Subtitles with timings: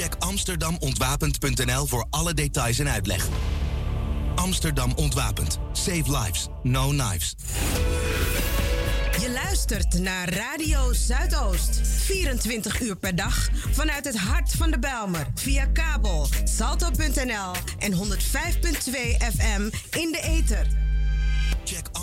[0.00, 3.28] Check amsterdamontwapend.nl voor alle details en uitleg.
[4.34, 5.58] Amsterdam Ontwapend.
[5.72, 7.34] Save lives, no knives.
[9.20, 11.80] Je luistert naar Radio Zuidoost.
[11.82, 15.26] 24 uur per dag vanuit het hart van de Belmer.
[15.34, 17.98] Via kabel, salto.nl en 105.2
[19.32, 19.62] FM
[19.98, 20.89] in de ether.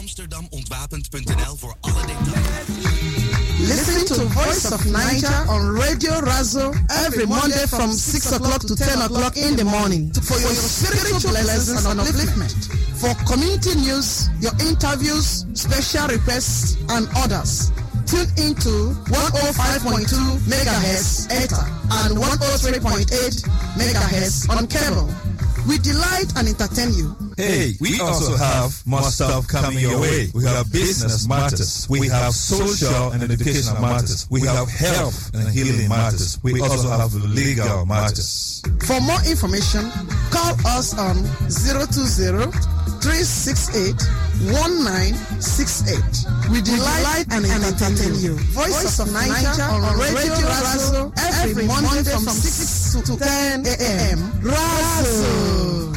[0.08, 2.68] Amsterdamontwapend.nl voor alle details.
[3.60, 6.74] Listen to Voice of Naija on Radio Razo
[7.06, 11.86] every Monday from 6 o'clock to 10 o'clock in the morning for your spiritual lessons
[11.86, 12.70] and upliftment.
[12.96, 17.72] For community news, your interviews, special requests, and others.
[18.06, 21.64] Tune into 105.2 megahertz ETA
[22.06, 25.10] and 103.8 megahertz on cable.
[25.68, 27.27] We delight and entertain you.
[27.38, 30.30] Hey, we also have more stuff coming your way.
[30.34, 31.86] We have business matters.
[31.88, 34.26] We have social and educational matters.
[34.32, 36.40] We have health and healing matters.
[36.42, 38.64] We also have legal matters.
[38.88, 39.92] For more information,
[40.32, 42.50] call us on 020
[43.06, 43.94] 368
[44.50, 46.50] 1968.
[46.50, 48.34] We delight and entertain you.
[48.58, 54.18] Voice of Naija on Radio Razo every Monday from 6 to 10 a.m.
[54.42, 55.97] Razo.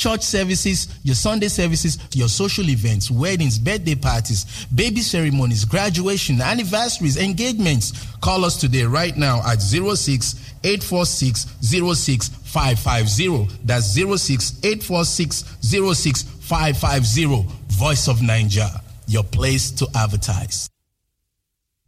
[0.00, 7.18] church services, your Sunday services, your social events, weddings, birthday parties, baby ceremonies, graduation, anniversaries,
[7.18, 7.92] engagements.
[8.22, 10.34] Call us today right now at 06
[10.64, 13.58] 846 06550.
[13.64, 17.46] That's 06 846 06550.
[17.68, 20.70] Voice of Nigeria, your place to advertise.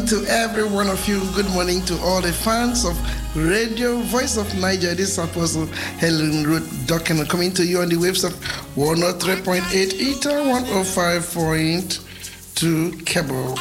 [0.10, 1.20] To every one of you.
[1.34, 2.96] Good morning to all the fans of
[3.36, 4.96] Radio Voice of Naija.
[4.96, 5.66] This is Apostle
[5.98, 8.32] Helen Ruth Duncan coming to you on the waves of
[8.76, 13.58] 103.8 ETA 105.2 cable.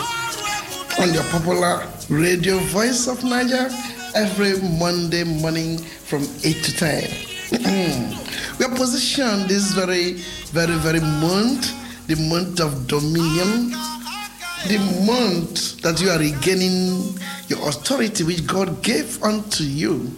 [1.01, 3.71] On your popular Radio Voice of Naija
[4.15, 7.05] every Monday morning from 8 to 10.
[8.59, 10.19] we are positioned this very,
[10.53, 11.73] very, very month,
[12.07, 13.73] the month of dominion
[14.69, 17.19] the month that you are regaining
[17.49, 20.11] your authority which God gave unto you,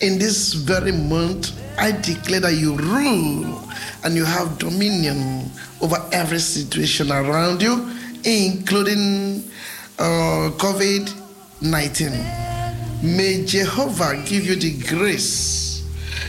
[0.00, 3.62] in this very month, I declare that you rule
[4.04, 5.50] and you have dominion
[5.80, 7.90] over every situation around you,
[8.24, 9.44] including
[9.98, 11.16] uh, COVID
[11.62, 12.10] 19.
[13.02, 15.86] May Jehovah give you the grace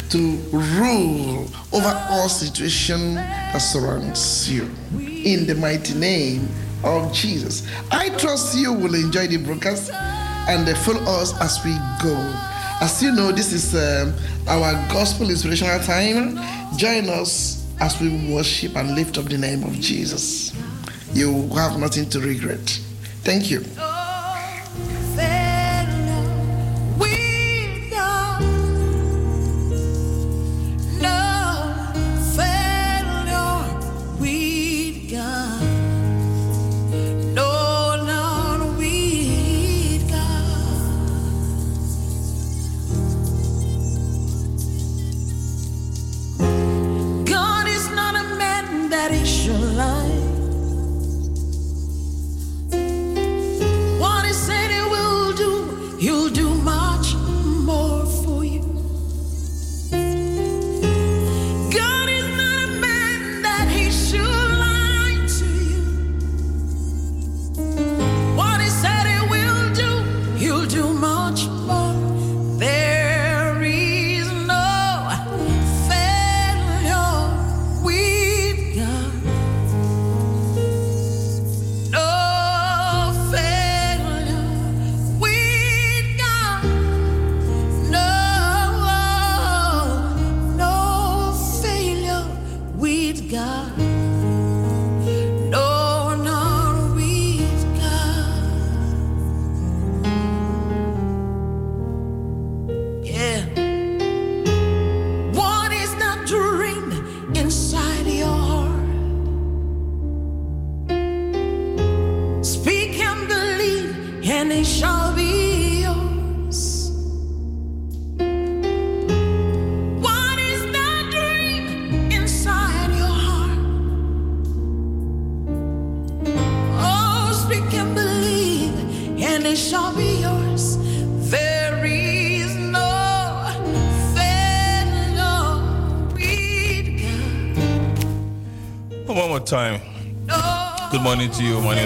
[0.10, 4.64] to rule over all situation that surrounds you.
[5.00, 6.50] In the mighty name
[6.84, 7.68] of Jesus.
[7.92, 12.16] I trust you will enjoy the broadcast and follow us as we go.
[12.82, 14.14] As you know, this is um,
[14.48, 16.40] our gospel inspirational time.
[16.78, 20.54] Join us as we worship and lift up the name of Jesus.
[21.14, 22.60] You have nothing to regret.
[23.24, 23.64] Thank you.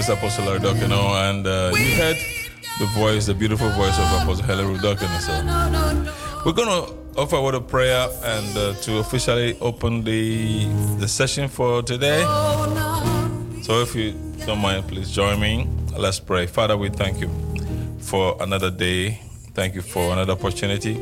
[0.08, 2.16] Is Apostle Dokino, and uh, you heard
[2.78, 5.18] the voice, the beautiful voice of Apostle Helen Dokino.
[5.20, 10.66] So we're going to offer a word of prayer and uh, to officially open the
[10.98, 12.22] the session for today.
[13.62, 14.14] So if you
[14.46, 15.66] don't mind, please join me.
[15.96, 16.46] Let's pray.
[16.46, 17.30] Father, we thank you
[17.98, 19.20] for another day.
[19.54, 20.94] Thank you for another opportunity.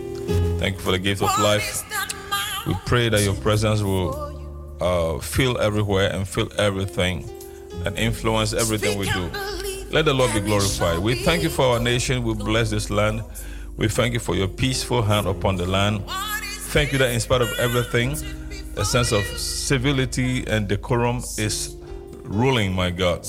[0.59, 1.83] Thank you for the gift of life.
[2.67, 4.11] We pray that your presence will
[4.81, 7.29] uh, fill everywhere and fill everything
[7.85, 9.31] and influence everything we do.
[9.91, 10.99] Let the Lord be glorified.
[10.99, 12.23] We thank you for our nation.
[12.25, 13.23] We bless this land.
[13.77, 16.05] We thank you for your peaceful hand upon the land.
[16.09, 18.13] Thank you that in spite of everything,
[18.77, 21.77] a sense of civility and decorum is
[22.23, 23.27] ruling, my God.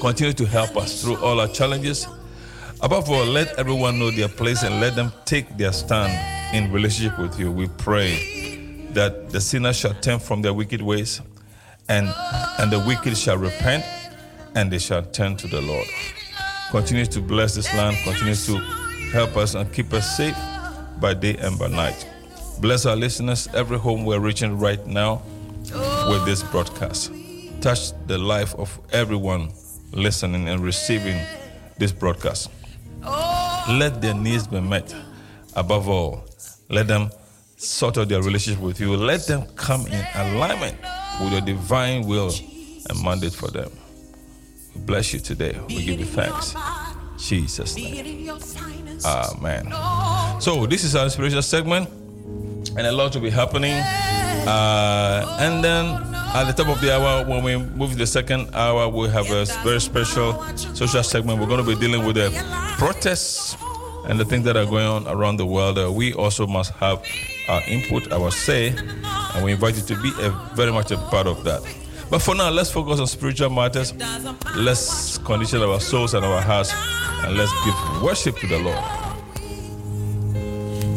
[0.00, 2.06] Continue to help us through all our challenges.
[2.82, 6.12] Above all, let everyone know their place and let them take their stand
[6.54, 7.50] in relationship with you.
[7.50, 11.20] We pray that the sinners shall turn from their wicked ways,
[11.88, 12.12] and,
[12.58, 13.84] and the wicked shall repent,
[14.54, 15.86] and they shall turn to the Lord.
[16.70, 18.58] Continue to bless this land, continue to
[19.12, 20.36] help us and keep us safe
[21.00, 22.08] by day and by night.
[22.60, 25.22] Bless our listeners, every home we're reaching right now
[26.08, 27.12] with this broadcast.
[27.60, 29.52] Touch the life of everyone
[29.92, 31.20] listening and receiving
[31.78, 32.50] this broadcast.
[33.68, 34.94] Let their needs be met.
[35.54, 36.24] Above all,
[36.68, 37.10] let them
[37.56, 38.96] sort of their relationship with you.
[38.96, 40.76] Let them come in alignment
[41.20, 42.30] with your divine will
[42.88, 43.70] and mandate for them.
[44.74, 45.58] We bless you today.
[45.68, 46.54] We give you thanks.
[47.18, 48.28] Jesus' name.
[49.04, 49.72] Amen.
[50.40, 51.88] So this is our spiritual segment,
[52.76, 53.72] and a lot will be happening.
[54.46, 58.50] Uh, and then At the top of the hour, when we move to the second
[58.52, 60.44] hour, we have a very special
[60.74, 61.40] social segment.
[61.40, 62.28] We're going to be dealing with the
[62.76, 63.56] protests
[64.06, 65.78] and the things that are going on around the world.
[65.78, 67.02] Uh, we also must have
[67.48, 68.74] our input, our say,
[69.36, 71.62] and we invite you to be a, very much a part of that.
[72.10, 73.92] But for now, let's focus on spiritual matters.
[74.56, 76.72] Let's condition our souls and our hearts,
[77.24, 78.84] and let's give worship to the Lord.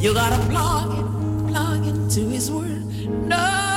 [0.01, 2.85] You gotta plug in, plug into His Word.
[3.27, 3.68] No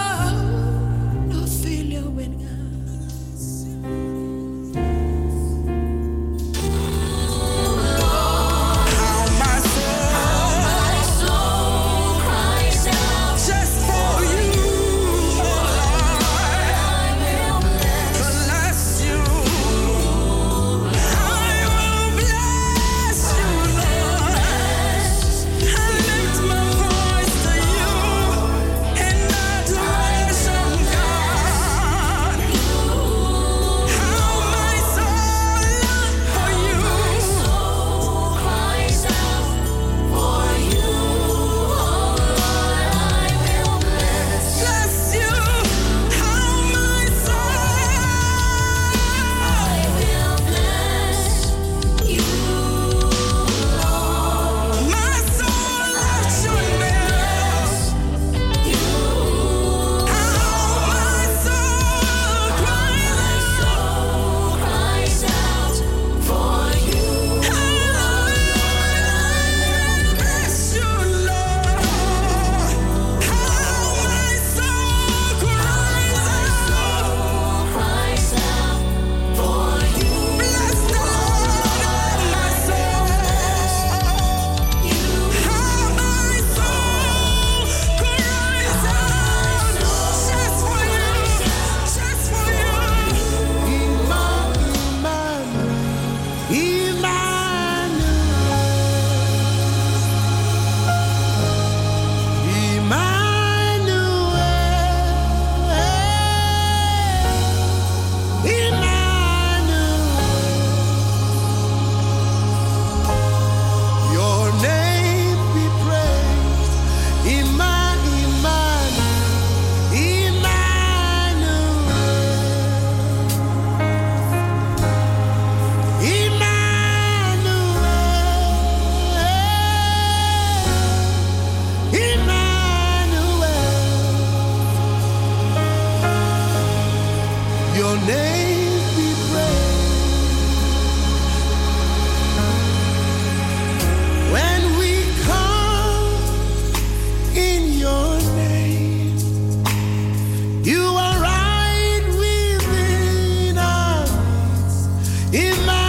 [155.43, 155.82] In my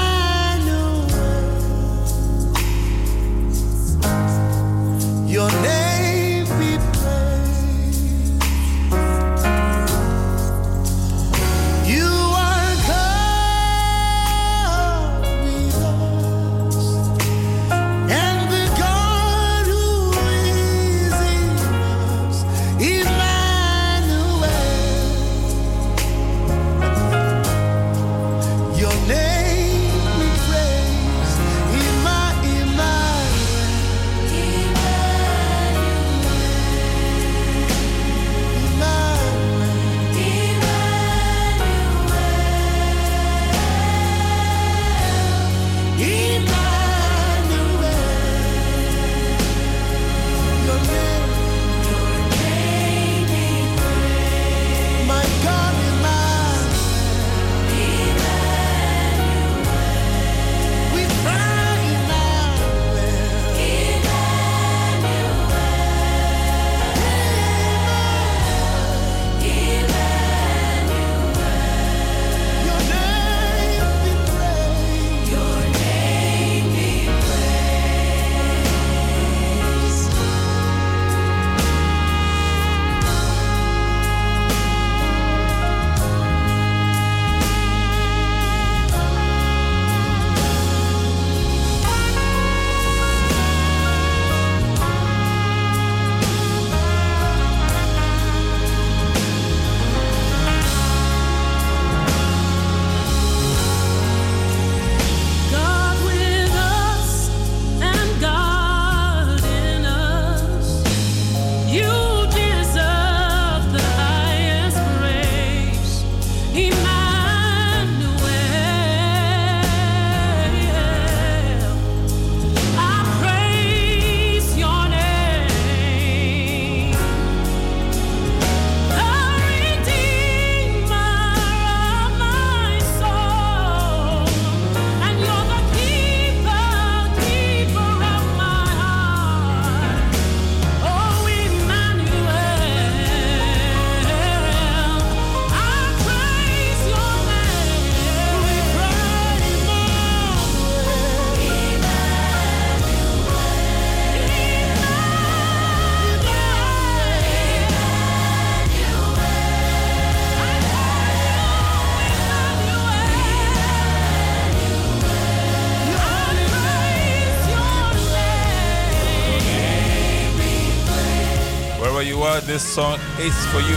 [172.54, 173.76] this song is for you.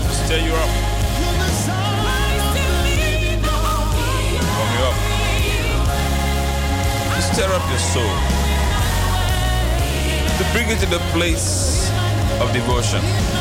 [0.00, 0.70] To stir you up.
[4.56, 4.96] Warm you up.
[7.14, 8.14] To Stir up your soul.
[10.38, 11.90] To bring you to the place
[12.40, 13.33] of devotion.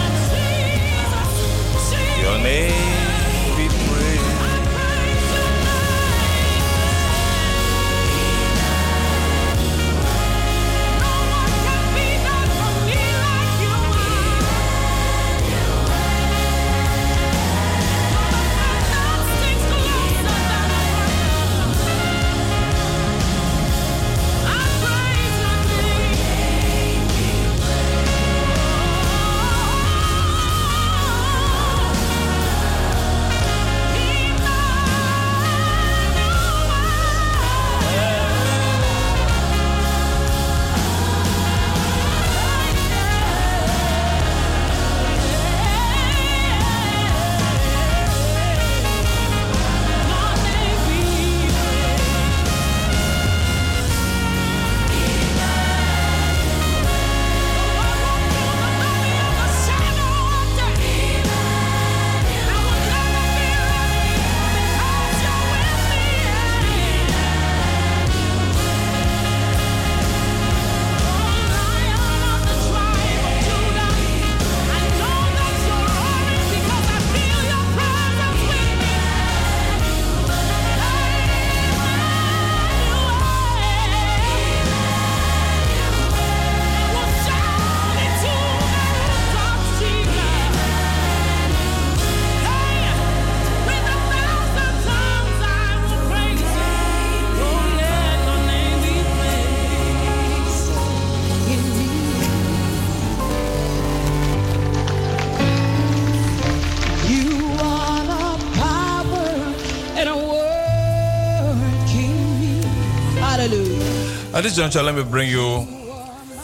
[114.44, 115.66] This juncture, let me bring you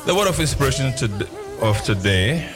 [0.05, 1.27] the word of inspiration to,
[1.59, 2.49] of today.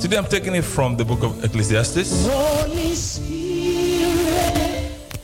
[0.00, 2.26] Today, I'm taking it from the book of Ecclesiastes,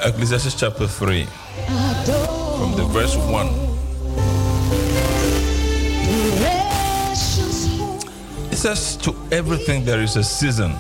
[0.05, 3.47] Ecclesiastes chapter 3, from the verse 1.
[8.53, 10.75] It says, To everything there is a season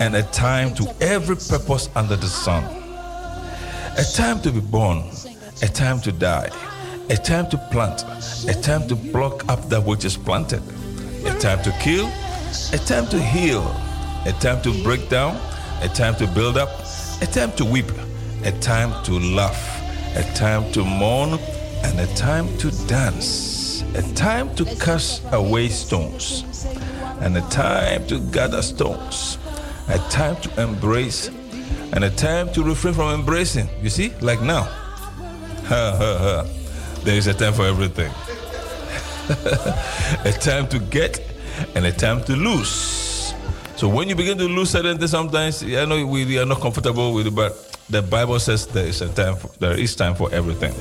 [0.00, 2.62] and a time to every purpose under the sun.
[3.96, 5.04] A time to be born,
[5.62, 6.50] a time to die,
[7.10, 8.02] a time to plant,
[8.48, 10.62] a time to pluck up that which is planted,
[11.26, 12.06] a time to kill,
[12.72, 13.62] a time to heal,
[14.26, 15.36] a time to break down,
[15.82, 16.70] a time to build up,
[17.20, 17.90] a time to weep,
[18.44, 19.82] a time to laugh,
[20.16, 21.38] a time to mourn,
[21.84, 26.66] and a time to dance, a time to cast away stones,
[27.20, 29.38] and a time to gather stones,
[29.88, 31.28] a time to embrace,
[31.92, 33.68] and a time to refrain from embracing.
[33.82, 34.62] You see, like now.
[35.68, 36.63] Ha, ha, ha.
[37.04, 38.10] There is a time for everything.
[40.24, 41.20] a time to get
[41.74, 43.34] and a time to lose.
[43.76, 47.12] So when you begin to lose certain things, sometimes I know we, are not comfortable
[47.12, 49.36] with it, but the Bible says there is a time.
[49.36, 50.72] For, there is time for everything.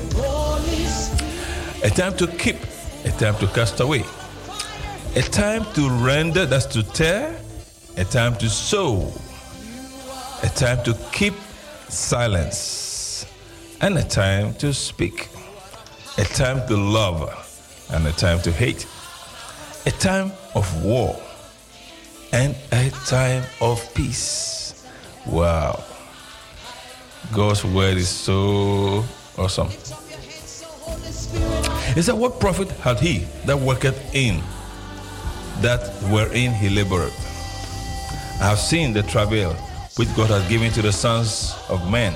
[1.83, 2.55] A time to keep,
[3.03, 4.05] a time to cast away,
[5.17, 7.35] a time to render, that's to tear,
[7.97, 9.11] a time to sow,
[10.41, 11.33] a time to keep
[11.89, 13.25] silence,
[13.81, 15.27] and a time to speak,
[16.17, 17.21] a time to love,
[17.91, 18.87] and a time to hate,
[19.85, 21.19] a time of war,
[22.31, 24.85] and a time of peace.
[25.25, 25.83] Wow.
[27.31, 29.03] God's word is so
[29.37, 29.69] awesome.
[31.95, 34.41] He said, What profit had he that worketh in
[35.61, 37.13] that wherein he labored?
[38.41, 39.53] I have seen the travail
[39.95, 42.13] which God has given to the sons of men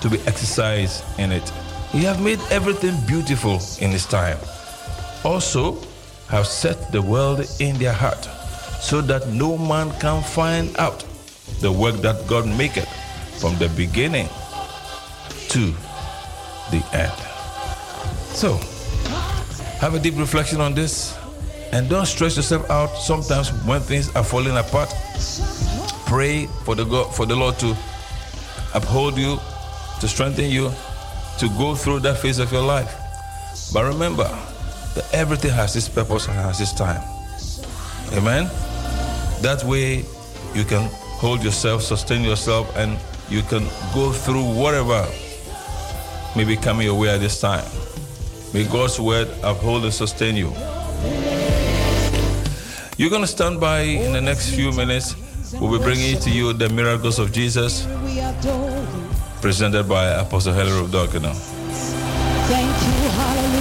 [0.00, 1.52] to be exercised in it.
[1.92, 4.38] He have made everything beautiful in his time.
[5.24, 5.76] Also
[6.28, 8.24] have set the world in their heart,
[8.80, 11.04] so that no man can find out
[11.60, 12.88] the work that God maketh
[13.40, 14.28] from the beginning
[15.48, 15.74] to
[16.70, 17.12] the end.
[18.36, 18.56] So,
[19.80, 21.18] have a deep reflection on this
[21.72, 24.94] and don't stress yourself out sometimes when things are falling apart.
[26.06, 27.76] Pray for the God, for the Lord to
[28.74, 29.38] uphold you,
[30.00, 30.72] to strengthen you,
[31.40, 32.94] to go through that phase of your life.
[33.72, 34.28] But remember
[34.94, 37.02] that everything has its purpose and has its time.
[38.12, 38.44] Amen.
[39.40, 40.04] That way
[40.54, 42.98] you can hold yourself, sustain yourself, and
[43.30, 45.06] you can go through whatever
[46.36, 47.64] may be coming your way at this time.
[48.52, 50.52] May God's word uphold and sustain you.
[52.98, 55.16] You're going to stand by in the next few minutes.
[55.54, 57.86] We'll be bringing to you the miracles of Jesus,
[59.40, 61.32] presented by Apostle Helen of Dogano.
[62.48, 63.60] Thank you, hallelujah.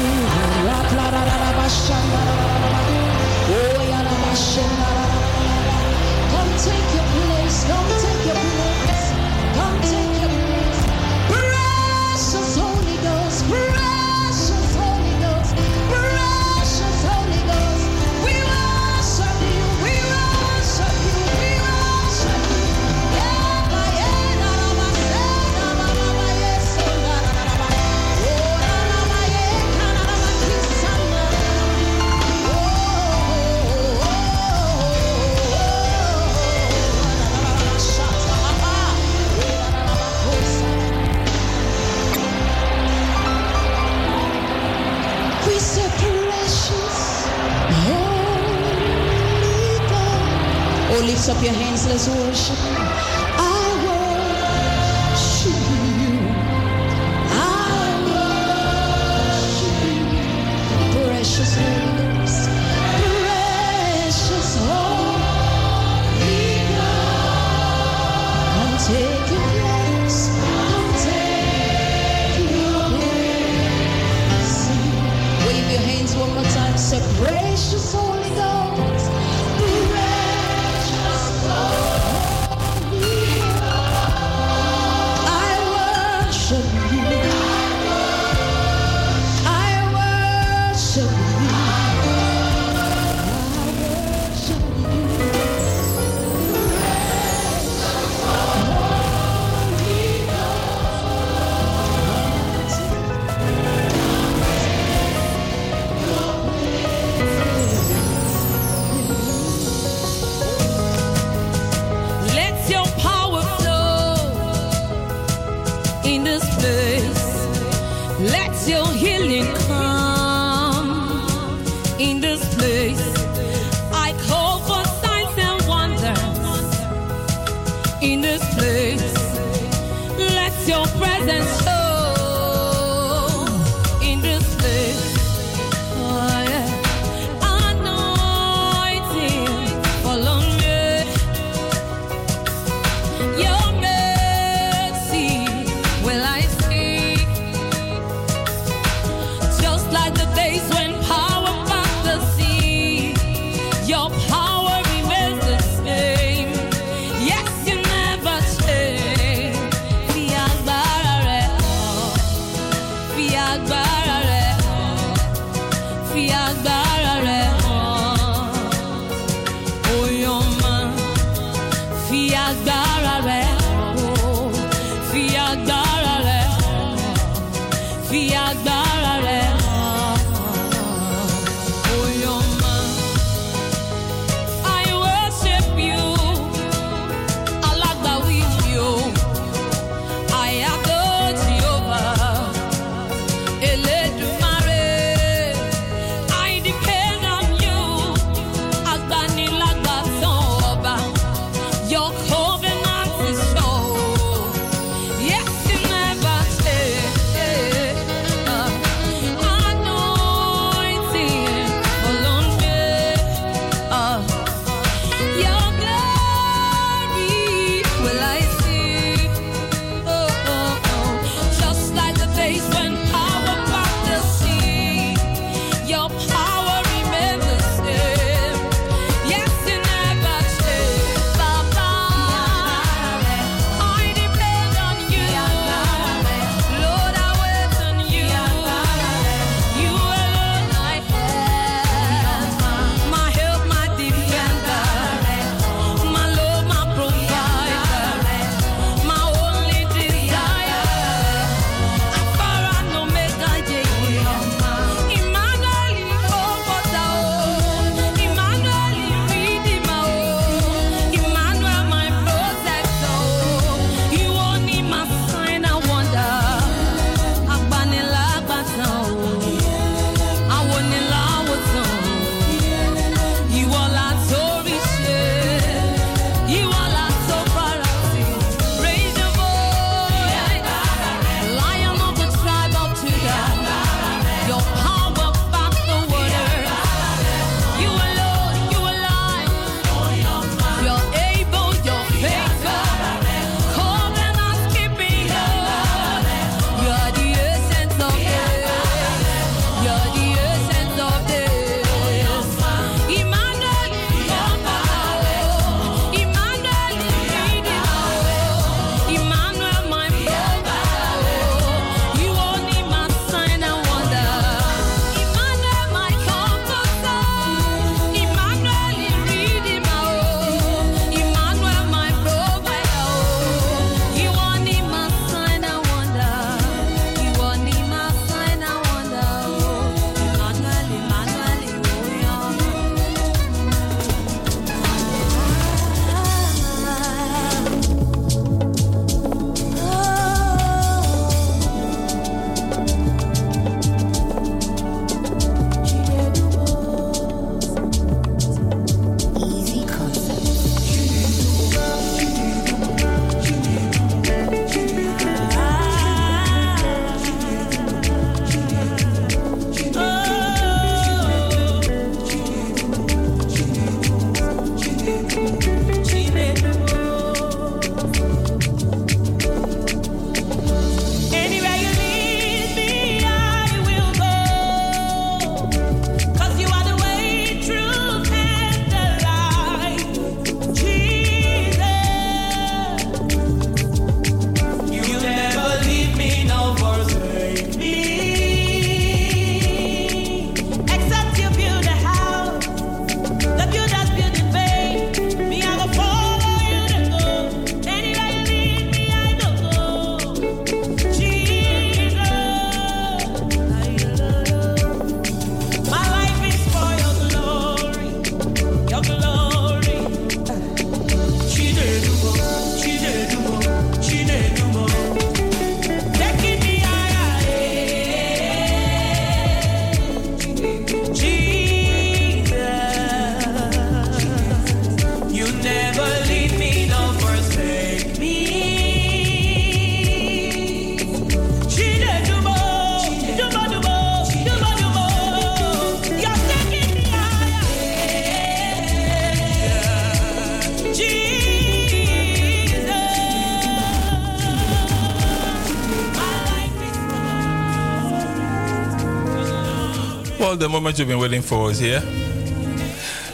[450.79, 451.99] Well, the moment you've been waiting for is here.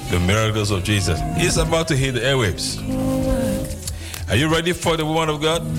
[0.09, 1.19] The miracles of Jesus.
[1.37, 2.79] He's about to hit the airwaves.
[4.27, 5.61] Are you ready for the woman of God?
[5.61, 5.77] Come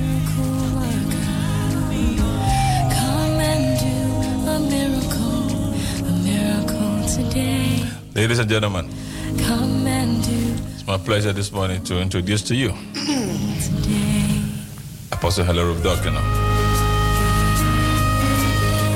[3.40, 3.96] and do
[4.48, 5.74] a miracle,
[6.06, 7.82] a miracle today.
[8.14, 8.88] Ladies and gentlemen,
[9.38, 14.40] Come and do it's my pleasure this morning to introduce to you today.
[15.10, 16.22] Apostle Hillary of Dokino.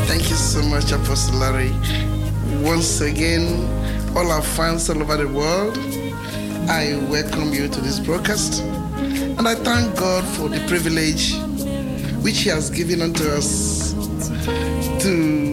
[0.07, 1.73] Thank you so much, Apostle Larry.
[2.63, 3.67] Once again,
[4.17, 5.77] all our fans all over the world,
[6.69, 8.63] I welcome you to this broadcast.
[8.63, 11.35] And I thank God for the privilege
[12.23, 13.95] which He has given unto us
[15.03, 15.51] to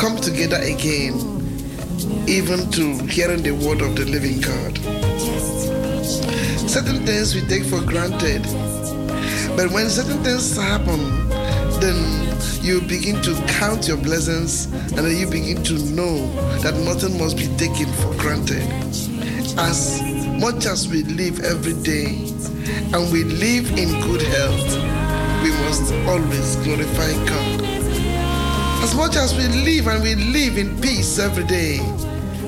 [0.00, 1.12] Come together again,
[2.26, 4.78] even to hearing the word of the living God.
[6.66, 8.42] Certain things we take for granted,
[9.56, 11.28] but when certain things happen,
[11.80, 12.29] then
[12.70, 16.24] you begin to count your blessings and then you begin to know
[16.62, 18.62] that nothing must be taken for granted.
[19.58, 20.00] As
[20.38, 22.06] much as we live every day
[22.94, 24.70] and we live in good health,
[25.42, 27.60] we must always glorify God.
[28.84, 31.80] As much as we live and we live in peace every day,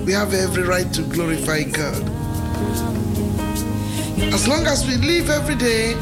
[0.07, 2.01] we have every right to glorify God.
[4.33, 5.95] As long as we live every day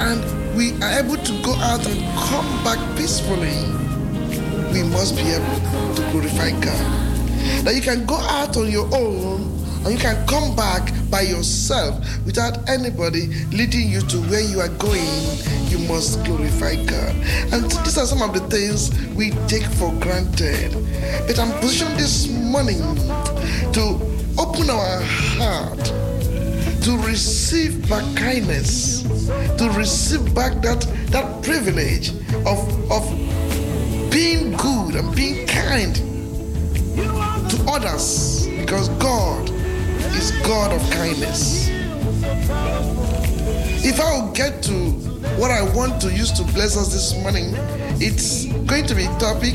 [0.00, 3.62] and we are able to go out and come back peacefully,
[4.72, 7.64] we must be able to glorify God.
[7.64, 9.42] That you can go out on your own
[9.84, 11.94] and you can come back by yourself
[12.26, 15.06] without anybody leading you to where you are going.
[15.68, 17.14] You must glorify God.
[17.52, 20.72] And these are some of the things we take for granted.
[21.28, 22.80] But I'm positioned this morning
[23.74, 23.94] to
[24.36, 25.02] open our
[25.38, 25.84] heart
[26.82, 28.97] to receive back kindness,
[29.76, 32.10] receive back that, that privilege
[32.46, 33.08] of, of
[34.10, 35.94] being good and being kind
[37.50, 39.48] to others because God
[40.14, 41.68] is God of kindness.
[43.84, 44.72] If I will get to
[45.38, 47.54] what I want to use to bless us this morning,
[48.00, 49.54] it's going to be topic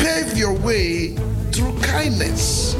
[0.00, 1.14] pave your way
[1.52, 2.74] through kindness.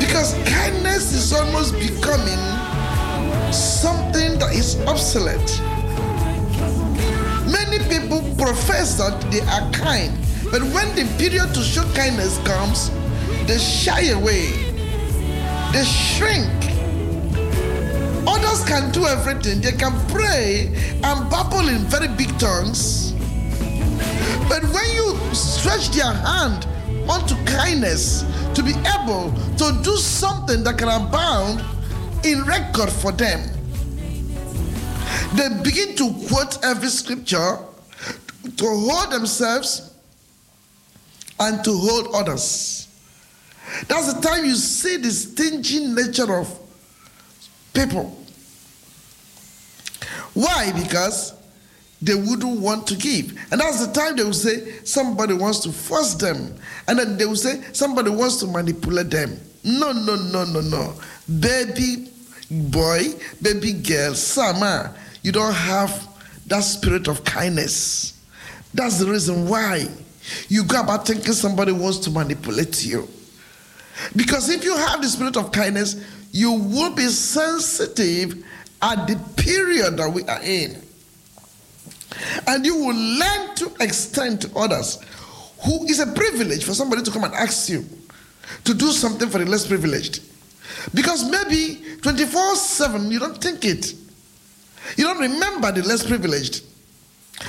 [0.00, 2.38] Because kindness is almost becoming
[3.52, 5.60] something that is obsolete.
[7.50, 10.12] Many people profess that they are kind,
[10.50, 12.90] but when the period to show kindness comes,
[13.46, 14.52] they shy away,
[15.72, 16.48] they shrink.
[18.26, 20.68] Others can do everything, they can pray
[21.02, 23.12] and babble in very big tongues.
[24.48, 26.66] But when you stretch their hand
[27.08, 28.24] onto kindness,
[28.58, 31.62] to be able to do something that can abound
[32.32, 33.40] in record for them.
[35.34, 37.58] They begin to quote every scripture
[38.56, 39.94] to hold themselves
[41.40, 42.88] and to hold others.
[43.86, 46.58] That's the time you see the stingy nature of
[47.74, 48.16] people.
[50.34, 50.72] Why?
[50.72, 51.34] Because
[52.00, 53.36] they wouldn't want to give.
[53.50, 56.54] And that's the time they will say somebody wants to force them.
[56.86, 59.38] And then they will say somebody wants to manipulate them.
[59.64, 60.94] No, no, no, no, no.
[61.40, 62.10] Baby
[62.50, 66.08] boy, baby girl, Sama, ah, you don't have
[66.46, 68.20] that spirit of kindness.
[68.72, 69.86] That's the reason why
[70.48, 73.08] you go about thinking somebody wants to manipulate you.
[74.14, 78.44] Because if you have the spirit of kindness, you will be sensitive
[78.80, 80.80] at the period that we are in.
[82.46, 85.00] And you will learn to extend to others
[85.64, 87.84] who is a privilege for somebody to come and ask you
[88.64, 90.20] to do something for the less privileged.
[90.94, 93.94] Because maybe 24 7 you don't think it.
[94.96, 96.64] You don't remember the less privileged.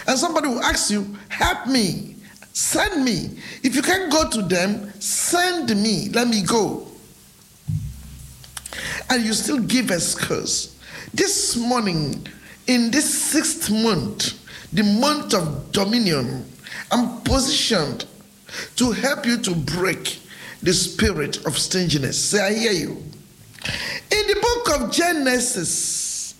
[0.08, 2.15] And somebody will ask you, help me,
[2.54, 3.39] send me.
[3.63, 6.88] If you can't go to them, send me, let me go.
[9.10, 10.78] And you still give excuse.
[11.13, 12.28] This morning,
[12.68, 14.36] in this sixth month,
[14.72, 16.46] the month of dominion,
[16.92, 18.06] I'm positioned
[18.76, 20.20] to help you to break
[20.62, 22.30] the spirit of stinginess.
[22.30, 23.03] Say, I hear you.
[23.66, 26.36] In the book of Genesis,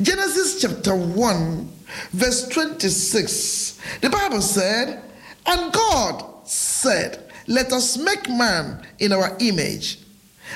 [0.00, 1.72] Genesis chapter 1,
[2.12, 5.02] verse 26, the Bible said,
[5.46, 9.98] And God said, Let us make man in our image,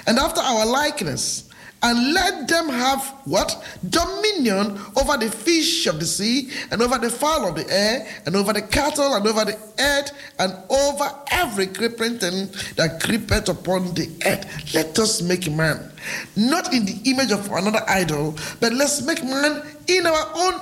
[0.06, 1.45] and after our likeness,
[1.82, 3.64] and let them have what?
[3.88, 8.34] Dominion over the fish of the sea, and over the fowl of the air, and
[8.34, 13.94] over the cattle, and over the earth, and over every creeping thing that creepeth upon
[13.94, 14.74] the earth.
[14.74, 15.92] Let us make man,
[16.34, 20.60] not in the image of another idol, but let's make man in our own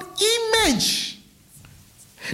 [0.67, 1.19] image.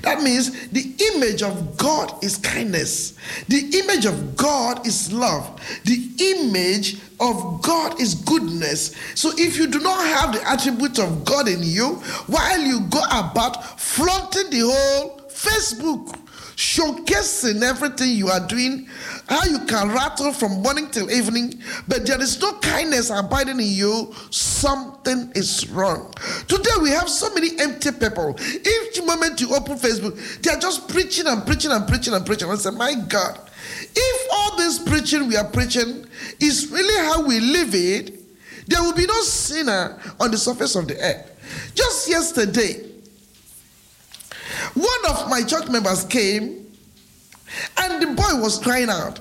[0.02, 3.16] That means the image of God is kindness.
[3.48, 5.60] The image of God is love.
[5.84, 8.94] The image of God is goodness.
[9.14, 11.96] So if you do not have the attributes of God in you,
[12.26, 16.18] while you go about flaunting the whole Facebook,
[16.60, 18.86] showcasing everything you are doing,
[19.30, 21.54] how you can rattle from morning till evening,
[21.88, 26.12] but there is no kindness abiding in you, something is wrong.
[26.48, 28.38] Today we have so many empty people.
[28.38, 32.50] Each moment you open Facebook, they are just preaching and preaching and preaching and preaching.
[32.50, 33.40] I say, my God,
[33.96, 36.04] if all this preaching we are preaching
[36.40, 38.20] is really how we live it,
[38.68, 41.72] there will be no sinner on the surface of the earth.
[41.74, 42.89] Just yesterday,
[44.74, 46.66] one of my church members came
[47.78, 49.20] and the boy was crying out.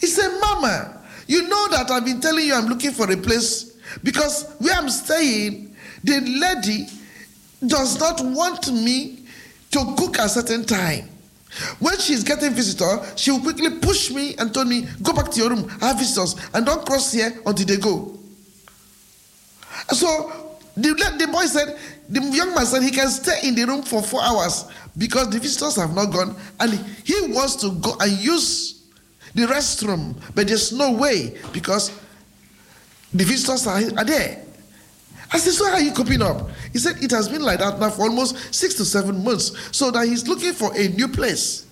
[0.00, 3.76] He said, Mama, you know that I've been telling you I'm looking for a place
[4.02, 6.86] because where I'm staying, the lady
[7.66, 9.20] does not want me
[9.70, 11.08] to cook at a certain time.
[11.78, 15.40] When she's getting visitor, she will quickly push me and tell me, Go back to
[15.40, 18.18] your room, I have visitors, and don't cross here until they go.
[19.88, 23.82] So the, the boy said, the young man said he can stay in the room
[23.82, 24.66] for four hours
[24.96, 26.72] because the visitors have not gone and
[27.04, 28.74] he wants to go and use
[29.34, 31.90] the restroom, but there's no way because
[33.12, 34.44] the visitors are, are there.
[35.32, 36.48] I said, So how are you coping up?
[36.72, 39.76] He said, It has been like that now for almost six to seven months.
[39.76, 41.66] So that he's looking for a new place.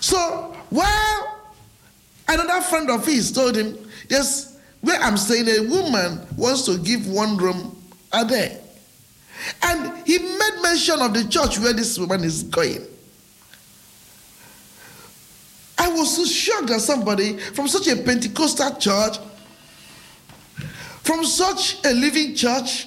[0.00, 1.42] So well,
[2.28, 3.78] another friend of his told him,
[4.08, 4.51] There's
[4.82, 8.60] where I'm saying a woman wants to give one room a day.
[9.62, 12.86] And he made mention of the church where this woman is going.
[15.78, 19.18] I was so shocked that somebody from such a Pentecostal church,
[21.02, 22.86] from such a living church,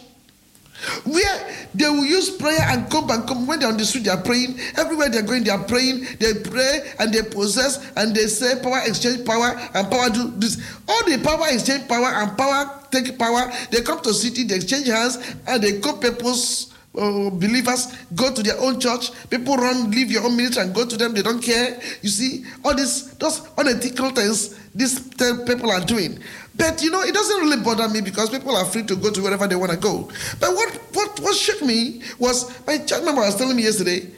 [1.06, 4.12] where they will use prayer and come and come when they're on the street, they
[4.12, 4.60] are praying.
[4.78, 6.06] Everywhere they're going, they are praying.
[6.20, 10.62] They pray and they possess and they say power exchange power and power do this.
[10.88, 13.52] All the power exchange power and power take power.
[13.72, 18.42] They come to city, they exchange hands, and they call people's uh, believers go to
[18.42, 19.12] their own church.
[19.30, 21.14] People run, leave your own ministry and go to them.
[21.14, 21.80] They don't care.
[22.02, 26.20] You see, all this, those unethical things these people are doing.
[26.56, 29.22] But you know, it doesn't really bother me because people are free to go to
[29.22, 30.10] wherever they want to go.
[30.40, 34.10] But what what what shook me was my church member was telling me yesterday,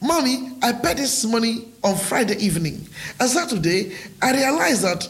[0.00, 2.86] Mommy, I paid this money on Friday evening.
[3.20, 5.08] And Saturday, I realized that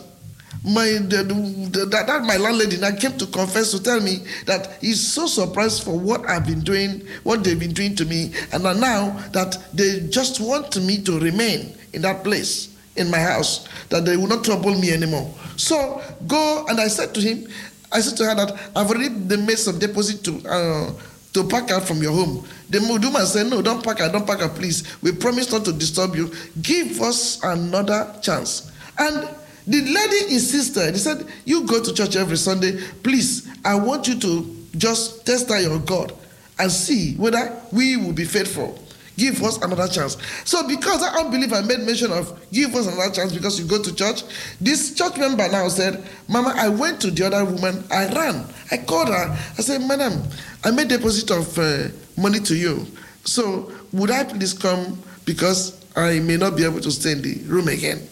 [0.65, 1.23] my the,
[1.71, 5.27] the, that, that my landlady now came to confess to tell me that he's so
[5.27, 9.57] surprised for what I've been doing, what they've been doing to me, and now that
[9.73, 14.27] they just want me to remain in that place in my house, that they will
[14.27, 15.33] not trouble me anymore.
[15.57, 17.47] So go, and I said to him,
[17.93, 20.93] I said to her that I've already made some deposit to uh,
[21.37, 22.47] to pack out from your home.
[22.71, 24.97] The woman said, No, don't pack out, don't pack out, please.
[25.03, 26.33] We promise not to disturb you.
[26.63, 28.73] Give us another chance.
[28.99, 29.29] And
[29.67, 32.81] the lady insisted, he said, You go to church every Sunday.
[33.03, 36.13] Please, I want you to just test out your God
[36.59, 38.79] and see whether we will be faithful.
[39.17, 40.17] Give us another chance.
[40.45, 43.95] So, because that unbeliever made mention of give us another chance because you go to
[43.95, 44.23] church,
[44.61, 47.85] this church member now said, Mama, I went to the other woman.
[47.91, 48.45] I ran.
[48.71, 49.31] I called her.
[49.59, 50.23] I said, Madam,
[50.65, 51.89] I made deposit of uh,
[52.21, 52.87] money to you.
[53.25, 57.35] So, would I please come because I may not be able to stay in the
[57.47, 58.07] room again?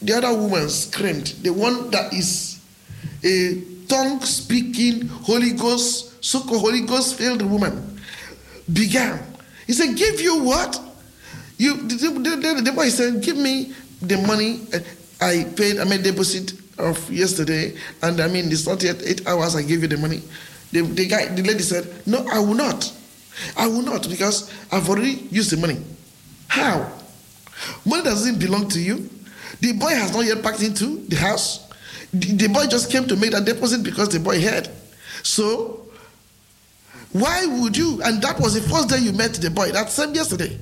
[0.00, 2.60] The other woman screamed, the one that is
[3.24, 8.00] a tongue speaking, Holy Ghost, so called Holy Ghost filled woman,
[8.72, 9.20] began.
[9.68, 10.80] He said, Give you what?
[11.58, 14.60] You the, the, boy said, Give me the money
[15.20, 19.54] I paid, I made deposit of yesterday, and I mean it's not yet eight hours
[19.54, 20.22] I gave you the money.
[20.72, 22.92] The, the guy, the lady said, No, I will not.
[23.56, 25.80] I will not because I've already used the money.
[26.48, 26.90] How?
[27.84, 29.08] Money doesn't belong to you.
[29.60, 31.68] The boy has not yet packed into the house.
[32.12, 34.70] The, the boy just came to make that deposit because the boy had.
[35.22, 35.87] So,
[37.12, 38.00] why would you?
[38.02, 39.72] And that was the first day you met the boy.
[39.72, 40.58] That same yesterday.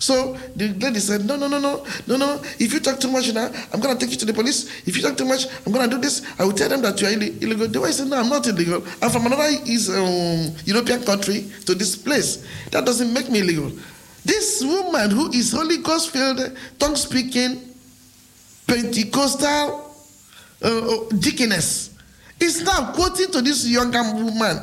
[0.00, 2.40] So the lady said, No, no, no, no, no, no.
[2.58, 4.86] If you talk too much now, I'm going to take you to the police.
[4.88, 6.24] If you talk too much, I'm going to do this.
[6.38, 7.68] I will tell them that you are illegal.
[7.68, 8.82] The boy said, No, I'm not illegal.
[9.02, 12.46] I'm from another is, um, European country to this place.
[12.70, 13.70] That doesn't make me illegal.
[14.24, 17.60] This woman who is Holy Ghost filled, tongue speaking,
[18.66, 19.94] Pentecostal
[20.62, 21.90] uh, deaconess
[22.38, 24.62] is now quoting to this younger woman.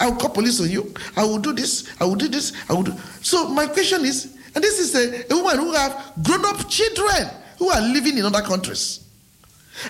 [0.00, 0.94] I will call police on you.
[1.16, 1.88] I will do this.
[2.00, 2.52] I will do this.
[2.70, 2.94] I will do.
[3.20, 7.28] So my question is, and this is a, a woman who have grown-up children
[7.58, 9.04] who are living in other countries.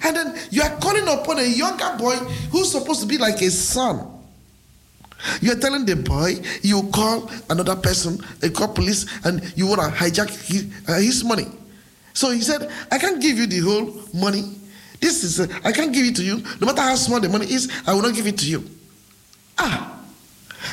[0.02, 2.16] And then you are calling upon a younger boy
[2.50, 4.06] who's supposed to be like a son.
[5.40, 9.88] You're telling the boy you call another person, you call police, and you want to
[9.88, 11.46] hijack his, uh, his money.
[12.14, 14.54] So he said, I can't give you the whole money.
[15.00, 16.42] This is, uh, I can't give it to you.
[16.60, 18.64] No matter how small the money is, I will not give it to you.
[19.58, 19.97] Ah.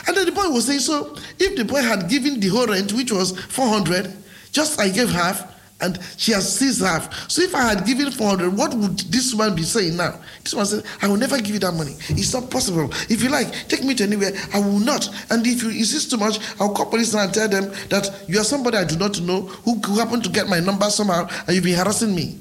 [0.07, 2.93] And then the boy was saying, so if the boy had given the whole rent,
[2.93, 4.11] which was 400,
[4.51, 7.29] just I gave half, and she has seized half.
[7.29, 10.19] So if I had given 400, what would this man be saying now?
[10.41, 11.95] This man said, I will never give you that money.
[12.09, 12.89] It's not possible.
[13.09, 14.31] If you like, take me to anywhere.
[14.53, 15.09] I will not.
[15.29, 18.45] And if you insist too much, I'll call police and tell them that you are
[18.45, 21.77] somebody I do not know who happened to get my number somehow and you've been
[21.77, 22.39] harassing me.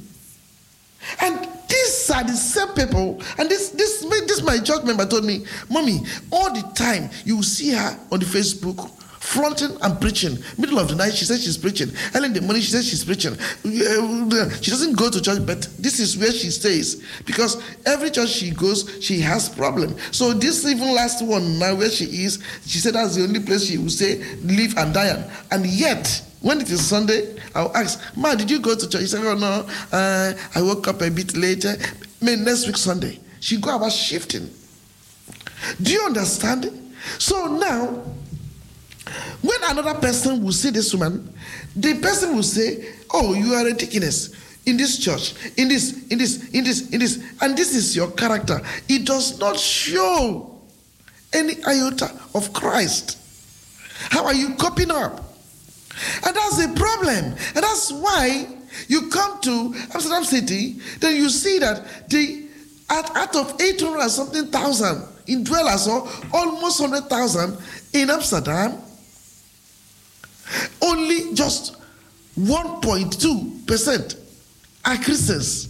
[1.21, 3.21] And these are the same people.
[3.39, 6.01] And this this this my church member told me, Mommy,
[6.31, 8.91] all the time you see her on the Facebook
[9.25, 10.39] flaunting and preaching.
[10.59, 11.91] Middle of the night, she says she's preaching.
[12.15, 13.37] Early in the morning, she says she's preaching.
[13.65, 18.51] She doesn't go to church, but this is where she stays because every church she
[18.51, 19.97] goes, she has problem.
[20.13, 23.65] So this even last one now where she is, she said that's the only place
[23.65, 25.31] she will say live and die.
[25.51, 29.01] And yet, when it is Sunday, I'll ask, Ma, did you go to church?
[29.01, 31.77] She said, Oh no, uh, I woke up a bit later.
[32.21, 33.21] Maybe next week Sunday.
[33.41, 34.51] She go about shifting.
[35.81, 36.71] Do you understand?
[37.19, 38.03] So now
[39.43, 41.33] when another person will see this woman,
[41.77, 44.35] the person will say, Oh, you are a ridiculous
[44.67, 48.11] in this church, in this, in this, in this, in this, and this is your
[48.13, 48.61] character.
[48.89, 50.59] It does not show
[51.33, 53.19] any iota of Christ.
[54.11, 55.23] How are you coping up?
[56.27, 57.25] And that's the problem.
[57.55, 58.49] And that's why
[58.89, 62.49] you come to Amsterdam City, then you see that the
[62.91, 67.57] out, out of 800 something thousand in dwellers, or almost 100,000
[67.95, 68.79] in Amsterdam,
[70.83, 71.77] only just
[72.39, 74.17] 1.2%
[74.85, 75.69] are Christians.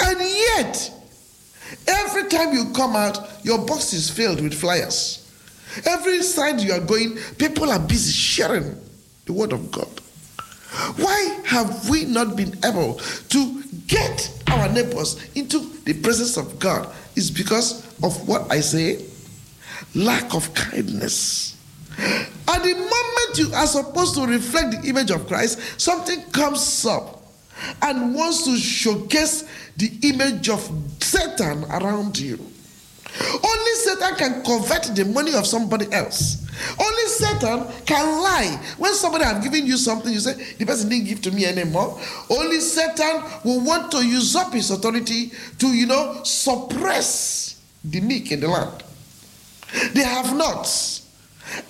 [0.00, 0.92] And yet,
[1.86, 5.18] every time you come out, your box is filled with flyers.
[5.86, 8.76] Every side you are going, people are busy sharing
[9.24, 9.88] the word of God.
[10.96, 12.94] Why have we not been able
[13.28, 16.92] to get our neighbors into the presence of God?
[17.14, 19.04] Is because of what I say
[19.94, 21.56] lack of kindness.
[22.48, 27.22] At the moment you are supposed to reflect the image of Christ, something comes up
[27.82, 29.44] and wants to showcase
[29.76, 30.60] the image of
[31.00, 32.38] Satan around you.
[33.44, 36.48] Only Satan can convert the money of somebody else.
[36.80, 38.58] Only Satan can lie.
[38.78, 42.00] When somebody have given you something, you say, the person didn't give to me anymore.
[42.30, 48.40] Only Satan will want to usurp his authority to, you know, suppress the meek in
[48.40, 48.82] the land.
[49.92, 50.66] They have not.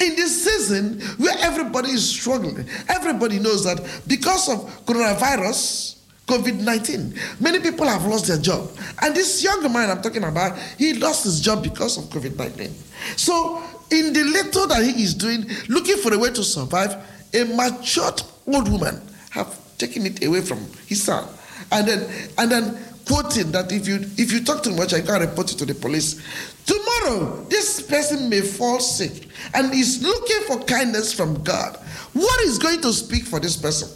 [0.01, 7.15] In this season where everybody is struggling, everybody knows that because of coronavirus, COVID 19,
[7.41, 8.71] many people have lost their job.
[9.03, 12.71] And this young man I'm talking about, he lost his job because of COVID 19.
[13.17, 16.97] So, in the little that he is doing, looking for a way to survive,
[17.35, 21.29] a matured old woman have taken it away from his son.
[21.71, 25.21] And then, and then quoting that if you if you talk too much, I can
[25.21, 26.23] report you to the police.
[26.67, 31.77] Tomorrow, this person may fall sick and is looking for kindness from God.
[32.13, 33.89] What is going to speak for this person?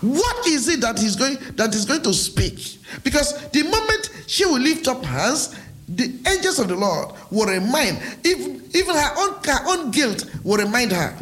[0.00, 2.78] What is it that he's going that is going to speak?
[3.02, 5.54] Because the moment she will lift up hands,
[5.88, 10.58] the angels of the Lord will remind, even, even her own her own guilt will
[10.58, 11.16] remind her,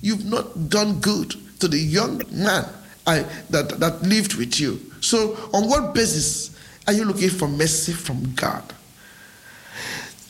[0.00, 2.64] you've not done good to the young man
[3.06, 3.20] I,
[3.50, 4.80] that, that lived with you.
[5.00, 6.56] So, on what basis
[6.88, 8.64] are you looking for mercy from God?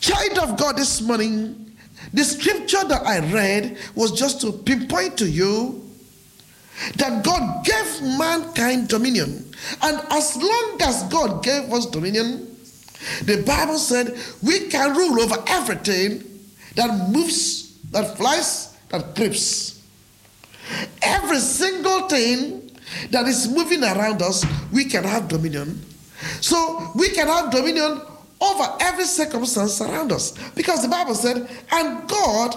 [0.00, 1.70] Child of God, this morning,
[2.12, 5.88] the scripture that I read was just to pinpoint to you
[6.96, 9.54] that God gave mankind dominion.
[9.82, 12.56] And as long as God gave us dominion,
[13.22, 16.24] the Bible said we can rule over everything
[16.74, 19.80] that moves, that flies, that creeps.
[21.02, 22.68] Every single thing
[23.10, 25.84] that is moving around us, we can have dominion.
[26.40, 28.00] So we can have dominion
[28.40, 30.32] over every circumstance around us.
[30.54, 32.56] Because the Bible said, and God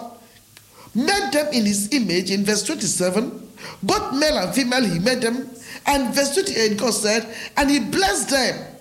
[0.94, 3.50] made them in his image in verse 27,
[3.84, 5.50] both male and female, he made them.
[5.86, 8.72] And verse 28, God said, and he blessed them.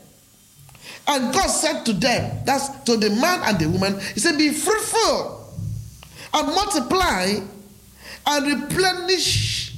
[1.10, 4.50] And God said to them, that's to the man and the woman, He said, Be
[4.50, 5.52] fruitful
[6.32, 7.34] and multiply
[8.26, 9.76] and replenish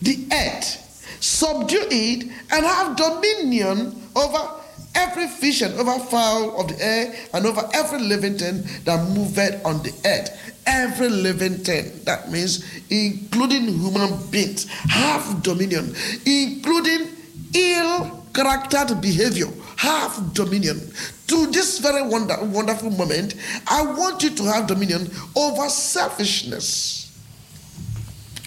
[0.00, 0.83] the earth,
[1.24, 4.60] subdue it, and have dominion over
[4.94, 9.64] every fish and over fowl of the air and over every living thing that moveth
[9.64, 10.52] on the earth.
[10.66, 15.94] Every living thing, that means including human beings, have dominion,
[16.24, 17.08] including
[17.54, 20.80] ill charactered behavior, have dominion.
[21.28, 23.34] To this very wonder, wonderful moment,
[23.66, 27.03] I want you to have dominion over selfishness.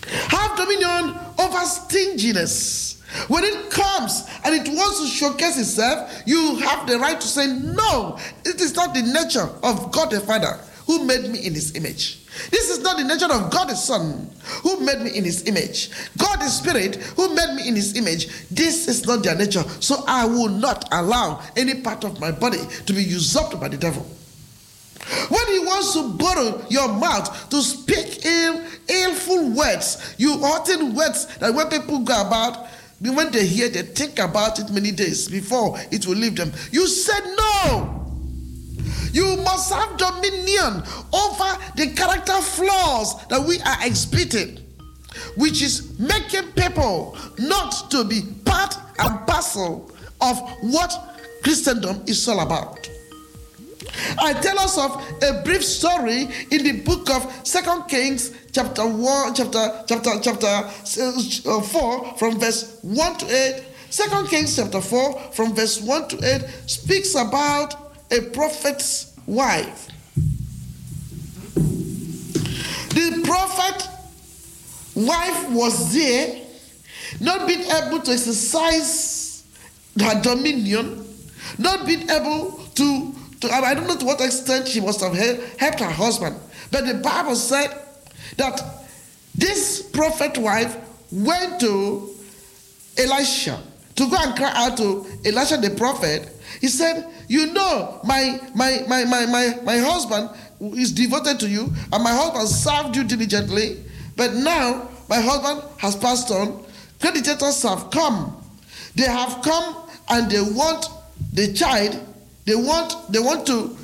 [0.10, 3.02] Have dominion over stinginess.
[3.30, 7.48] When it comes and it wants to showcase itself, you have the right to say,
[7.48, 11.76] No, it is not the nature of God the Father who made me in his
[11.76, 12.26] image.
[12.50, 14.30] This is not the nature of God the Son
[14.64, 15.90] who made me in his image.
[16.18, 18.28] God the Spirit who made me in his image.
[18.50, 19.64] This is not their nature.
[19.80, 23.78] So I will not allow any part of my body to be usurped by the
[23.78, 24.06] devil.
[25.30, 31.28] When he wants to borrow your mouth to speak ill, illful words, you hurting words
[31.38, 32.68] that when people go about,
[33.00, 36.52] when they hear, they think about it many days before it will leave them.
[36.72, 38.06] You said no.
[39.12, 40.84] You must have dominion
[41.14, 44.60] over the character flaws that we are exhibiting,
[45.38, 49.92] which is making people not to be part and parcel
[50.22, 52.90] of what Christendom is all about.
[54.20, 59.34] I tell us of a brief story in the book of Second Kings, chapter one,
[59.34, 63.64] chapter chapter chapter uh, four, from verse one to eight.
[63.90, 67.76] Second Kings chapter four, from verse one to eight, speaks about
[68.12, 69.88] a prophet's wife.
[72.90, 73.90] The prophet
[74.96, 76.42] wife was there,
[77.20, 79.46] not being able to exercise
[80.00, 81.06] her dominion,
[81.58, 83.14] not being able to
[83.44, 86.36] I don't know to what extent she must have helped her husband.
[86.72, 87.70] But the Bible said
[88.38, 88.62] that
[89.36, 90.76] this prophet wife
[91.12, 92.16] went to
[92.98, 93.62] Elisha
[93.96, 96.30] to go and cry out to Elisha the prophet.
[96.62, 100.30] He said, You know, my my my my my, my husband
[100.78, 103.84] is devoted to you, and my husband served you diligently,
[104.16, 106.66] but now my husband has passed on.
[107.00, 108.44] Creditors have come.
[108.96, 110.88] They have come and they want
[111.34, 112.00] the child,
[112.48, 113.78] they want they want to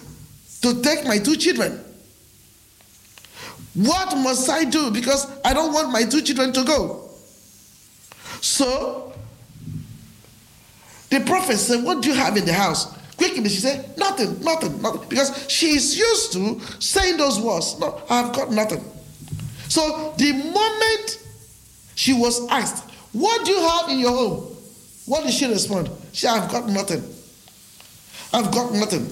[0.61, 1.83] to take my two children.
[3.75, 4.89] What must I do?
[4.89, 7.09] Because I don't want my two children to go.
[8.39, 9.13] So
[11.09, 12.97] the prophet said, What do you have in the house?
[13.17, 15.09] Quickly, she said, Nothing, nothing, nothing.
[15.09, 17.77] Because she is used to saying those words.
[17.79, 18.83] No, I've got nothing.
[19.67, 21.19] So the moment
[21.95, 24.55] she was asked, What do you have in your home?
[25.05, 25.89] What did she respond?
[26.13, 27.03] She I've got nothing.
[28.33, 29.07] I've got nothing.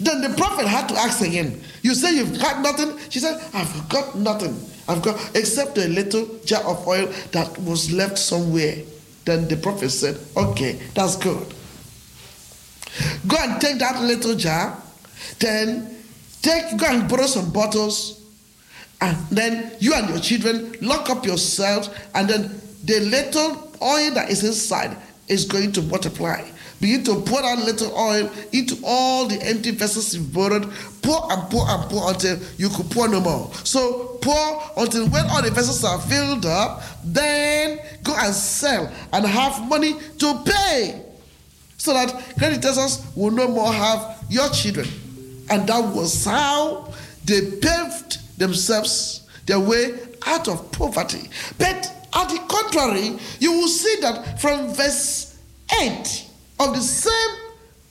[0.00, 2.98] Then the prophet had to ask again, You say you've got nothing?
[3.10, 4.58] She said, I've got nothing.
[4.88, 8.78] I've got except a little jar of oil that was left somewhere.
[9.24, 11.54] Then the prophet said, Okay, that's good.
[13.26, 14.82] Go and take that little jar,
[15.38, 15.96] then
[16.42, 18.20] take go and borrow some bottles,
[19.00, 24.30] and then you and your children lock up yourselves, and then the little oil that
[24.30, 24.96] is inside
[25.28, 26.42] is going to multiply.
[26.82, 30.68] Begin to pour that little oil into all the empty vessels you've borrowed.
[31.00, 33.54] Pour and pour and pour until you could pour no more.
[33.62, 39.24] So pour until when all the vessels are filled up, then go and sell and
[39.24, 41.04] have money to pay.
[41.78, 44.88] So that creditors will no more have your children.
[45.50, 46.92] And that was how
[47.24, 51.30] they paved themselves their way out of poverty.
[51.58, 55.38] But at the contrary, you will see that from verse
[55.80, 56.30] 8
[56.62, 57.36] of the same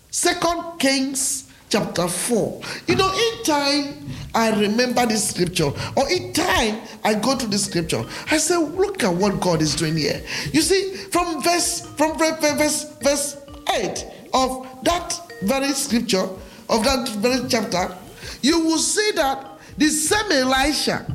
[0.10, 2.62] second Kings chapter 4.
[2.88, 7.66] You know, each time I remember this scripture, or each time I go to this
[7.66, 10.22] scripture, I say, look at what God is doing here.
[10.52, 13.38] You see, from verse from verse verse
[13.74, 16.28] 8 of that very scripture,
[16.70, 17.96] of that very chapter,
[18.42, 19.46] you will see that
[19.78, 21.06] the same Elisha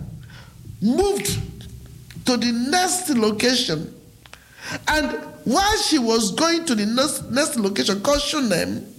[0.82, 1.38] moved
[2.26, 3.92] to the next location.
[4.88, 5.12] And
[5.44, 8.94] while she was going to the next, next location called Shunem,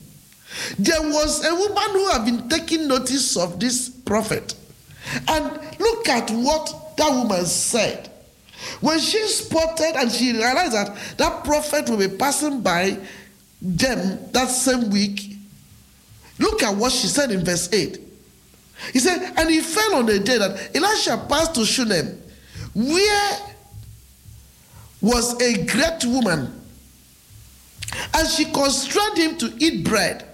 [0.80, 4.56] there was a woman who had been taking notice of this prophet.
[5.28, 5.46] And
[5.80, 8.12] look at what that woman said.
[8.82, 12.98] When she spotted and she realized that that prophet will be passing by
[13.62, 15.36] them that same week,
[16.40, 18.00] look at what she said in verse 8.
[18.94, 22.22] He said, And he fell on the day that Elisha passed to Shunem,
[22.74, 23.40] where
[25.02, 26.62] was a great woman,
[28.14, 30.26] and she constrained him to eat bread.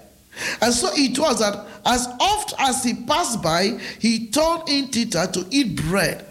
[0.62, 5.28] And so it was that as oft as he passed by, he turned in thither
[5.34, 6.26] to eat bread.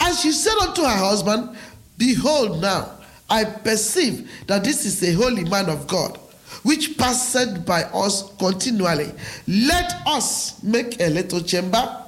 [0.00, 1.56] And she said unto her husband,
[1.96, 2.90] Behold, now
[3.28, 6.18] I perceive that this is a holy man of God,
[6.62, 9.12] which passeth by us continually.
[9.46, 12.05] Let us make a little chamber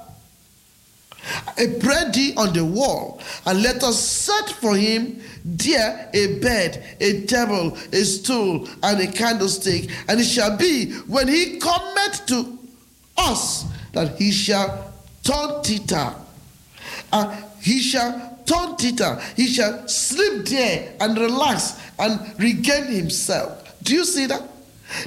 [1.57, 7.25] a ready on the wall, and let us set for him there a bed, a
[7.25, 9.89] table, a stool, and a candlestick.
[10.07, 12.57] And it shall be when he cometh to
[13.17, 16.15] us that he shall turn thither.
[17.11, 19.21] And he shall turn thither.
[19.35, 23.77] He shall sleep there and relax and regain himself.
[23.83, 24.43] Do you see that?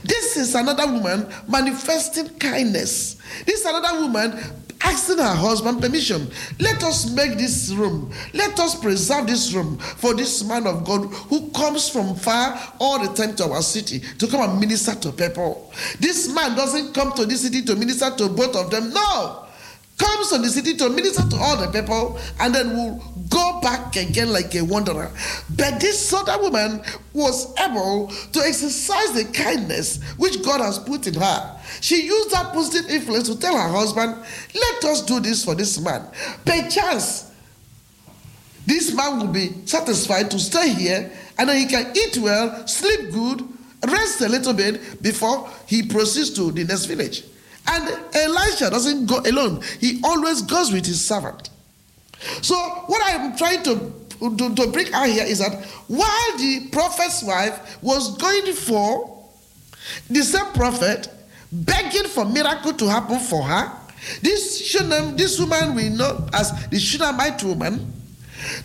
[0.05, 3.17] This is another woman manifesting kindness.
[3.45, 4.39] This is another woman
[4.85, 6.31] asking her husband permission.
[6.59, 11.07] Let us make this room, let us preserve this room for this man of God
[11.29, 15.13] who comes from far all the time to our city to come and minister to
[15.13, 15.73] people.
[16.01, 18.93] This man doesn't come to this city to minister to both of them.
[18.93, 19.42] No.
[20.03, 22.97] Comes to the city to minister to all the people and then will
[23.29, 25.13] go back again like a wanderer.
[25.57, 26.83] But this other woman
[27.13, 31.61] was able to exercise the kindness which God has put in her.
[31.81, 34.17] She used that positive influence to tell her husband,
[34.53, 36.05] Let us do this for this man.
[36.45, 37.31] Perchance,
[38.67, 43.13] this man will be satisfied to stay here and then he can eat well, sleep
[43.13, 43.47] good,
[43.87, 47.23] rest a little bit before he proceeds to the next village.
[47.67, 51.51] And Elisha doesn't go alone, he always goes with his servant.
[52.41, 52.55] So,
[52.87, 57.83] what I'm trying to, to, to bring out here is that while the prophet's wife
[57.83, 59.27] was going for
[60.09, 61.09] the same prophet,
[61.51, 63.73] begging for miracle to happen for her,
[64.21, 67.93] this Shunem, this woman we know as the Shunammite woman,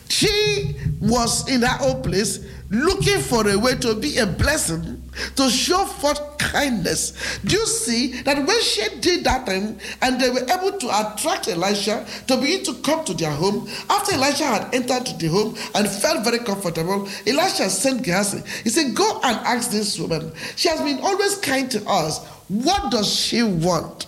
[0.10, 2.40] she was in her own place
[2.70, 5.02] looking for a way to be a blessing,
[5.36, 7.40] to show forth kindness.
[7.44, 11.48] Do you see that when she did that thing and they were able to attract
[11.48, 15.88] Elisha to begin to come to their home, after Elisha had entered the home and
[15.88, 18.44] felt very comfortable, Elisha sent Gehazi.
[18.64, 20.32] He said, Go and ask this woman.
[20.56, 22.26] She has been always kind to us.
[22.48, 24.08] What does she want?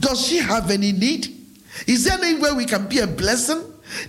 [0.00, 1.36] Does she have any need?
[1.86, 3.62] Is there any way we can be a blessing?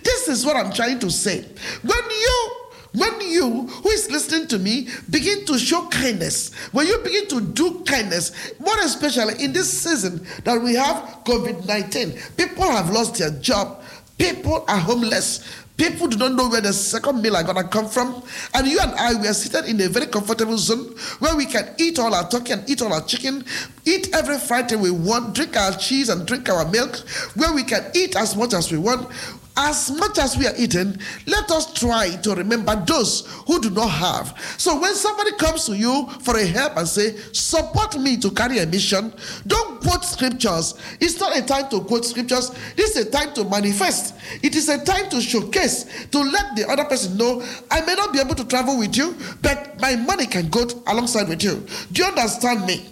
[0.03, 1.41] This is what I'm trying to say.
[1.81, 2.60] When you
[2.93, 7.41] when you, who is listening to me, begin to show kindness, when you begin to
[7.41, 13.17] do kindness, more especially in this season that we have COVID 19, people have lost
[13.17, 13.81] their job,
[14.17, 18.21] people are homeless, People do not know where the second meal are to come from.
[18.53, 21.73] And you and I, we are seated in a very comfortable zone where we can
[21.79, 23.43] eat all our turkey and eat all our chicken,
[23.83, 26.97] eat every Friday we want, drink our cheese and drink our milk,
[27.33, 29.11] where we can eat as much as we want
[29.57, 30.97] as much as we are eating,
[31.27, 34.37] let us try to remember those who do not have.
[34.57, 38.59] So when somebody comes to you for a help and say, support me to carry
[38.59, 39.13] a mission,
[39.47, 40.75] don't quote scriptures.
[40.99, 42.51] It's not a time to quote scriptures.
[42.75, 44.15] This is a time to manifest.
[44.41, 48.13] It is a time to showcase, to let the other person know, I may not
[48.13, 51.65] be able to travel with you, but my money can go alongside with you.
[51.91, 52.87] Do you understand me?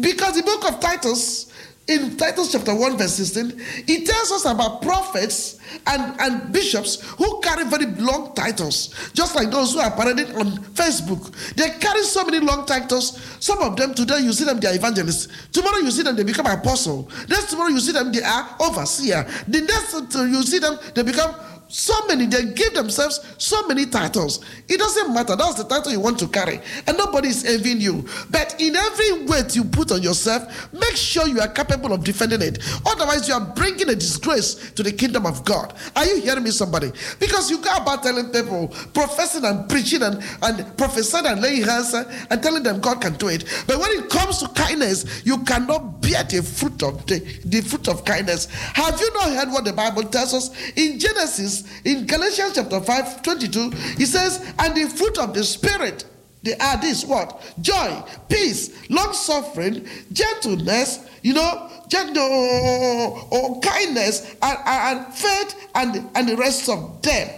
[0.00, 1.49] Because the book of Titus
[1.90, 3.52] in Titus chapter 1, verse 16,
[3.88, 9.50] it tells us about prophets and, and bishops who carry very long titles, just like
[9.50, 11.34] those who are paraded on Facebook.
[11.56, 13.20] They carry so many long titles.
[13.40, 15.48] Some of them today you see them, they are evangelists.
[15.50, 17.10] Tomorrow you see them, they become apostle.
[17.28, 19.26] Next tomorrow you see them, they are overseer.
[19.48, 21.34] The next you see them, they become
[21.70, 24.44] so many, they give themselves so many titles.
[24.68, 25.36] It doesn't matter.
[25.36, 26.60] That's the title you want to carry.
[26.86, 28.06] And nobody is envying you.
[28.28, 32.42] But in every weight you put on yourself, make sure you are capable of defending
[32.42, 32.58] it.
[32.84, 35.72] Otherwise, you are bringing a disgrace to the kingdom of God.
[35.94, 36.90] Are you hearing me, somebody?
[37.20, 41.94] Because you go about telling people, professing and preaching and, and prophesying and laying hands
[41.94, 43.44] eh, and telling them God can do it.
[43.68, 47.86] But when it comes to kindness, you cannot bear the fruit of the, the fruit
[47.86, 48.46] of kindness.
[48.46, 51.59] Have you not heard what the Bible tells us in Genesis?
[51.84, 56.04] In Galatians chapter 5, 22, he says, And the fruit of the Spirit,
[56.42, 57.54] they are this what?
[57.60, 65.14] Joy, peace, long suffering, gentleness, you know, gentle or, oh, or oh, kindness, and, and
[65.14, 67.28] faith, and, and the rest of them.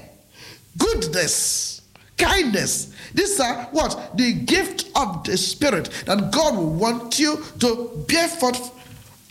[0.79, 1.83] Goodness,
[2.16, 2.95] kindness.
[3.14, 4.16] These are what?
[4.16, 8.70] The gift of the Spirit that God will want you to bear forth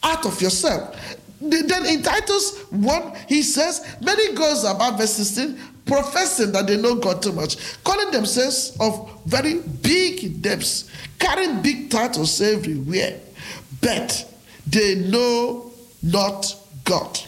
[0.04, 0.96] out of yourself.
[1.42, 6.96] Then in Titus 1, he says, Many goes about verse 16, professing that they know
[6.96, 13.20] God too much, calling themselves of very big depths, carrying big titles everywhere,
[13.82, 14.32] but
[14.68, 15.72] they know
[16.04, 17.20] not God.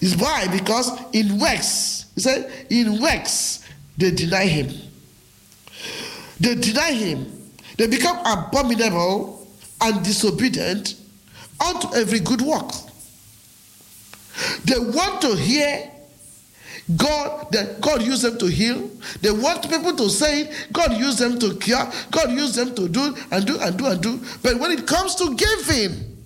[0.00, 0.46] Is why?
[0.48, 4.68] Because in works, he said, in works, they deny him.
[6.38, 7.32] They deny him.
[7.76, 9.46] They become abominable
[9.80, 10.96] and disobedient
[11.64, 12.70] unto every good work.
[14.64, 15.90] They want to hear
[16.96, 18.90] God, that God used them to heal.
[19.20, 21.88] They want people to say God used them to cure.
[22.10, 24.20] God used them to do and do and do and do.
[24.42, 26.16] But when it comes to giving,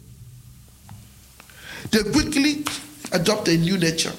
[1.91, 2.65] they quickly
[3.12, 4.12] adopt a new nature.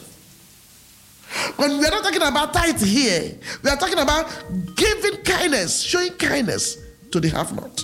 [1.57, 3.37] When we are not talking about tithe here.
[3.63, 4.31] We are talking about
[4.75, 6.77] giving kindness, showing kindness
[7.11, 7.83] to the have not.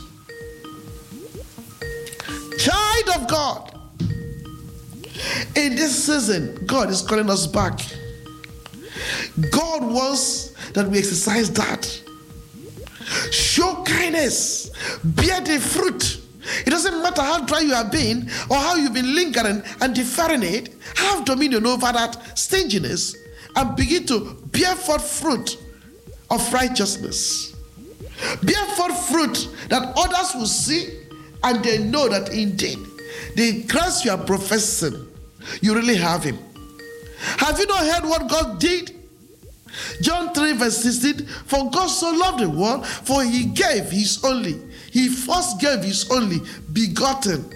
[2.59, 3.70] Child of God.
[5.55, 7.79] In this season, God is calling us back.
[9.51, 12.01] God wants that we exercise that.
[13.31, 14.71] Show kindness,
[15.03, 16.21] bear the fruit.
[16.65, 20.43] It doesn't matter how dry you have been or how you've been lingering and deferring
[20.43, 23.15] it, have dominion over that stinginess
[23.55, 25.57] and begin to bear forth fruit
[26.29, 27.55] of righteousness.
[28.43, 30.99] Bear forth fruit that others will see
[31.43, 32.79] and they know that indeed
[33.35, 35.07] the Christ you are professing,
[35.61, 36.37] you really have him.
[37.37, 38.91] Have you not heard what God did?
[40.01, 44.59] John 3, verse 16 For God so loved the world, for he gave his only,
[44.91, 46.39] he first gave his only
[46.73, 47.49] begotten.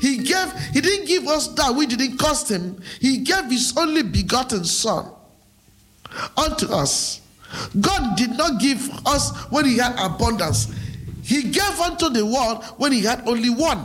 [0.00, 4.02] He gave, he didn't give us that which didn't cost him, he gave his only
[4.02, 5.10] begotten son
[6.36, 7.20] unto us.
[7.80, 10.72] God did not give us when he had abundance.
[11.22, 13.84] He gave unto the world when he had only one.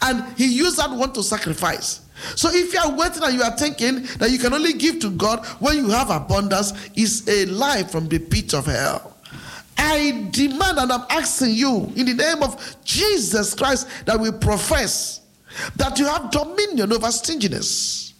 [0.00, 2.01] And he used that one to sacrifice.
[2.36, 5.10] So if you are waiting and you are thinking that you can only give to
[5.10, 9.16] God when you have abundance, is a lie from the pit of hell.
[9.76, 15.20] I demand and I'm asking you in the name of Jesus Christ that we profess
[15.76, 18.11] that you have dominion over stinginess.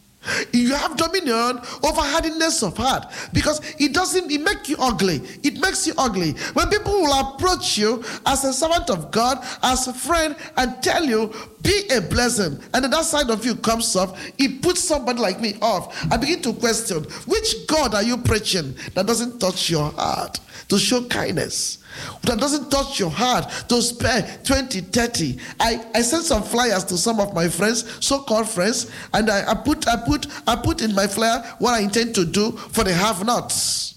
[0.52, 5.16] You have dominion over hardiness of heart because it doesn't it make you ugly.
[5.42, 6.32] It makes you ugly.
[6.54, 11.04] When people will approach you as a servant of God, as a friend, and tell
[11.04, 15.40] you, be a blessing, and that side of you comes off, it puts somebody like
[15.40, 16.06] me off.
[16.12, 20.78] I begin to question which God are you preaching that doesn't touch your heart to
[20.78, 21.81] show kindness?
[22.22, 26.96] That doesn't touch your heart to spare 20 30 i i sent some flyers to
[26.96, 30.94] some of my friends so-called friends and i, I put i put i put in
[30.94, 33.92] my flyer what i intend to do for the have nots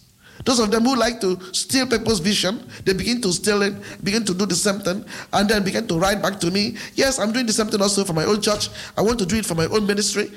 [0.45, 3.73] those of them who like to steal people's vision, they begin to steal it,
[4.03, 6.77] begin to do the same thing, and then begin to write back to me.
[6.93, 8.69] Yes, I'm doing the same thing also for my own church.
[8.95, 10.31] I want to do it for my own ministry.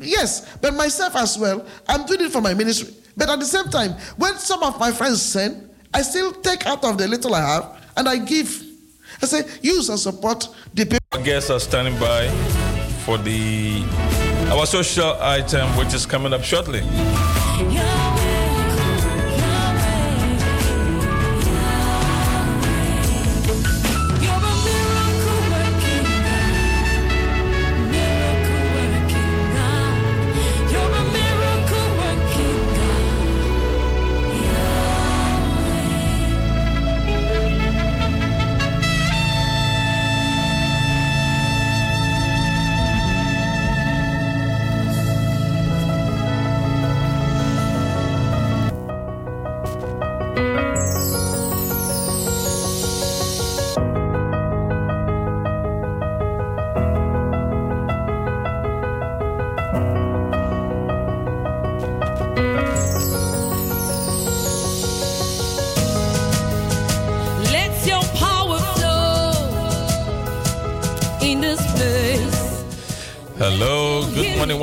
[0.00, 2.94] Yes, but myself as well, I'm doing it for my ministry.
[3.16, 6.84] But at the same time, when some of my friends send, I still take out
[6.84, 8.62] of the little I have and I give.
[9.22, 10.98] I say, use and support the people.
[11.12, 12.28] Our guests are standing by
[13.04, 13.84] for the
[14.50, 16.80] our social item, which is coming up shortly.
[16.80, 18.03] Let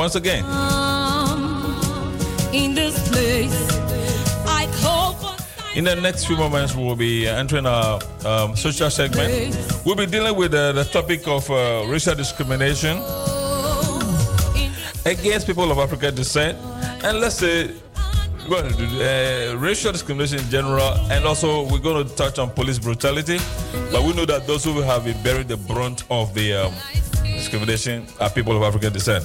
[0.02, 0.44] once again.
[2.52, 3.60] In this place,
[4.48, 8.90] I call for In the next few moments, we will be entering our um, social
[8.90, 9.56] segment.
[9.86, 12.98] We'll be dealing with uh, the topic of uh, racial discrimination
[15.06, 16.58] against people of African descent,
[17.06, 17.70] and let's say
[18.50, 23.38] well, uh, racial discrimination in general, and also we're going to touch on police brutality.
[23.92, 26.74] But we know that those who have been bearing the brunt of the um,
[27.22, 29.24] discrimination are people of African descent.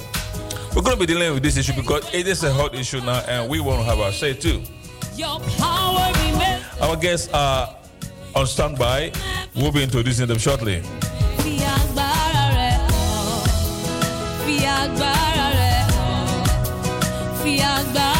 [0.77, 3.21] We're going to be dealing with this issue because it is a hot issue now,
[3.27, 4.61] and we want to have our say too.
[6.79, 7.75] Our guests are
[8.35, 9.11] on standby.
[9.55, 10.83] We'll be introducing them shortly.
[11.41, 13.49] Fi agbára rẹ̀ hàn.
[17.41, 18.16] Fi agbára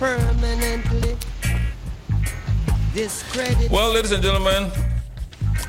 [0.00, 1.14] permanently
[2.94, 3.70] discredited.
[3.70, 4.70] Well, ladies and gentlemen,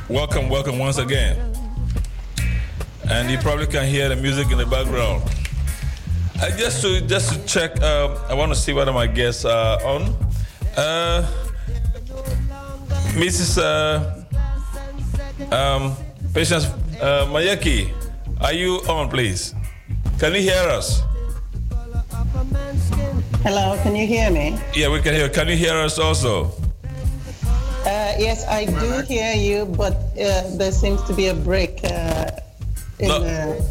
[0.07, 1.53] welcome, welcome once again.
[3.09, 5.23] And you probably can hear the music in the background.
[6.41, 9.83] Uh, just to just to check, um, I want to see whether my guests are
[9.83, 10.03] on.
[10.77, 11.27] Uh,
[13.19, 13.57] Mrs.
[13.59, 14.23] Uh,
[15.53, 15.93] um,
[16.33, 16.67] Patience
[17.01, 17.91] uh, Mayeki,
[18.39, 19.53] are you on, please?
[20.19, 21.03] Can you hear us?
[23.43, 24.57] Hello, can you hear me?
[24.75, 25.27] Yeah, we can hear.
[25.29, 26.51] Can you hear us also?
[27.83, 32.29] Uh, yes, I do hear you, but uh, there seems to be a break uh,
[32.99, 33.19] in No.
[33.19, 33.65] the.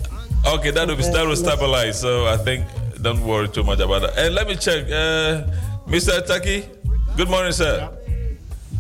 [0.55, 2.01] Okay, that will be that will stabilize.
[2.01, 2.67] So I think
[3.03, 4.19] don't worry too much about that.
[4.19, 5.47] And let me check, uh,
[5.87, 6.19] Mr.
[6.27, 6.65] Taki.
[7.17, 7.91] Good morning, sir.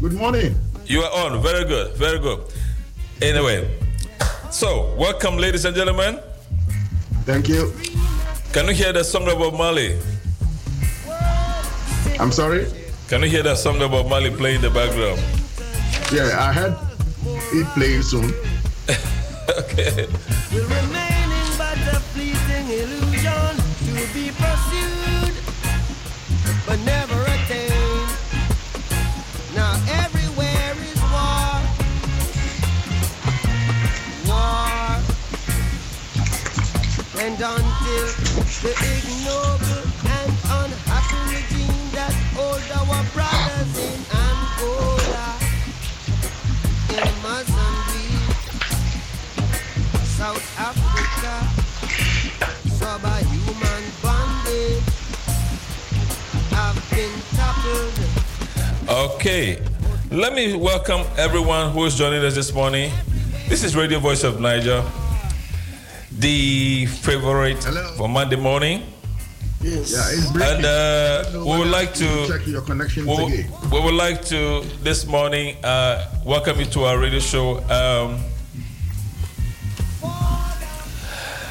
[0.01, 0.57] Good morning.
[0.87, 1.41] You are on.
[1.43, 1.95] Very good.
[1.95, 2.41] Very good.
[3.23, 3.69] Anyway,
[4.51, 6.19] so welcome, ladies and gentlemen.
[7.23, 7.73] Thank you.
[8.53, 9.95] Can you hear the song about Marley?
[12.21, 12.67] I'm sorry.
[13.09, 15.19] Can you hear that song about Marley playing in the background?
[16.13, 16.77] Yeah, I heard
[17.55, 18.25] it playing soon.
[19.59, 20.07] okay.
[20.53, 22.01] will remaining but a
[47.41, 48.37] Mozambique.
[50.05, 51.35] South Africa,
[52.69, 54.85] subhuman bondage
[56.51, 59.15] have been toppled.
[59.15, 59.63] Okay.
[60.11, 62.93] Let me welcome everyone who is joining us this morning.
[63.49, 64.85] This is Radio Voice of Naija,
[66.19, 67.65] the favorite
[67.97, 68.83] for Monday morning.
[69.63, 69.93] Yes.
[69.93, 70.57] Yeah, it's breaking.
[70.57, 73.53] And uh, we would like to check your connections we, would- again.
[73.71, 77.59] we would like to this morning uh, welcome you to our radio show.
[77.69, 78.21] Um,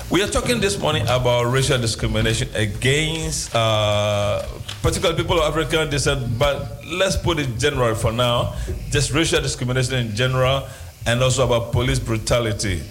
[0.09, 4.41] we are talking this morning about racial discrimination against uh,
[4.81, 8.55] particular people of African descent, but let's put it general for now.
[8.89, 10.67] Just racial discrimination in general,
[11.05, 12.81] and also about police brutality.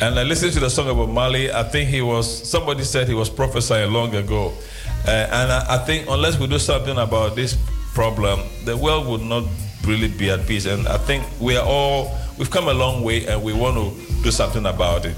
[0.00, 1.50] And I listened to the song about Marley.
[1.50, 4.52] I think he was, somebody said he was prophesying long ago.
[5.04, 7.58] Uh, and I, I think unless we do something about this
[7.94, 9.42] problem, the world would not
[9.84, 10.66] really be at peace.
[10.66, 14.22] And I think we are all, we've come a long way and we want to
[14.22, 15.16] do something about it.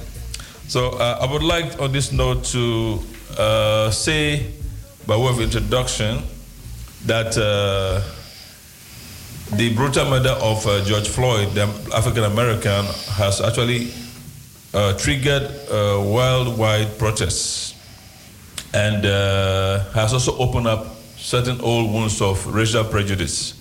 [0.66, 3.01] So uh, I would like on this note to
[3.37, 4.47] uh, say,
[5.07, 6.22] by way of introduction,
[7.05, 8.01] that uh,
[9.57, 11.64] the brutal murder of uh, George Floyd, the
[11.95, 12.87] African American,
[13.18, 13.91] has actually
[14.73, 17.75] uh, triggered uh, worldwide protests
[18.73, 23.55] and uh, has also opened up certain old wounds of racial prejudice.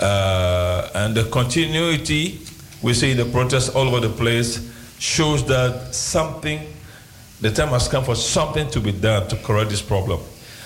[0.00, 2.40] Uh, and the continuity
[2.82, 6.60] we see in the protests all over the place shows that something,
[7.40, 10.20] the time has come for something to be done to correct this problem.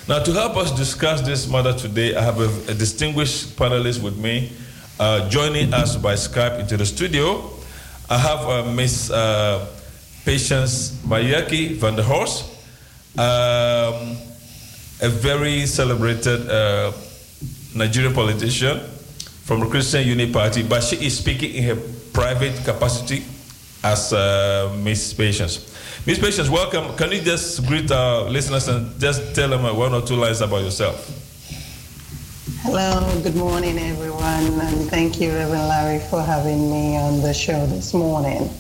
[0.09, 4.17] Now, to help us discuss this matter today, I have a, a distinguished panelist with
[4.17, 4.53] me.
[4.99, 7.51] Uh, joining us by Skype into the studio,
[8.09, 9.67] I have uh, Miss uh,
[10.25, 12.45] Patience Mayaki van der Horst,
[13.19, 14.17] um,
[15.03, 16.93] a very celebrated uh,
[17.75, 18.79] Nigerian politician
[19.45, 21.77] from the Christian Unity Party, but she is speaking in her
[22.13, 23.25] private capacity
[23.83, 25.73] as uh, Miss Patience.
[26.07, 26.97] Miss Patience, welcome.
[26.97, 30.41] Can you just greet our listeners and just tell them uh, one or two lines
[30.41, 31.26] about yourself?
[32.67, 37.65] Hello, good morning, everyone, and thank you, Reverend Larry, for having me on the show
[37.67, 38.51] this morning.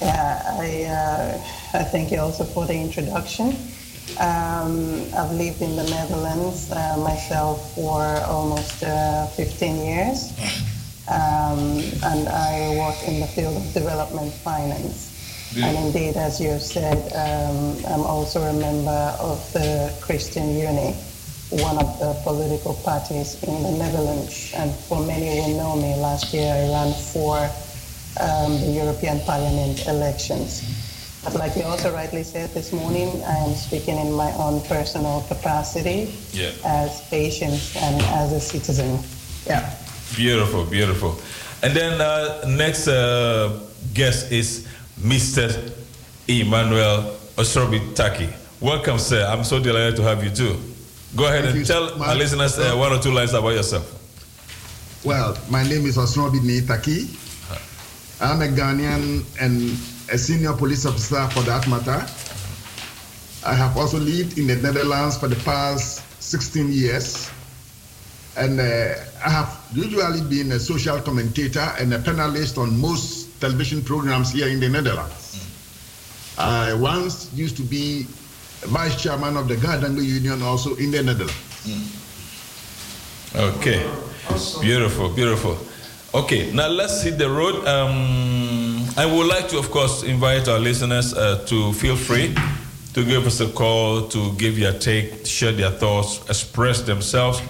[0.00, 3.56] Yeah, I, uh, I thank you also for the introduction.
[4.18, 10.32] Um, I've lived in the Netherlands uh, myself for almost uh, 15 years,
[11.08, 15.12] um, and I work in the field of development finance.
[15.56, 20.96] And indeed, as you said, um, I'm also a member of the Christian Uni,
[21.50, 24.52] one of the political parties in the Netherlands.
[24.56, 27.38] And for many who know me, last year I ran for
[28.20, 30.62] um, the European Parliament elections.
[31.22, 35.24] But like you also rightly said this morning, I am speaking in my own personal
[35.28, 36.50] capacity Yeah.
[36.64, 38.98] as Patience and as a citizen.
[39.46, 39.74] Yeah.
[40.14, 41.16] Beautiful, beautiful.
[41.62, 43.60] And then uh, next uh,
[43.94, 44.66] guest is
[45.00, 45.72] Mr.
[46.28, 48.28] Emmanuel Osrobi Taki.
[48.60, 49.26] Welcome, sir.
[49.26, 50.58] I'm so delighted to have you too.
[51.16, 53.88] Go ahead Thank and you tell our listeners uh, one or two lines about yourself.
[55.02, 57.08] Well, my name is Osnobi Taki.
[58.20, 59.70] I'm a Ghanaian and
[60.12, 62.04] a senior police officer for that matter.
[63.46, 67.30] I have also lived in the Netherlands for the past 16 years.
[68.36, 68.94] And uh,
[69.24, 74.48] I have usually been a social commentator and a panelist on most television programs here
[74.48, 75.48] in the Netherlands.
[76.36, 78.06] I once used to be
[78.62, 81.34] vice chairman of the Garden Union also in the Netherlands.
[83.34, 83.84] Okay.
[84.60, 85.58] Beautiful, beautiful.
[86.14, 87.66] Okay, now let's hit the road.
[87.66, 92.34] Um, I would like to, of course, invite our listeners uh, to feel free
[92.94, 97.42] to give us a call, to give your take, share their thoughts, express themselves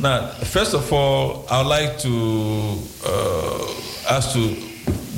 [0.00, 3.74] Now, first of all, I'd like to uh,
[4.08, 4.54] ask to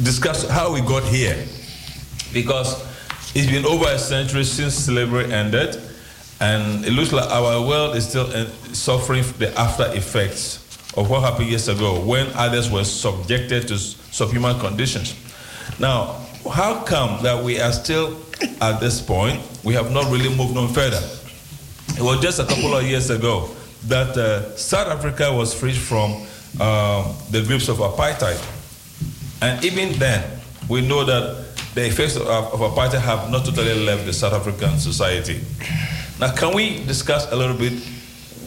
[0.03, 1.37] discuss how we got here,
[2.33, 2.83] because
[3.35, 5.77] it's been over a century since slavery ended,
[6.41, 10.57] and it looks like our world is still uh, suffering the after effects
[10.97, 15.15] of what happened years ago when others were subjected to subhuman conditions.
[15.79, 18.17] Now, how come that we are still
[18.63, 19.43] at this point?
[19.63, 21.03] We have not really moved on further.
[21.99, 23.55] It was just a couple of years ago
[23.85, 26.27] that uh, South Africa was freed from
[26.59, 28.41] uh, the grips of apartheid.
[29.43, 34.05] And even then, we know that the effects of, of apartheid have not totally left
[34.05, 35.41] the South African society.
[36.19, 37.73] Now, can we discuss a little bit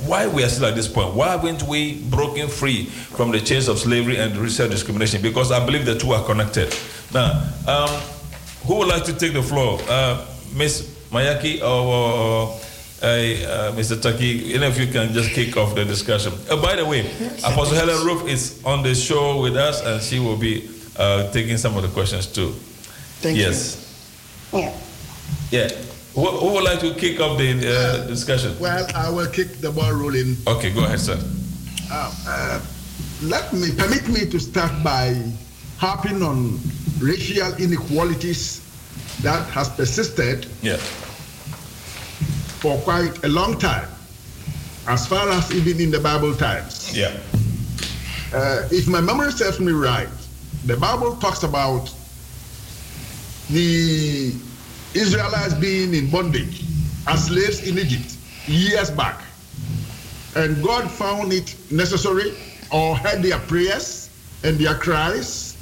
[0.05, 1.15] why we are still at this point?
[1.15, 5.21] Why haven't we broken free from the chains of slavery and racial discrimination?
[5.21, 6.75] Because I believe the two are connected.
[7.13, 7.89] Now, um,
[8.65, 9.79] who would like to take the floor?
[9.87, 10.25] Uh,
[10.55, 10.89] Ms.
[11.11, 12.59] Mayaki or
[13.03, 14.01] uh, uh, Mr.
[14.01, 14.53] Taki?
[14.53, 16.33] Any of you can just kick off the discussion.
[16.49, 17.01] Uh, by the way,
[17.43, 21.57] Apostle Helen Roof is on the show with us and she will be uh, taking
[21.57, 22.51] some of the questions too.
[23.19, 23.79] Thank yes.
[24.51, 24.59] you.
[24.59, 24.77] Yeah.
[25.51, 25.69] Yeah.
[26.15, 28.55] Who, who would like to kick off the uh, discussion?
[28.59, 30.37] Well, I will kick the ball rolling.
[30.47, 31.19] Okay, go ahead, sir.
[31.91, 32.61] Uh, uh,
[33.23, 35.19] let me permit me to start by
[35.77, 36.59] harping on
[36.99, 38.61] racial inequalities
[39.21, 40.77] that has persisted yeah.
[42.63, 43.89] For quite a long time,
[44.87, 46.97] as far as even in the Bible times.
[46.97, 47.11] Yeah.
[48.33, 50.07] Uh, if my memory serves me right,
[50.63, 51.93] the Bible talks about
[53.49, 54.33] the
[54.93, 56.63] Israelites being in bondage
[57.05, 58.15] as slaves in Egypt
[58.47, 59.21] years back.
[60.37, 62.33] And God found it necessary
[62.71, 64.09] or heard their prayers
[64.45, 65.57] and their cries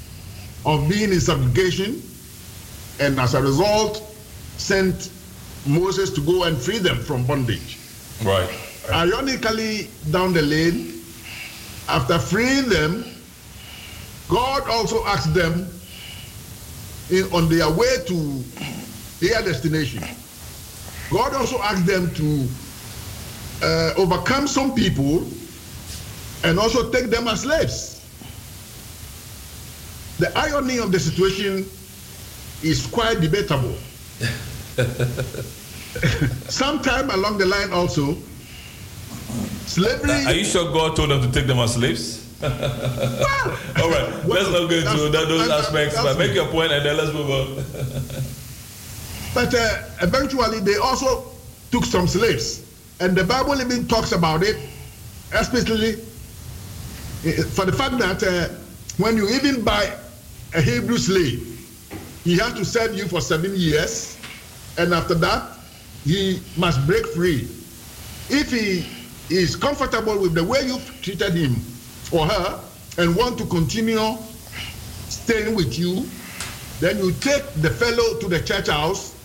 [0.67, 1.99] of being in subjugation,
[2.99, 4.03] and as a result,
[4.57, 5.09] sent
[5.65, 7.77] Moses to go and free them from bondage.
[8.23, 8.49] Right.
[8.91, 11.01] Ironically, down the lane,
[11.87, 13.05] after freeing them,
[14.29, 15.67] God also asked them
[17.09, 18.43] in, on their way to
[19.19, 20.03] their destination.
[21.11, 22.47] God also asked them to
[23.61, 25.27] uh, overcome some people
[26.43, 27.99] and also take them as slaves.
[30.17, 31.65] The irony of the situation
[32.63, 33.75] is quite debatable.
[36.49, 38.15] Sometime along the line, also,
[39.65, 40.25] slavery.
[40.25, 42.27] Are you sure God told them to take them as slaves?
[42.41, 42.51] well,
[43.81, 46.97] All right, let's not go into that, those aspects, but make your point and then
[46.97, 47.63] let's move on.
[49.33, 51.23] But uh, eventually, they also
[51.71, 52.65] took some slaves.
[52.99, 54.57] And the Bible even talks about it,
[55.33, 58.53] especially uh, for the fact that uh,
[58.97, 59.89] when you even buy
[60.53, 61.47] a Hebrew slave,
[62.23, 64.17] he has to serve you for seven years,
[64.77, 65.43] and after that,
[66.03, 67.47] he must break free.
[68.29, 68.85] If he
[69.33, 71.55] is comfortable with the way you've treated him
[72.11, 72.59] or her
[72.97, 74.17] and want to continue
[75.09, 76.05] staying with you,
[76.79, 79.15] then you take the fellow to the church house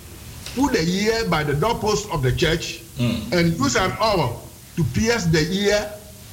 [0.54, 3.30] put the ear by the doorpost of the church Mm.
[3.32, 5.92] and use an awl to pierce the ear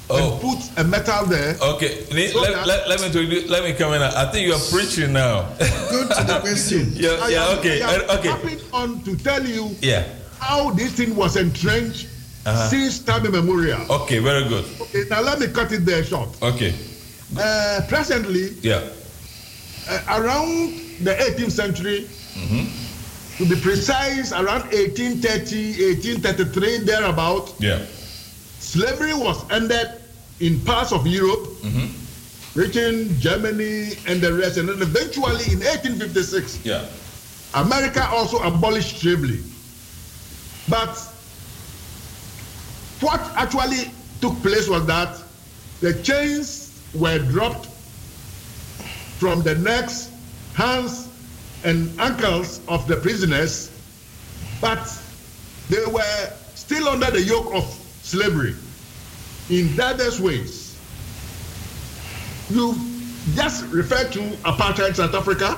[0.09, 1.55] and put a metal there.
[1.61, 4.01] Okay, let, So let, let, let me introduce, let me come in.
[4.01, 5.43] I think you are preaching now.
[5.89, 6.91] Go to the question.
[6.93, 8.27] yeah, I yeah, am- okay, I okay.
[8.29, 10.03] hopping on to tell you Yeah.
[10.39, 12.07] how this thing was entrenched
[12.45, 12.67] Uh-huh.
[12.69, 13.79] since time immemorial.
[14.03, 14.65] Okay, very good.
[14.81, 16.29] Okay, now let me cut it there short.
[16.43, 16.73] Okay,
[17.39, 18.83] Uh, presently, yeah.
[19.89, 22.05] uh, around the 18th century,
[22.35, 22.65] hmm
[23.37, 27.79] to be precise, around 1830, 1833, thereabout, Yeah.
[28.73, 29.87] Slavery was ended
[30.39, 31.85] in parts of Europe, hmm
[32.53, 34.57] Britain, Germany, and the rest.
[34.57, 36.85] And then eventually in 1856, Yeah.
[37.55, 39.39] America also abolished slavery.
[40.69, 40.95] But
[43.01, 43.91] what actually
[44.21, 45.17] took place was that
[45.81, 47.65] the chains were dropped
[49.17, 50.09] from the necks,
[50.53, 51.07] hands,
[51.63, 53.71] and ankles of the prisoners,
[54.61, 54.79] but
[55.69, 57.65] they were still under the yoke of
[58.13, 58.55] slavery
[59.49, 60.77] in diverse ways.
[62.49, 62.75] you
[63.33, 65.55] just referred to apartheid South Africa,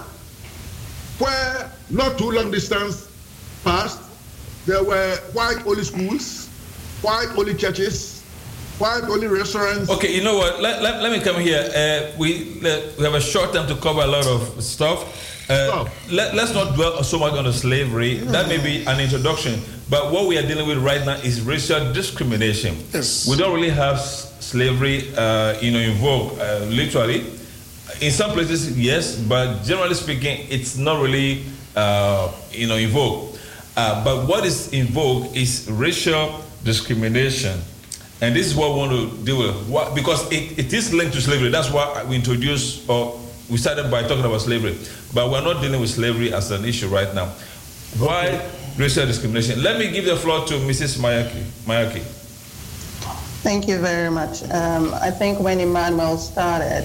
[1.19, 3.11] where not too long distance
[3.64, 3.99] past,
[4.65, 6.48] there were white only schools,
[7.02, 8.22] white only churches,
[8.80, 9.90] white only restaurants.
[9.90, 10.61] Okay, you know what?
[10.61, 11.60] Let, let, let me come here.
[11.76, 15.35] Uh, we, let, we have a short time to cover a lot of stuff.
[15.48, 18.16] Uh, let, let's not dwell so much on the slavery.
[18.18, 19.60] That may be an introduction.
[19.90, 22.78] But what we are dealing with right now is racial discrimination.
[22.92, 23.28] Yes.
[23.30, 27.26] We don't really have slavery, uh, you know, in vogue, uh, literally.
[28.02, 31.44] In some places, yes, but generally speaking, it's not really,
[31.76, 33.36] uh, you know, in vogue.
[33.78, 37.60] Uh, but what is in vogue is racial discrimination.
[38.22, 39.68] And this is what we want to deal with.
[39.70, 41.50] What, because it, it is linked to slavery.
[41.50, 43.20] That's why we introduced, or
[43.50, 44.78] we started by talking about slavery.
[45.16, 47.28] But we're not dealing with slavery as an issue right now.
[47.98, 48.46] Why
[48.78, 49.64] racial discrimination?
[49.64, 51.00] Let me give the floor to Mrs.
[51.00, 51.42] Mayaki.
[51.66, 52.02] Mayaki.
[53.42, 54.44] Thank you very much.
[54.52, 56.84] Um, I think when Emmanuel started,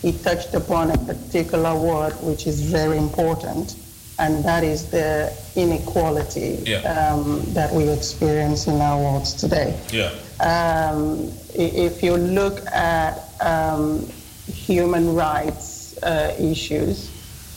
[0.00, 3.74] he touched upon a particular word which is very important,
[4.20, 6.82] and that is the inequality Yeah.
[6.86, 9.76] um, that we experience in our world today.
[9.90, 10.10] Yeah.
[10.38, 14.06] Um, if you look at um,
[14.46, 17.10] human rights uh, issues,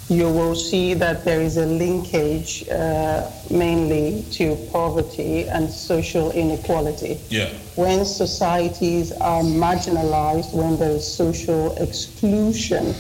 [0.07, 7.19] you will see that there is a linkage uh, mainly to poverty and social inequality.
[7.30, 7.49] Yeah.
[7.76, 12.94] When societies are marginalized, when there is social exclusion,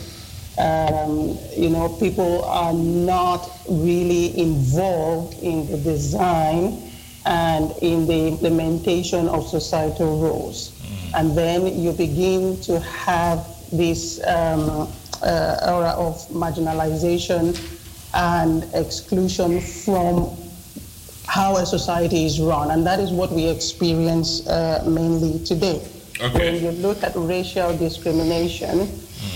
[0.57, 6.81] um, you know, people are not really involved in the design
[7.25, 10.71] and in the implementation of societal rules.
[11.15, 14.91] And then you begin to have this um,
[15.23, 17.55] uh, aura of marginalization
[18.13, 20.35] and exclusion from
[21.27, 22.71] how a society is run.
[22.71, 25.79] And that is what we experience uh, mainly today.
[26.31, 28.87] When you look at racial discrimination,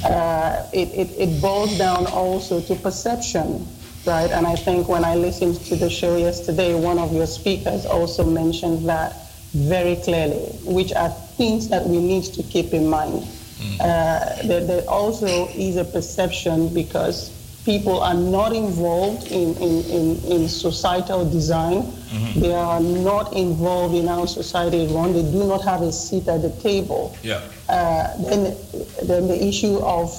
[0.05, 3.67] uh, it, it, it boils down also to perception,
[4.05, 4.31] right?
[4.31, 8.23] And I think when I listened to the show yesterday, one of your speakers also
[8.23, 9.13] mentioned that
[9.51, 13.27] very clearly, which are things that we need to keep in mind.
[13.79, 17.29] Uh, there, there also is a perception because
[17.65, 21.83] people are not involved in, in, in, in societal design.
[22.35, 25.13] They are not involved in our society run.
[25.13, 27.41] They do not have a seat at the table Yeah.
[27.67, 28.55] uh, then,
[29.03, 30.09] then the issue of,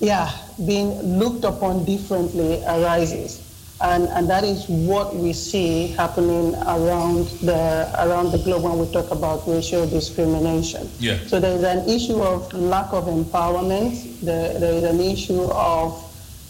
[0.00, 0.30] yeah,
[0.66, 3.40] being looked upon differently arises.
[3.82, 8.92] And, and that is what we see happening around the, around the globe when we
[8.92, 10.86] talk about racial discrimination.
[10.98, 11.18] Yeah.
[11.26, 14.20] So there's an issue of lack of empowerment.
[14.20, 15.96] There, there is an issue of,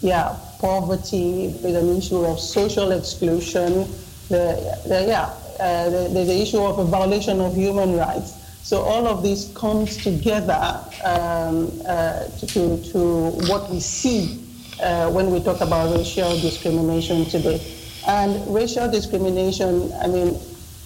[0.01, 1.47] yeah, poverty.
[1.61, 3.87] There's an issue of social exclusion.
[4.27, 8.33] The, the, yeah, uh, the, there's the issue of a violation of human rights.
[8.63, 14.40] So all of this comes together um, uh, to, to what we see
[14.81, 17.61] uh, when we talk about racial discrimination today.
[18.07, 20.33] And racial discrimination, I mean,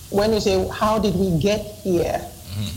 [0.10, 2.22] when you say, how did we get here?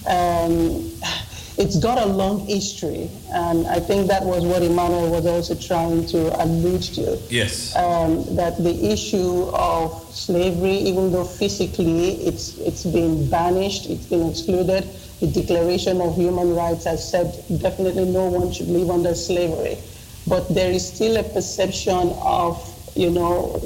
[0.09, 0.91] Um,
[1.59, 6.07] it's got a long history, and I think that was what Emmanuel was also trying
[6.07, 7.19] to allude to.
[7.29, 7.75] Yes.
[7.77, 14.31] Um, that the issue of slavery, even though physically it's it's been banished, it's been
[14.31, 14.89] excluded,
[15.21, 19.79] the Declaration of Human Rights has said definitely no one should live under slavery,
[20.29, 22.57] but there is still a perception of
[22.95, 23.59] you know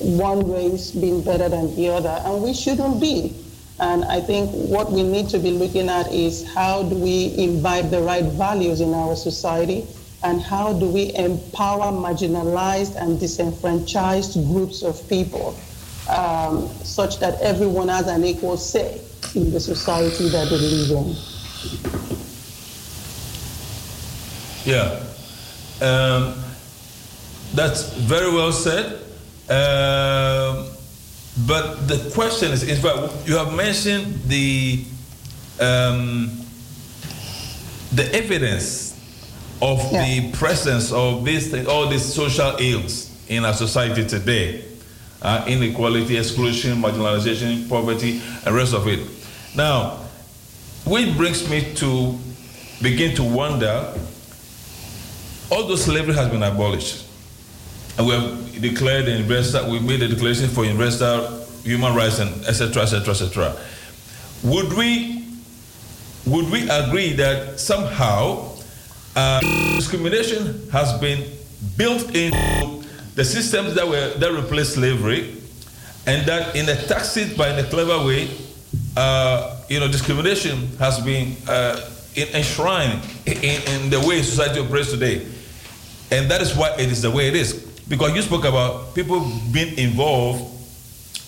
[0.00, 3.34] one race being better than the other, and we shouldn't be.
[3.80, 7.90] And I think what we need to be looking at is how do we imbibe
[7.90, 9.86] the right values in our society
[10.24, 15.56] and how do we empower marginalized and disenfranchised groups of people
[16.08, 19.00] um, such that everyone has an equal say
[19.34, 21.14] in the society that they live in.
[24.64, 25.07] Yeah.
[25.80, 26.34] Um,
[27.54, 28.94] that's very well said.
[29.48, 30.66] Um,
[31.46, 34.84] but the question is, in fact, you have mentioned the
[35.60, 36.30] um,
[37.92, 38.88] the evidence
[39.62, 44.64] of the presence of these all these social ills in our society today,
[45.22, 49.00] uh, inequality, exclusion, marginalization, poverty, and rest of it.
[49.56, 49.98] Now,
[50.84, 52.18] which brings me to
[52.82, 53.94] begin to wonder
[55.50, 57.06] although slavery has been abolished,
[57.96, 61.28] and we have declared in we made a declaration for investor
[61.64, 62.82] human rights and etc.
[62.82, 63.10] etc.
[63.10, 63.56] etc.
[64.44, 65.24] Would we
[66.26, 68.56] would we agree that somehow
[69.16, 69.40] uh,
[69.76, 71.24] discrimination has been
[71.76, 72.84] built into
[73.14, 75.36] the systems that were that replaced slavery,
[76.06, 78.30] and that in a tacit but in a clever way,
[78.96, 85.26] uh, you know, discrimination has been uh, enshrined in, in the way society operates today.
[86.10, 87.52] And that is why it is the way it is.
[87.88, 89.20] Because you spoke about people
[89.52, 90.54] being involved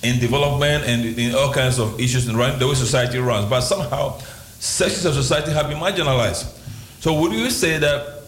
[0.03, 3.49] in development and in all kinds of issues and the way society runs.
[3.49, 4.19] But somehow,
[4.59, 6.57] sections of society have been marginalized.
[7.01, 8.25] So would you say that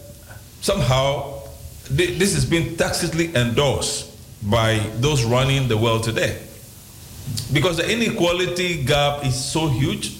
[0.61, 1.41] somehow
[1.89, 4.09] this is being tacitly endorsed
[4.49, 6.39] by those running the world today?
[7.51, 10.17] Because the inequality gap is so huge,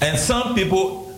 [0.00, 1.12] and some people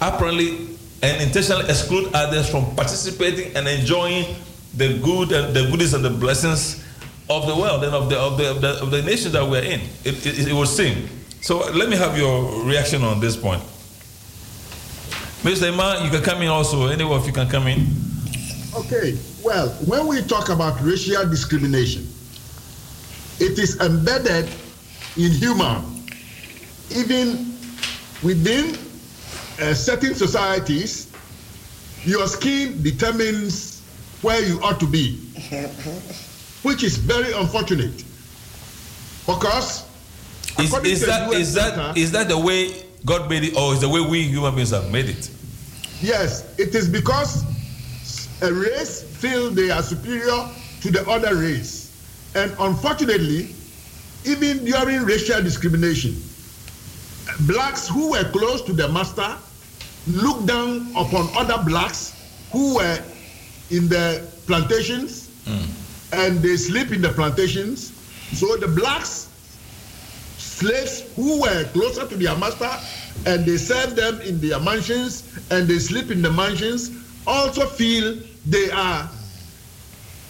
[0.00, 4.36] apparently and intentionally exclude others from participating and enjoying
[4.74, 6.84] the good and the goodies and the blessings
[7.30, 9.62] of the world and of the of the of the, of the nation that we're
[9.62, 9.80] in.
[10.04, 11.08] It, it, it would seem.
[11.40, 13.62] So let me have your reaction on this point.
[15.42, 15.72] Mr.
[15.72, 16.88] Iman, you can come in also.
[16.88, 17.86] Anyone, if you can come in.
[18.74, 22.06] Okay, well, when we talk about racial discrimination,
[23.38, 24.48] it is embedded
[25.16, 25.82] in human,
[26.90, 27.54] even
[28.22, 28.76] within
[29.60, 31.10] uh, certain societies,
[32.04, 33.82] your skin determines
[34.22, 35.16] where you ought to be,
[36.62, 38.04] which is very unfortunate.
[39.26, 39.84] Because
[40.58, 43.28] Is, according is to that the US is that data- is that the way God
[43.28, 45.30] made it, or is the way we human beings have made it?
[46.00, 47.44] Yes, it is because
[48.42, 50.48] a race feel they are superior
[50.82, 51.90] to the other race.
[52.34, 53.54] And unfortunately,
[54.24, 56.16] even during racial discrimination,
[57.40, 59.36] blacks who were close to the master
[60.08, 62.14] looked down upon other blacks
[62.52, 63.02] who were
[63.70, 65.64] in the plantations hmm.
[66.12, 67.92] and they sleep in the plantations.
[68.32, 69.28] So the blacks
[70.38, 72.70] slaves who were closer to their master
[73.26, 76.90] and they serve them in their mansions and they sleep in the mansions
[77.26, 78.16] also feel
[78.46, 79.08] they are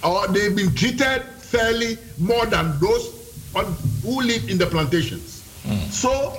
[0.04, 3.14] or they've been treated fairly more than those
[3.54, 3.64] on,
[4.02, 5.42] who live in the plantations.
[5.64, 5.76] Hmm.
[5.90, 6.38] So,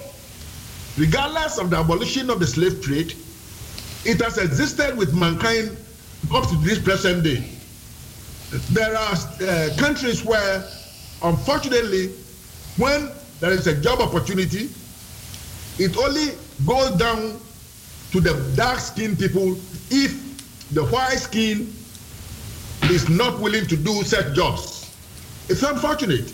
[0.98, 3.16] regardless of the abolition of the slave trade,
[4.06, 5.76] it has existed with mankind
[6.34, 7.44] up to this present day.
[8.72, 10.64] There are uh, countries where,
[11.24, 12.08] unfortunately,
[12.78, 14.70] when there is a job opportunity,
[15.78, 16.34] it only
[16.66, 17.40] goes down
[18.12, 19.58] to the dark skinned people
[19.92, 21.74] if the white skin
[22.84, 24.92] is not willing to do such jobs.
[25.48, 26.32] It's unfortunate,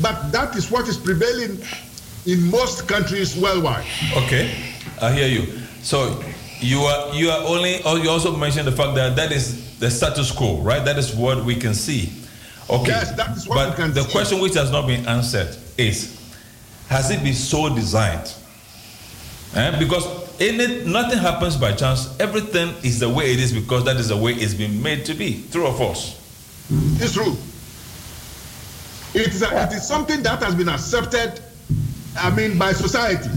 [0.00, 1.58] but that is what is prevailing
[2.26, 3.86] in most countries worldwide.
[4.16, 5.58] Okay, I hear you.
[5.82, 6.22] So
[6.60, 7.80] you are you are only.
[7.84, 10.84] Oh, you also mentioned the fact that that is the status quo, right?
[10.84, 12.12] That is what we can see.
[12.68, 12.88] Okay.
[12.88, 14.12] Yes, that is what but we can the see.
[14.12, 16.18] question which has not been answered is,
[16.88, 18.34] has it been so designed?
[19.54, 19.78] Eh?
[19.78, 20.04] Because
[20.40, 22.18] in it, nothing happens by chance.
[22.18, 25.14] Everything is the way it is because that is the way it's been made to
[25.14, 25.44] be.
[25.52, 26.20] True or false?
[27.00, 27.36] It's true.
[29.14, 31.40] It is, a, it is something that has been accepted,
[32.18, 33.30] I mean, by society.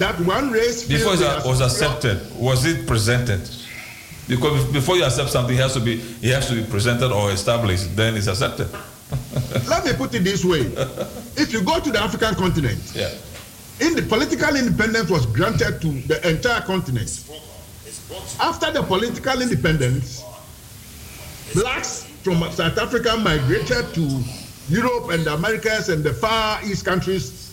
[0.00, 3.46] That one race Before it was accepted, was it presented?
[4.26, 7.30] Because before you accept something, it has to be it has to be presented or
[7.32, 7.94] established.
[7.94, 8.68] Then it's accepted.
[9.68, 10.60] Let me put it this way.
[11.36, 13.12] if you go to the African continent, Yeah.
[13.80, 17.10] in the political independence was granted to the entire continent.
[18.40, 20.24] After the political independence,
[21.52, 24.22] blacks from South Africa migrated to
[24.70, 27.52] Europe and the Americas and the Far East countries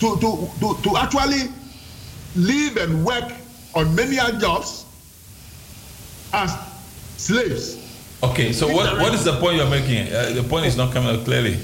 [0.00, 1.52] to, to, to, to actually
[2.38, 3.32] live and work
[3.74, 4.84] on menial jobs
[6.32, 6.54] as
[7.16, 7.76] slaves.
[8.22, 10.12] Okay, so what, what is the point you're making?
[10.12, 11.56] Uh, the point is not coming out clearly.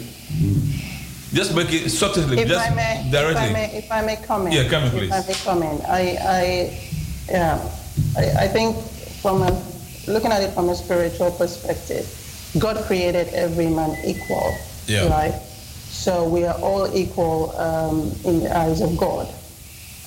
[1.33, 3.43] Just make it subtly, If just I may, directly.
[3.43, 4.55] if I may, if I may comment.
[4.55, 5.13] Yeah, come in, If please.
[5.13, 6.91] I may comment, I, I,
[7.29, 7.71] yeah,
[8.17, 8.77] I, I think
[9.21, 9.51] from a,
[10.07, 12.07] looking at it from a spiritual perspective,
[12.61, 14.55] God created every man equal,
[14.87, 15.09] Yeah.
[15.09, 15.35] right?
[15.91, 19.27] So we are all equal um, in the eyes of God.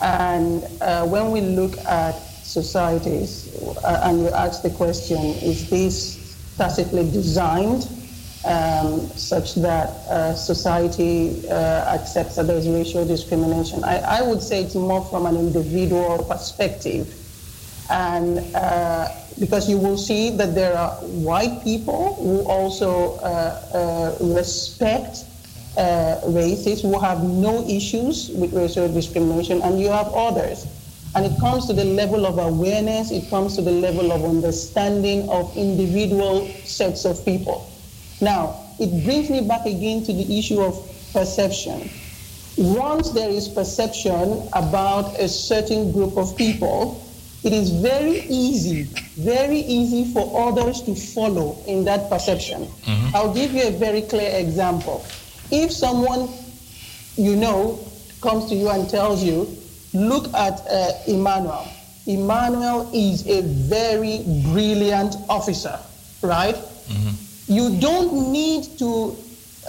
[0.01, 2.13] And uh, when we look at
[2.43, 3.53] societies
[3.83, 7.87] uh, and you ask the question, is this tacitly designed
[8.45, 13.83] um, such that uh, society uh, accepts that there's racial discrimination?
[13.83, 17.13] I, I would say it's more from an individual perspective.
[17.89, 19.07] And uh,
[19.39, 20.91] because you will see that there are
[21.25, 25.26] white people who also uh, respect
[25.77, 30.65] uh, races, who have no issues with racial discrimination, and you have others.
[31.15, 35.29] And it comes to the level of awareness, it comes to the level of understanding
[35.29, 37.69] of individual sets of people.
[38.21, 40.75] Now, it brings me back again to the issue of
[41.13, 41.89] perception.
[42.57, 47.03] Once there is perception about a certain group of people,
[47.43, 48.83] it is very easy,
[49.15, 52.67] very easy for others to follow in that perception.
[53.13, 55.05] I'll give you a very clear example.
[55.51, 56.29] If someone
[57.15, 57.79] you know
[58.21, 59.47] comes to you and tells you
[59.93, 61.67] look at uh, Emmanuel.
[62.05, 65.77] Emmanuel is a very brilliant officer,
[66.21, 66.55] right?
[67.47, 69.15] You don't need to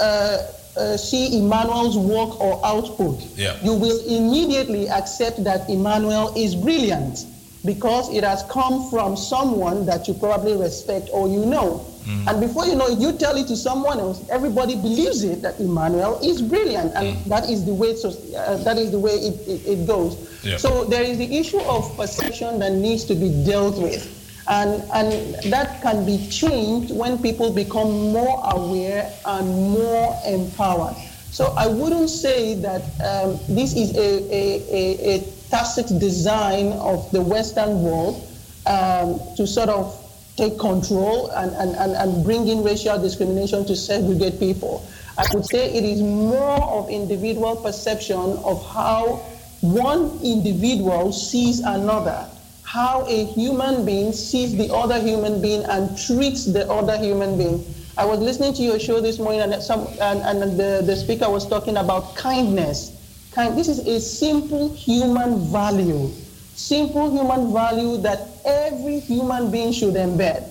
[0.01, 0.39] uh,
[0.77, 3.21] uh, see Emmanuel's work or output.
[3.37, 3.57] Yeah.
[3.63, 7.25] You will immediately accept that Emmanuel is brilliant
[7.65, 11.85] because it has come from someone that you probably respect or you know.
[12.09, 14.27] And before you know it, you tell it to someone else.
[14.31, 17.95] Everybody believes it that Emmanuel is brilliant, and that is the way.
[17.97, 20.17] So, uh, that is the way it, it, it goes.
[20.43, 20.57] Yeah.
[20.57, 24.15] So there is the issue of perception that needs to be dealt with.
[24.49, 30.97] And, and that can be changed when people become more aware and more empowered.
[31.31, 35.21] So I wouldn't say that um, this is a, a, a, a
[35.51, 38.27] tacit design of the Western world
[38.65, 40.08] um, to sort of
[40.39, 44.87] take control and, and, and, and bring in racial discrimination to segregate people.
[45.19, 49.17] I would say it is more of individual perception of how
[49.61, 52.25] one individual sees another,
[52.63, 57.65] how a human being sees the other human being and treats the other human being.
[57.97, 61.29] I was listening to your show this morning, and, some, and, and the, the speaker
[61.29, 62.95] was talking about kindness.
[63.33, 66.09] Kind, this is a simple human value,
[66.55, 70.49] simple human value that every human being should embed.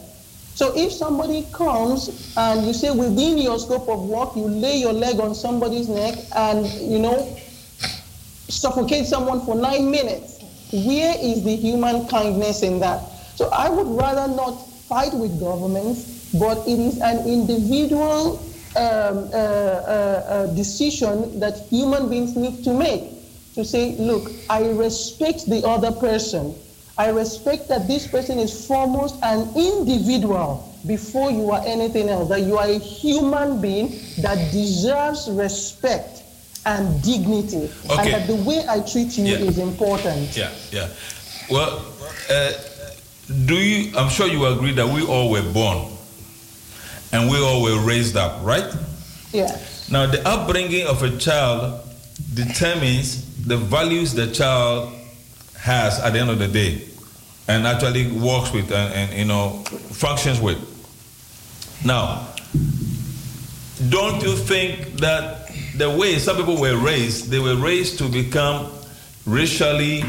[0.55, 4.93] So if somebody comes and you say within your scope of work, you lay your
[4.93, 7.37] leg on somebody's neck and, you know,
[8.49, 10.41] suffocate someone for nine minutes,
[10.73, 13.03] where is the human kindness in that?
[13.35, 14.53] So I would rather not
[14.89, 18.39] fight with governments, but it is an individual
[18.75, 23.11] um, uh, uh, uh, decision that human beings need to make
[23.53, 26.55] to say, look, I respect the other person.
[26.97, 32.41] I respect that this person is foremost an individual before you are anything else, that
[32.41, 36.23] you are a human being that deserves respect
[36.65, 39.37] and dignity, and that the way I treat you Yeah.
[39.37, 40.35] is important.
[40.35, 40.87] Yeah, yeah.
[41.49, 41.81] Well,
[42.29, 42.51] uh,
[43.45, 43.95] do you?
[43.97, 45.85] I'm sure you agree that we all were born,
[47.13, 48.65] and we all were raised up, right?
[49.31, 49.55] Yeah.
[49.89, 51.79] Now, the upbringing of a child
[52.33, 54.91] determines the values the child
[55.57, 56.87] has at the end of the day,
[57.47, 60.57] and actually works with and, and you know functions with.
[61.85, 62.27] Now,
[63.89, 68.71] don't you think that the way some people were raised, they were raised to become
[69.25, 70.03] racially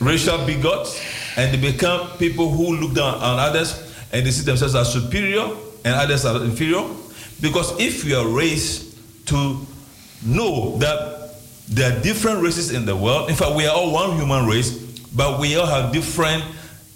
[0.00, 1.00] racial bigots,
[1.36, 3.80] and they become people who look down on others
[4.12, 5.48] and they see themselves as superior
[5.84, 6.84] and others as inferior?
[7.40, 8.96] Because if you are raised
[9.26, 9.66] to
[10.24, 11.13] know that
[11.68, 14.70] there are different races in the world, in fact, we are all one human race,
[15.14, 16.44] but we all have different,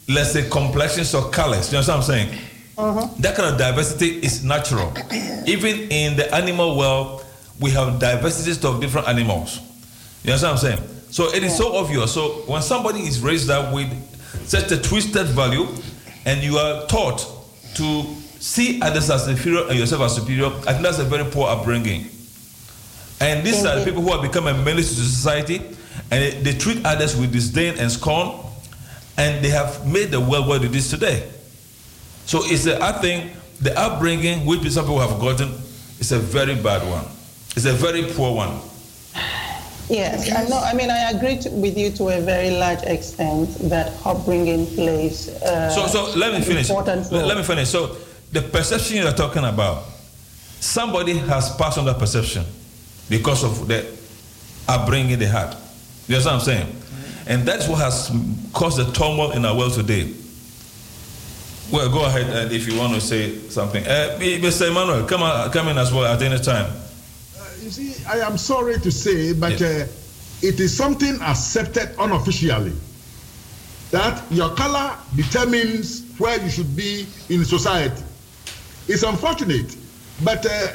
[0.09, 1.73] let's say, complexions or colors.
[1.73, 2.39] You know what I'm saying?
[2.77, 3.09] Uh-huh.
[3.19, 4.93] That kind of diversity is natural.
[5.47, 7.25] Even in the animal world,
[7.61, 9.61] we have diversities of different animals.
[10.23, 10.79] You know what I'm saying?
[11.11, 12.13] So it is so obvious.
[12.13, 13.91] So when somebody is raised up with
[14.47, 15.67] such a twisted value,
[16.27, 17.27] and you are taught
[17.75, 18.05] to
[18.39, 22.11] see others as inferior and yourself as superior, I think that's a very poor upbringing.
[23.21, 25.57] And these are the people who have become a menace to society,
[26.11, 28.39] and they, they treat others with disdain and scorn,
[29.17, 31.29] and they have made the world what it is today.
[32.27, 35.49] So it's a, I think the upbringing which some people have gotten
[35.99, 37.05] is a very bad one.
[37.57, 38.61] It's a very poor one.
[39.91, 40.59] Yes, I know.
[40.63, 45.29] I mean, I agree to, with you to a very large extent that upbringing plays.
[45.43, 46.69] Uh, So, so let me finish.
[46.71, 47.71] Let, let me finish.
[47.71, 47.97] So,
[48.31, 49.85] the perception you're talking about,
[50.61, 52.45] somebody has passed on that perception
[53.09, 53.87] because of the
[54.69, 55.57] upbringing they had.
[56.07, 56.83] You understand what I'm saying?
[57.27, 58.11] And that's what has
[58.55, 60.15] caused the turmoil in our world today.
[61.71, 63.85] Well, go ahead and if you want to say something.
[63.87, 64.71] Uh, Mr.
[64.71, 66.73] Emmanuel, come, on, come in as well at any time.
[67.61, 69.85] You see, I am sorry to say, but uh,
[70.41, 72.73] it is something accepted unofficially
[73.91, 78.03] that your color determines where you should be in society.
[78.87, 79.77] It's unfortunate,
[80.25, 80.69] but uh,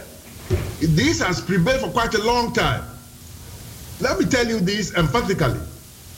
[0.80, 2.84] this has prevailed for quite a long time.
[4.00, 5.60] Let me tell you this emphatically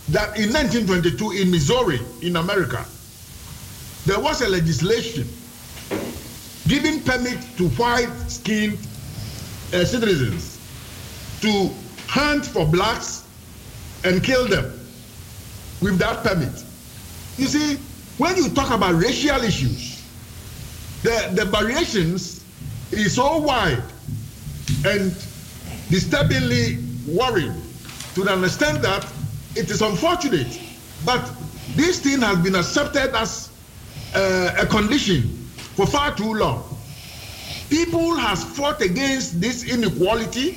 [0.09, 2.85] that in 1922 in Missouri, in America,
[4.05, 5.27] there was a legislation
[6.67, 8.77] giving permit to white-skinned
[9.73, 10.59] uh, citizens
[11.41, 11.69] to
[12.07, 13.27] hunt for blacks
[14.03, 14.65] and kill them
[15.81, 16.63] with that permit.
[17.37, 17.75] You see,
[18.17, 20.03] when you talk about racial issues,
[21.03, 22.43] the, the variations
[22.91, 23.83] is so wide
[24.85, 25.11] and
[25.89, 26.77] disturbingly
[27.07, 27.61] worrying
[28.15, 29.05] to the extent that
[29.55, 30.59] it is unfortunate,
[31.05, 31.31] but
[31.75, 33.49] this thing has been accepted as
[34.13, 35.23] uh, a condition
[35.75, 36.63] for far too long.
[37.69, 40.53] People has fought against this inequality,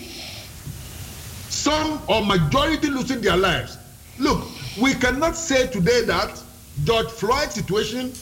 [1.48, 3.78] some or majority losing their lives.
[4.18, 4.46] look,
[4.80, 6.40] we cannot say today that
[6.84, 8.12] George Floyd situation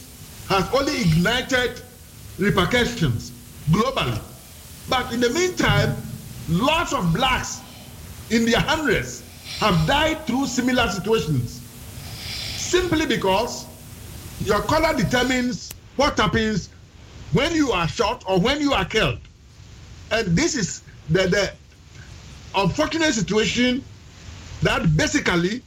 [0.47, 1.81] has only ignited
[2.39, 3.31] repercussions
[3.69, 4.19] globally.
[4.89, 5.95] But in the meantime,
[6.49, 7.61] lots of blacks
[8.29, 9.23] in their hundreds
[9.59, 11.61] have died through similar situations.
[12.57, 13.65] Simply because
[14.43, 16.69] your color determines what happens
[17.33, 19.19] when you are shot or when you are killed.
[20.11, 21.53] And this is the, the
[22.55, 23.83] unfortunate situation
[24.61, 25.61] that basically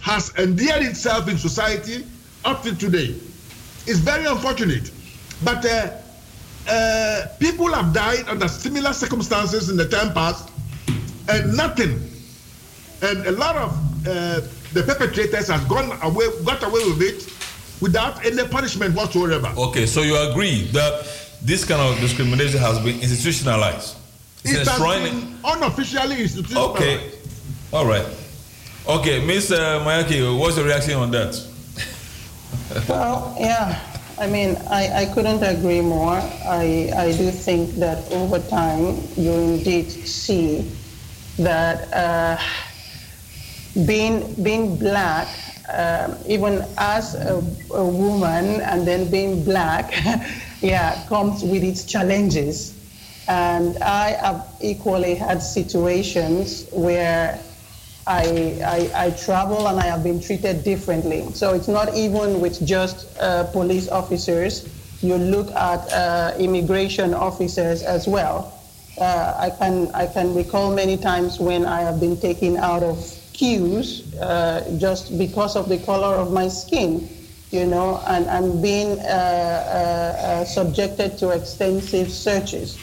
[0.00, 2.04] has endeared itself in society
[2.44, 3.14] up to today.
[3.86, 4.90] It's very unfortunate.
[5.44, 5.96] But uh,
[6.68, 10.50] uh, people have died under similar circumstances in the time past,
[11.28, 12.00] and nothing.
[13.02, 14.40] And a lot of uh,
[14.72, 19.52] the perpetrators have gone away, got away with it without any punishment whatsoever.
[19.56, 21.06] Okay, so you agree that
[21.42, 23.96] this kind of discrimination has been institutionalized?
[24.44, 26.82] It's It has been unofficially institutionalized.
[26.82, 27.10] Okay,
[27.72, 28.06] all right.
[28.86, 29.52] Okay, Ms.
[29.52, 31.38] Uh, Mayaki, what's your reaction on that?
[32.88, 33.89] Well, yeah.
[34.20, 36.20] I mean, I, I couldn't agree more.
[36.44, 40.70] I, I do think that over time you indeed see
[41.38, 42.36] that uh,
[43.86, 45.26] being, being black,
[45.72, 47.42] um, even as a,
[47.72, 49.90] a woman and then being black,
[50.60, 52.76] yeah, comes with its challenges.
[53.26, 57.40] And I have equally had situations where
[58.06, 61.26] I, I, I travel and I have been treated differently.
[61.32, 64.68] So it's not even with just uh, police officers.
[65.02, 68.52] You look at uh, immigration officers as well.
[68.98, 72.98] Uh, I, can, I can recall many times when I have been taken out of
[73.32, 77.08] queues uh, just because of the color of my skin,
[77.50, 82.78] you know, and, and being uh, uh, subjected to extensive searches.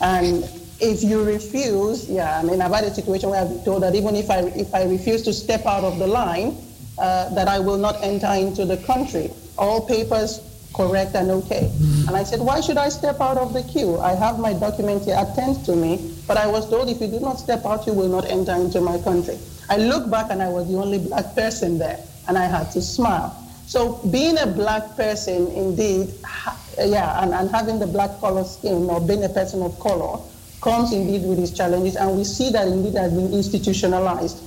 [0.00, 0.44] And
[0.80, 3.94] if you refuse, yeah, I mean, I've had a situation where I've been told that
[3.94, 6.56] even if I, if I refuse to step out of the line,
[6.98, 9.30] uh, that I will not enter into the country.
[9.58, 10.40] All papers
[10.74, 11.70] correct and okay.
[12.06, 13.98] And I said, why should I step out of the queue?
[13.98, 16.14] I have my document here, attend to me.
[16.26, 18.80] But I was told if you do not step out, you will not enter into
[18.80, 19.38] my country.
[19.68, 21.98] I look back and I was the only black person there,
[22.28, 23.34] and I had to smile.
[23.66, 28.88] So being a black person, indeed, ha- yeah, and, and having the black color skin
[28.88, 30.20] or being a person of color
[30.60, 34.38] comes indeed with its challenges, and we see that indeed has been institutionalized.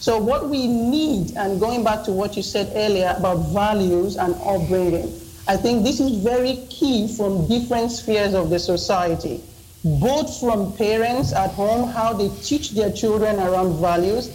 [0.00, 4.34] So what we need, and going back to what you said earlier about values and
[4.36, 5.12] upbringing,
[5.48, 9.40] I think this is very key from different spheres of the society,
[9.84, 14.28] both from parents at home, how they teach their children around values,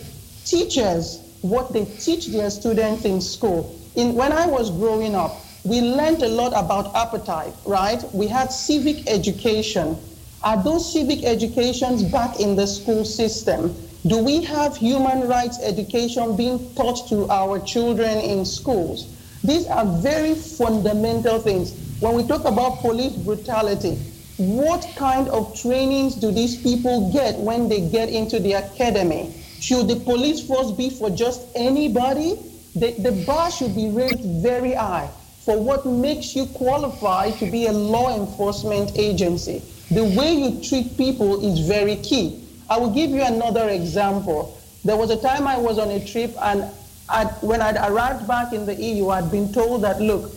[0.46, 3.76] teachers, what they teach their students in school.
[3.96, 8.02] In, when I was growing up, we learned a lot about apartheid, right?
[8.14, 9.98] We had civic education.
[10.44, 13.76] Are those civic educations back in the school system?
[14.08, 19.06] Do we have human rights education being taught to our children in schools?
[19.44, 21.74] These are very fundamental things.
[22.00, 24.00] When we talk about police brutality,
[24.38, 29.32] what kind of trainings do these people get when they get into the academy?
[29.60, 32.34] Should the police force be for just anybody?
[32.76, 35.08] The, the bar should be raised very high
[35.46, 39.62] for what makes you qualify to be a law enforcement agency.
[39.92, 42.48] The way you treat people is very key.
[42.70, 44.58] I will give you another example.
[44.86, 46.64] There was a time I was on a trip, and
[47.10, 50.32] I'd, when I'd arrived back in the EU, I'd been told that, look,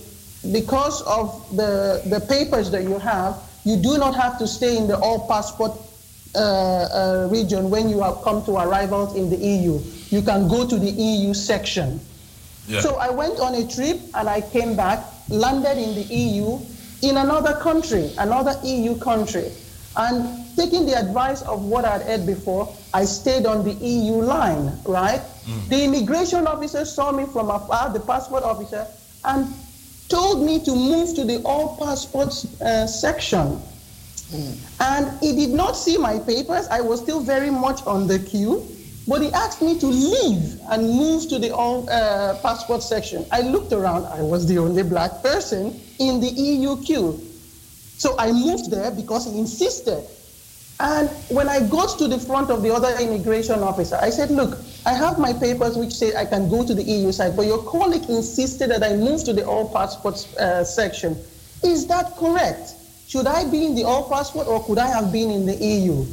[0.53, 4.89] because of the, the papers that you have, you do not have to stay in
[4.89, 5.73] the all passport
[6.35, 9.79] uh, uh, region when you have come to arrivals in the EU.
[10.11, 12.01] You can go to the EU section.
[12.67, 12.81] Yeah.
[12.81, 16.59] So I went on a trip and I came back, landed in the EU,
[17.05, 19.51] in another country, another EU country.
[19.97, 24.73] And taking the advice of what I'd heard before, I stayed on the EU line,
[24.87, 25.21] right?
[25.69, 28.87] The immigration officer saw me from afar, the passport officer,
[29.25, 29.47] and
[30.09, 33.61] told me to move to the all passports uh, section.
[34.81, 36.67] And he did not see my papers.
[36.69, 38.67] I was still very much on the queue.
[39.07, 43.27] But he asked me to leave and move to the uh, passport section.
[43.31, 44.07] I looked around.
[44.07, 47.21] I was the only black person in the EU queue.
[47.99, 50.05] So I moved there because he insisted.
[50.81, 54.59] And when I got to the front of the other immigration officer, I said, Look,
[54.85, 57.63] I have my papers which say I can go to the EU side, but your
[57.63, 61.17] colleague insisted that I move to the all passports uh, section.
[61.63, 62.75] Is that correct?
[63.07, 66.05] Should I be in the all passport or could I have been in the EU?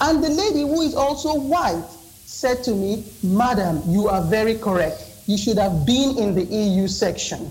[0.00, 1.84] And the lady, who is also white,
[2.28, 5.02] said to me, Madam, you are very correct.
[5.26, 7.50] You should have been in the EU section.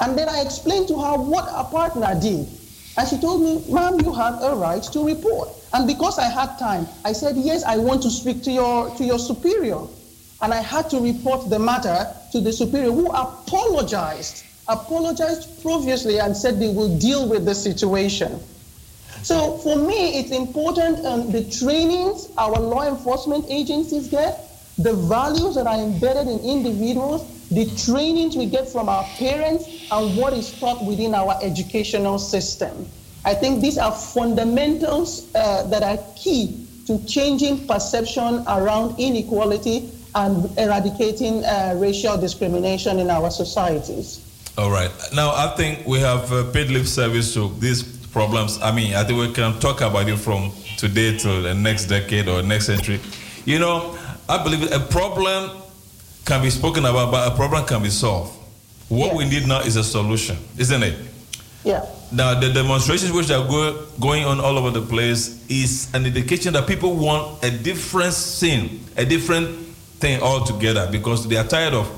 [0.00, 2.48] And then I explained to her what a partner did.
[2.96, 5.50] And she told me, Ma'am, you have a right to report.
[5.72, 9.04] And because I had time, I said, Yes, I want to speak to your, to
[9.04, 9.82] your superior.
[10.42, 16.36] And I had to report the matter to the superior who apologized, apologized previously and
[16.36, 18.40] said they will deal with the situation.
[19.22, 24.44] So for me, it's important um, the trainings our law enforcement agencies get,
[24.78, 30.16] the values that are embedded in individuals, the trainings we get from our parents, and
[30.16, 32.86] what is taught within our educational system.
[33.24, 40.48] I think these are fundamentals uh, that are key to changing perception around inequality and
[40.58, 44.24] eradicating uh, racial discrimination in our societies.
[44.56, 44.90] All right.
[45.14, 48.60] Now, I think we have uh, paid lip service to these problems.
[48.62, 52.28] I mean, I think we can talk about it from today to the next decade
[52.28, 53.00] or next century.
[53.44, 53.98] You know,
[54.28, 55.50] I believe a problem
[56.24, 58.34] can be spoken about, but a problem can be solved.
[58.88, 60.98] What we need now is a solution, isn't it?
[61.64, 61.84] Yeah.
[62.10, 66.54] Now, the demonstrations which are go, going on all over the place is an indication
[66.54, 69.66] that people want a different scene, a different
[69.98, 71.90] thing altogether because they are tired of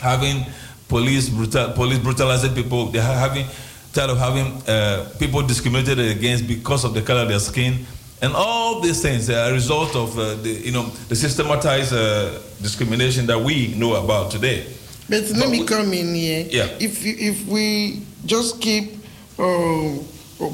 [0.00, 0.46] having
[0.88, 2.86] police brutal, police brutalizing people.
[2.86, 3.46] They are having
[3.94, 7.86] tired of having uh, people discriminated against because of the color of their skin,
[8.20, 12.38] and all these things are a result of uh, the you know the systematized uh,
[12.60, 14.66] discrimination that we know about today.
[15.08, 16.46] But let me come in here.
[16.50, 16.64] Yeah.
[16.80, 18.94] If if we just keep
[19.38, 19.98] uh,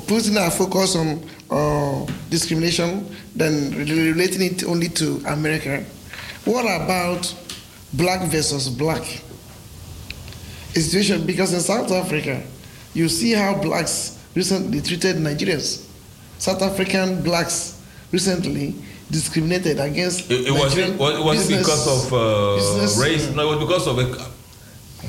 [0.07, 5.85] putting our focus on uh, discrimination, then relating it only to America,
[6.45, 7.35] what about
[7.95, 9.05] black versus black?
[10.75, 12.43] Situation because in South Africa,
[12.95, 15.87] you see how blacks recently treated Nigerians.
[16.39, 17.81] South African blacks
[18.13, 18.75] recently
[19.11, 23.29] discriminated against It, it was it was, business- because of uh, race.
[23.35, 23.99] No, it was because of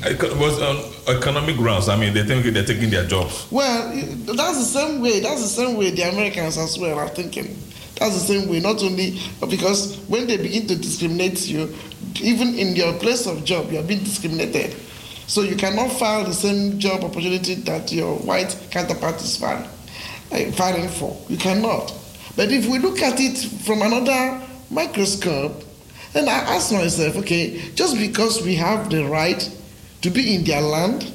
[0.04, 1.88] it was on economic grounds.
[1.88, 3.46] I mean, they think they're taking their jobs.
[3.50, 5.20] Well, that's the same way.
[5.20, 7.56] That's the same way the Americans as well are thinking.
[7.98, 8.58] That's the same way.
[8.60, 9.18] Not only
[9.48, 11.74] because when they begin to discriminate you,
[12.20, 14.74] even in your place of job, you are being discriminated.
[15.26, 19.68] So you cannot file the same job opportunity that your white counterpart is filing,
[20.32, 21.16] uh, filing for.
[21.28, 21.94] You cannot.
[22.36, 24.40] But if we look at it from another
[24.70, 25.64] microscope,
[26.12, 29.48] then I ask myself, okay, just because we have the right
[30.02, 31.10] to be in their land,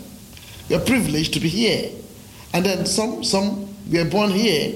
[0.69, 1.91] we are privileged to be here.
[2.53, 4.75] And then some, some we are born here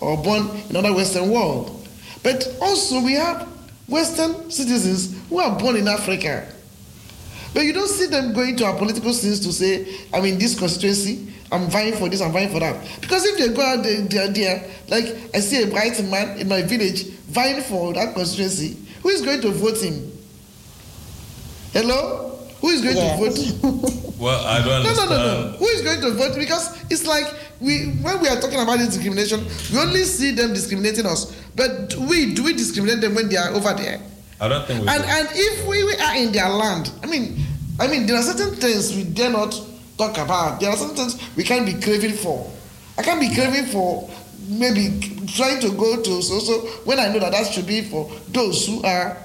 [0.00, 1.86] or born in another Western world.
[2.22, 3.48] But also we have
[3.86, 6.46] Western citizens who are born in Africa.
[7.52, 10.58] But you don't see them going to our political scenes to say, I'm in this
[10.58, 12.76] constituency, I'm vying for this, I'm vying for that.
[13.00, 16.38] Because if they go out there, they are there, like I see a bright man
[16.38, 20.12] in my village vying for that constituency, who is going to vote him?
[21.72, 22.38] Hello?
[22.60, 23.96] Who is going to vote?
[24.20, 24.92] Well, I don't know.
[24.92, 25.56] No, no, no, no.
[25.56, 26.36] Who is going to vote?
[26.36, 27.24] Because it's like
[27.58, 31.34] we, when we are talking about this discrimination, we only see them discriminating us.
[31.56, 33.98] But we do we discriminate them when they are over there?
[34.40, 34.88] I don't think we.
[34.88, 35.08] And do.
[35.08, 37.44] and if we, we are in their land, I mean,
[37.78, 39.52] I mean, there are certain things we dare not
[39.98, 40.60] talk about.
[40.60, 42.50] There are certain things we can't be craving for.
[42.96, 44.08] I can't be craving for
[44.48, 44.98] maybe
[45.36, 48.66] trying to go to so so when I know that that should be for those
[48.66, 49.16] who are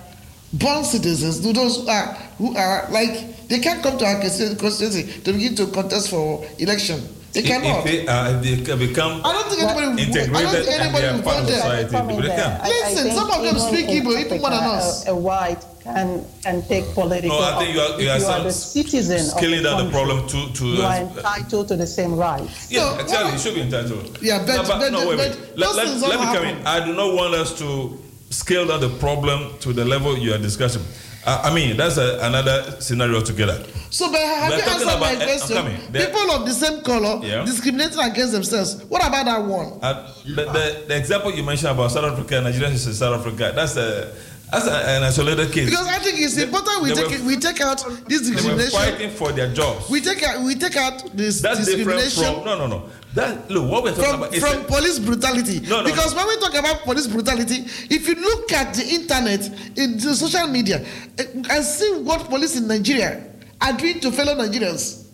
[0.54, 5.22] born citizens, those who are who are like they can't come to our constitu- constituency
[5.22, 7.02] to begin to contest for election.
[7.36, 7.80] They If- cannot.
[7.80, 10.66] If they, uh, if they can become I don't think anybody will- I don't integrated
[10.66, 12.52] think and anybody they are part of society, they can.
[12.52, 15.06] I- I Listen, some of them speak in Igbo even more than Africa, us.
[15.07, 17.38] A, a white can can take political.
[17.38, 19.64] No, I think you are, you are, if you are some- the citizen of scaling
[19.64, 20.66] down the problem to to.
[20.66, 22.72] You are uh, entitled to the same rights.
[22.72, 23.34] Yeah, exactly.
[23.34, 24.18] You should be entitled.
[24.22, 25.57] Yeah, but- no, but- no, wait, but wait.
[25.60, 26.56] those Let, let, let me come in.
[26.66, 27.99] I do not want us to
[28.30, 30.86] scale down the problem to the level you are discussing.
[31.28, 33.64] I, mean, that's a, another scenario altogether.
[33.90, 35.58] So, but have We're you answered my about- eh, question?
[35.58, 35.92] I'm coming.
[35.92, 37.46] There- People of the same color Yeah.
[37.46, 38.84] discriminating against themselves.
[38.90, 39.80] What about that one?
[39.82, 43.52] Uh, the, the, the example you mentioned about South Africa, Nigeria is in South Africa,
[43.56, 44.14] that's a
[44.52, 45.70] that's a, an isolated case.
[45.72, 47.78] Because I think it's important we take were- we take out
[48.08, 48.80] this they were discrimination.
[48.80, 49.90] fighting for their jobs.
[49.90, 52.90] We take out we take out this That's different discrimination from no, no, no.
[53.16, 55.62] That look what we're talking from, about is from a- police brutality.
[55.62, 56.18] No, no, because no.
[56.26, 59.48] when we talk about police brutality, if you look at the internet,
[59.78, 60.86] in the social media,
[61.18, 63.24] eh, and see what police in Nigeria
[63.62, 65.08] are doing to fellow Nigerians.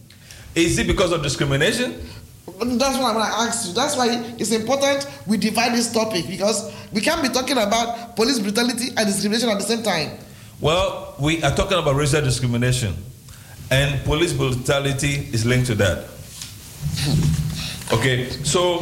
[0.56, 1.94] Is it because of discrimination?
[2.48, 3.74] That's what I'm going to ask you.
[3.76, 4.08] That's why
[4.40, 9.06] it's important we divide this topic because we can't be talking about police brutality and
[9.06, 10.18] discrimination at the same time.
[10.60, 12.96] Well, we are talking about racial discrimination,
[13.70, 16.08] and police brutality is linked to that.
[17.94, 18.80] Okay, so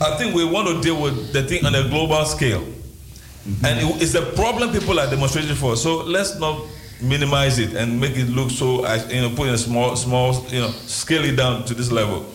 [0.00, 2.62] I think we want to deal with the thing on a global scale,
[3.64, 5.76] and it's a problem people are demonstrating for.
[5.76, 6.60] So let's not
[7.00, 10.46] minimize it and make it look so, uh, you know, put in a small, small,
[10.48, 12.26] you know, scale it down to this level.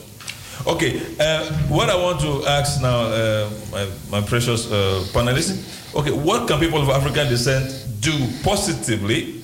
[0.68, 6.12] Okay, uh, what I want to ask now, uh, my, my precious uh, panelists, okay,
[6.12, 7.72] what can people of African descent
[8.02, 8.12] do
[8.44, 9.44] positively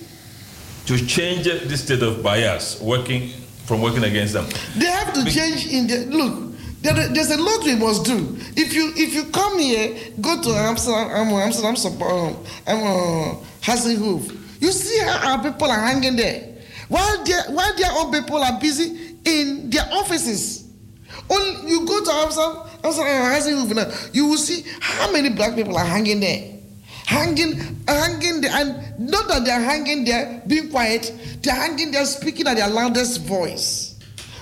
[0.88, 3.30] to change this state of bias working
[3.66, 4.46] from working against them?
[4.78, 6.55] They have to change in the look.
[6.86, 8.38] There, there's a lot we must do.
[8.56, 12.36] If you if you come here, go to Amsterdam, um, Amsterdam, um,
[12.68, 13.42] um,
[14.60, 16.56] you see how our people are hanging there,
[16.88, 20.70] while their while their own people are busy in their offices.
[21.28, 25.76] Only you go to Amsterdam, Amsterdam, Hasselhoff now, you will see how many black people
[25.76, 26.52] are hanging there
[27.06, 27.54] hanging,
[27.88, 32.58] hanging there, and not that they're hanging there being quiet, they're hanging there speaking at
[32.58, 33.95] their loudest voice.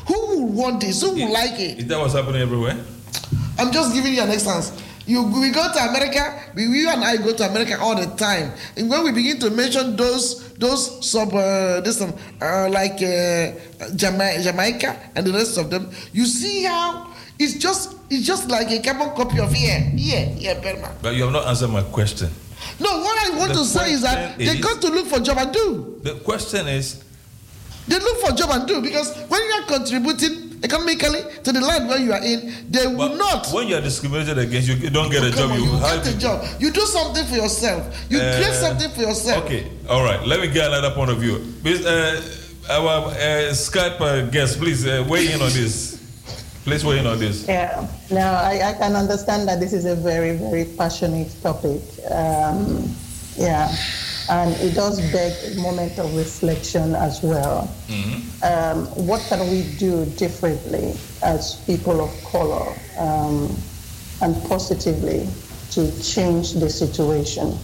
[0.07, 1.01] Who would want this?
[1.01, 1.79] Who would like it?
[1.79, 2.77] Is that what's happening everywhere?
[3.59, 4.71] I'm just giving you an instance.
[5.05, 8.51] You, we go to America, we, you and I go to America all the time.
[8.77, 13.51] And when we begin to mention those those sub uh, this um, uh, like uh,
[13.95, 18.71] Jama- Jamaica and the rest of them, you see how it's just it's just like
[18.71, 20.95] a carbon copy of here, here, here, Burma.
[21.01, 22.29] But you have not answered my question.
[22.79, 25.19] No, what I want The to say is that they is- got to look for
[25.19, 25.99] job and do.
[26.01, 27.03] The question is,
[27.87, 31.89] They look for job and do because when you are contributing economically to the land
[31.89, 33.47] where you are in, they will not.
[33.53, 35.51] when you are discriminated against, you don't get a job.
[35.51, 36.45] on, You, you hide get a job.
[36.59, 37.83] You do something for yourself.
[38.09, 39.43] You Uh, create something for yourself.
[39.43, 40.25] Okay, all right.
[40.25, 41.43] Let me get another point of view.
[41.61, 42.21] Please, uh,
[42.69, 45.99] our uh, Skype uh, guest, please uh, weigh in on this.
[46.63, 47.45] Please weigh in on this.
[47.45, 47.85] Yeah.
[48.09, 51.81] Now, I, I can understand that this is a very, very passionate topic.
[52.09, 52.87] Um,
[53.35, 53.67] yeah.
[54.29, 57.69] And it does beg a moment of reflection as well.
[58.43, 63.55] Um, what can we do differently as people of color um,
[64.21, 65.27] and positively
[65.71, 67.57] to change the situation?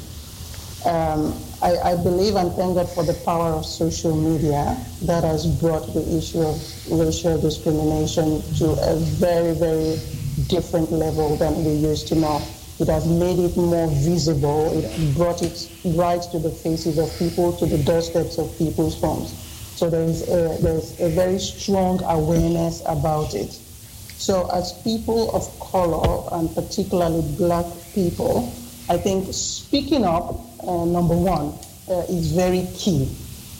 [0.85, 5.45] Um, I, I believe and thank God for the power of social media that has
[5.45, 6.55] brought the issue of
[6.91, 9.99] racial discrimination to a very, very
[10.47, 12.41] different level than we used to know.
[12.79, 14.71] It has made it more visible.
[14.71, 19.33] It brought it right to the faces of people, to the doorsteps of people's homes.
[19.75, 23.51] So there is a, there's a very strong awareness about it.
[23.51, 28.53] So as people of color, and particularly black people,
[28.89, 30.35] I think speaking up,
[30.65, 31.53] uh, number one,
[31.89, 33.09] uh, is very key.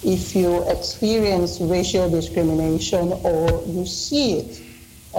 [0.03, 4.61] If you experience racial discrimination or you see it,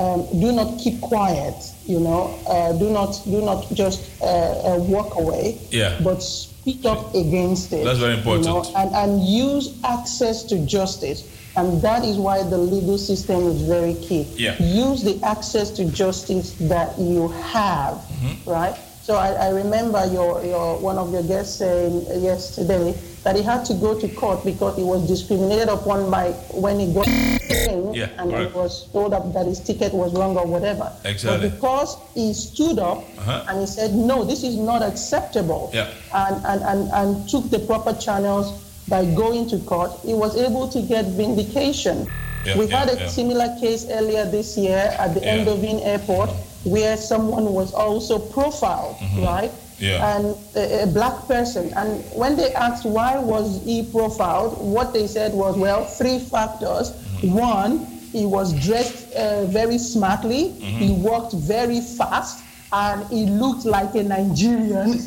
[0.01, 1.55] um, do not keep quiet.
[1.87, 5.99] You know, uh, do not do not just uh, uh, walk away, Yeah.
[6.03, 7.85] but speak up against it.
[7.85, 8.47] That's very important.
[8.47, 11.21] You know, and, and use access to justice.
[11.57, 14.23] And that is why the legal system is very key.
[14.37, 14.55] Yeah.
[14.63, 18.51] Use the access to justice that you have, Mm-hmm.
[18.51, 18.77] right?
[19.11, 23.65] So I, I remember your, your one of your guests saying yesterday that he had
[23.65, 28.07] to go to court because he was discriminated upon by when he got in Yeah,
[28.19, 28.53] and correct.
[28.53, 30.93] he was told that, that his ticket was wrong or whatever.
[31.05, 31.49] Exactly.
[31.49, 33.47] But because he stood up Uh-huh.
[33.49, 35.91] and he said, no, this is not acceptable Yeah.
[36.15, 40.69] and, and, and, and took the proper channels by going to court, he was able
[40.69, 42.07] to get vindication.
[42.47, 45.39] Yeah, We've had a similar case earlier this year at the Yeah.
[45.39, 46.31] Eindhoven Airport
[46.65, 49.27] where someone was also profiled, Mhm.
[49.27, 49.51] right?
[49.79, 50.17] Yeah.
[50.19, 51.73] And a, a black person.
[51.75, 56.91] And when they asked why was he profiled, what they said was, well, three factors.
[56.93, 57.33] Mm-hmm.
[57.33, 60.79] One, he was dressed uh, very smartly, Mm-hmm.
[60.79, 64.99] he walked very fast, and he looked like a Nigerian.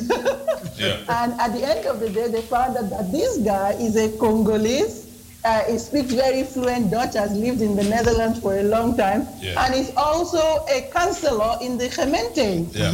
[0.75, 0.97] Yeah.
[1.07, 4.09] And at the end of the day, they found out that this guy is a
[4.17, 5.05] Congolese.
[5.45, 9.27] Uh, he speaks very fluent Dutch, has lived in the Netherlands for a long time,
[9.41, 9.61] Yeah.
[9.65, 12.67] and is also a counselor in the Gemeente.
[12.73, 12.91] Yeah.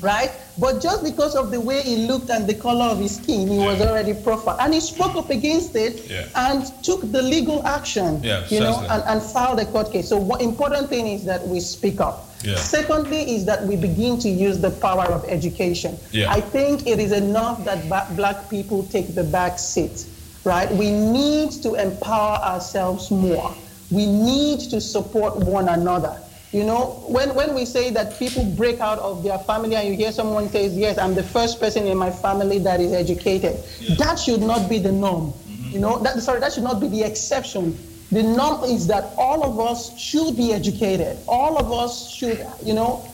[0.00, 0.30] Right?
[0.58, 3.58] But just because of the way he looked and the color of his skin, he
[3.58, 4.58] was already profiled.
[4.60, 6.26] And he spoke up against it Yeah.
[6.36, 10.08] and took the legal action, Yeah, you know, and, and filed a court case.
[10.08, 12.26] So what important thing is that we speak up.
[12.44, 12.54] Yeah.
[12.56, 15.98] Secondly is that we begin to use the power of education.
[16.12, 16.30] Yeah.
[16.30, 20.04] I think it is enough that ba- black people take the back seat,
[20.48, 20.70] right?
[20.72, 23.54] We need to empower ourselves more.
[23.90, 26.20] We need to support one another.
[26.52, 29.94] You know, when, when we say that people break out of their family and you
[29.94, 33.58] hear someone says, yes, I'm the first person in my family that is educated,
[33.98, 35.32] that should not be the norm.
[35.32, 35.70] Mm-hmm.
[35.72, 37.78] You know, that, sorry, that should not be the exception.
[38.10, 41.18] The norm is that all of us should be educated.
[41.28, 43.04] All of us should, you know,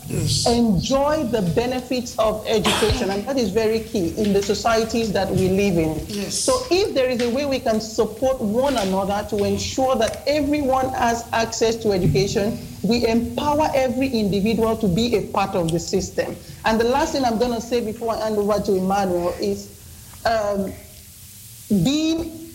[0.47, 3.11] enjoy the benefits of education.
[3.11, 6.31] And that is very key in the societies that we live in.
[6.31, 10.91] So if there is a way we can support one another to ensure that everyone
[10.91, 16.37] has access to education, we empower every individual to be a part of the system.
[16.65, 19.71] And the last thing I'm going to say before I hand over to Emmanuel is
[20.25, 20.73] um,
[21.83, 22.51] being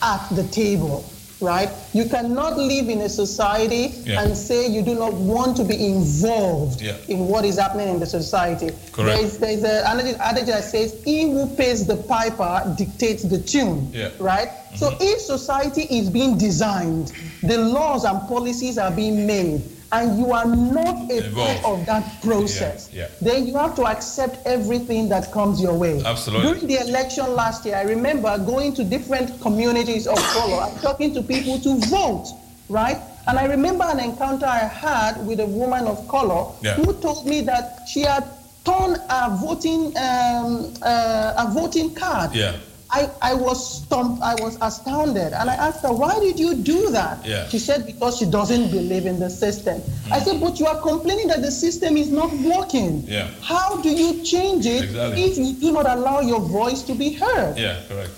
[0.00, 1.04] at the table.
[1.40, 1.68] Right?
[1.92, 4.22] You cannot live in a society Yeah.
[4.22, 6.96] and say you do not want to be involved Yeah.
[7.08, 8.70] in what is happening in the society.
[8.92, 9.20] Correct.
[9.20, 13.90] There's, there's a adage adage that says, "He who pays the piper dictates the tune."
[13.92, 14.10] Yeah.
[14.18, 14.50] Right.
[14.76, 15.02] So mm-hmm.
[15.02, 17.12] if society is being designed,
[17.42, 21.62] the laws and policies are being made, and you are not a Involved.
[21.62, 23.08] part of that process, Yeah, yeah.
[23.22, 26.02] then you have to accept everything that comes your way.
[26.04, 26.46] Absolutely.
[26.46, 31.14] During the election last year, I remember going to different communities of color and talking
[31.14, 32.26] to people to vote,
[32.68, 32.98] right?
[33.26, 36.74] And I remember an encounter I had with a woman of color Yeah.
[36.74, 38.24] who told me that she had
[38.64, 42.34] torn a voting um, uh, a voting card.
[42.34, 42.56] Yeah.
[42.90, 45.32] I, I was stumped, I was astounded.
[45.34, 47.24] And I asked her, why did you do that?
[47.24, 47.46] Yeah.
[47.48, 49.82] She said, because she doesn't believe in the system.
[50.10, 50.24] I hmm.
[50.24, 53.02] said, but you are complaining that the system is not working.
[53.06, 53.28] Yeah.
[53.42, 55.22] How do you change it Exactly.
[55.22, 57.58] if you do not allow your voice to be heard?
[57.58, 58.10] Yeah, correct.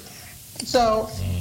[0.65, 1.40] So hmm.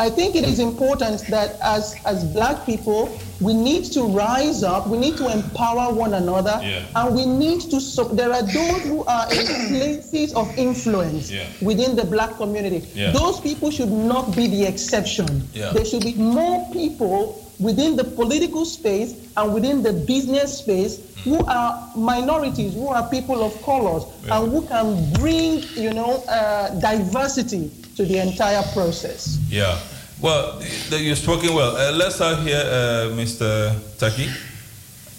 [0.00, 3.10] I think it is important that as, as black people,
[3.40, 6.82] we need to rise up, we need to empower one another, Yeah.
[6.94, 11.44] and we need to, sup- there are those who are in places of influence Yeah.
[11.60, 12.86] within the black community.
[12.94, 13.10] Yeah.
[13.10, 15.48] Those people should not be the exception.
[15.52, 21.44] There should be more people within the political space and within the business space who
[21.46, 27.70] are minorities, who are people of colors, and who can bring, you know, uh, diversity
[27.98, 29.38] to the entire process.
[29.50, 29.76] Yeah.
[30.20, 31.76] Well, you've spoken well.
[31.76, 33.74] Uh, let's have here uh, Mr.
[33.98, 34.28] Taki.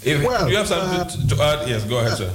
[0.02, 2.32] If Well, you have something to, to add, yes, go ahead, sir.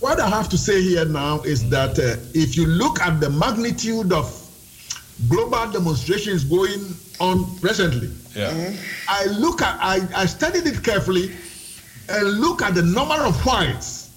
[0.00, 3.30] What I have to say here now is that uh, if you look at the
[3.30, 4.26] magnitude of
[5.28, 6.82] global demonstrations going
[7.20, 8.72] on presently, Yeah.
[9.08, 11.30] I look at, I, I studied it carefully
[12.08, 14.10] and look at the number of whites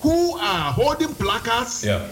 [0.00, 2.08] who are holding placards Yeah.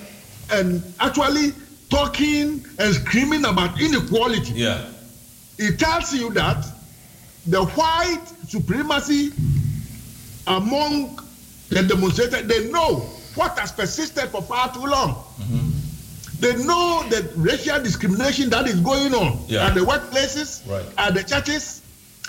[0.53, 1.55] and actually
[1.91, 4.53] talking and screaming about inequality.
[4.55, 4.85] Yeah.
[5.59, 6.65] It tells you that
[7.47, 9.33] the white supremacy
[10.47, 11.19] among
[11.69, 12.97] the demonstrators, they know
[13.35, 15.15] what has persisted for far too long.
[15.41, 15.69] Mm-hmm.
[16.41, 19.67] They know the racial discrimination that is going on Yeah.
[19.67, 20.85] at the workplaces, Right.
[20.97, 21.83] at the churches,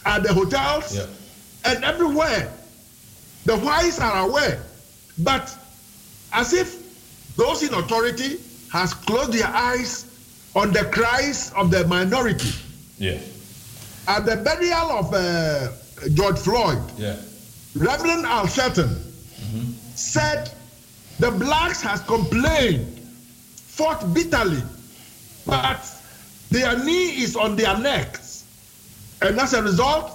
[0.06, 1.06] at the hotels, Yeah.
[1.66, 2.52] and everywhere.
[3.46, 4.62] The whites are aware,
[5.20, 5.54] but
[6.34, 6.76] as if
[7.38, 8.40] those in authority
[8.72, 10.06] has closed their eyes
[10.56, 12.52] on the cries of the minority.
[12.98, 13.20] Yeah.
[14.08, 15.70] At the burial of uh,
[16.14, 17.16] George Floyd, Yeah.
[17.76, 18.96] Reverend Al Sharpton
[19.96, 20.52] said
[21.20, 23.00] the blacks has complained,
[23.56, 24.62] fought bitterly,
[25.46, 25.80] but
[26.50, 28.46] their knee is on their necks.
[29.22, 30.12] And as a result,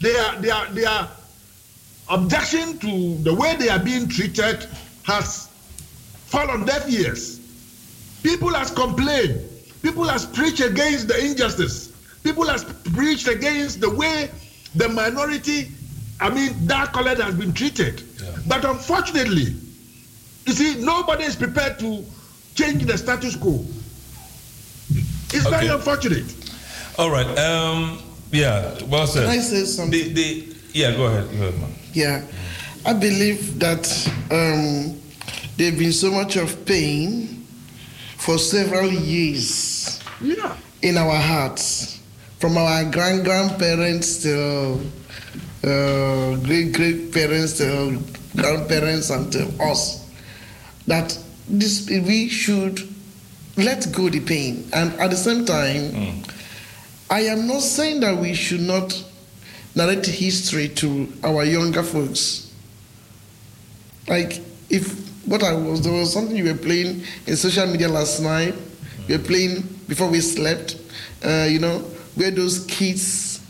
[0.00, 1.08] their, their, their
[2.08, 4.66] objection to the way they are being treated
[5.04, 5.48] has
[6.26, 7.37] fallen deaf ears.
[8.22, 9.40] People has complained.
[9.82, 11.92] People has preached against the injustice.
[12.22, 14.30] People has preached against the way
[14.74, 15.68] the minority,
[16.20, 18.02] I mean, dark colored has been treated.
[18.46, 19.54] But unfortunately,
[20.46, 22.04] you see, nobody is prepared to
[22.54, 23.64] change the status quo.
[25.30, 26.34] It's very unfortunate.
[26.98, 27.26] All right.
[27.38, 28.82] Um, yeah.
[28.84, 29.28] Well said.
[29.28, 29.90] Can I say something?
[29.90, 31.30] The, the, yeah, go ahead.
[31.30, 31.74] Go ahead, man.
[31.92, 32.26] Yeah,
[32.84, 33.86] I believe that
[34.30, 35.00] um,
[35.56, 37.37] there's been so much of pain
[38.18, 40.54] for several years Yeah.
[40.82, 41.98] in our hearts,
[42.40, 44.80] from our grand grandparents to
[45.64, 47.98] uh, great great parents to
[48.36, 50.04] grandparents and to us,
[50.86, 51.16] that
[51.48, 52.80] this we should
[53.56, 56.22] let go the pain, and at the same time,
[57.10, 58.94] I am not saying that we should not
[59.74, 62.52] narrate history to our younger folks.
[64.08, 64.40] Like
[64.70, 68.54] if what I was there was something you were playing in social media last night.
[69.06, 70.76] You were playing before we slept.
[71.24, 71.78] Uh, you know
[72.14, 73.40] where those kids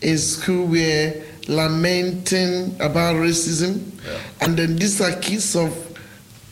[0.00, 3.80] in school were lamenting about racism,
[4.40, 5.72] and then these are kids of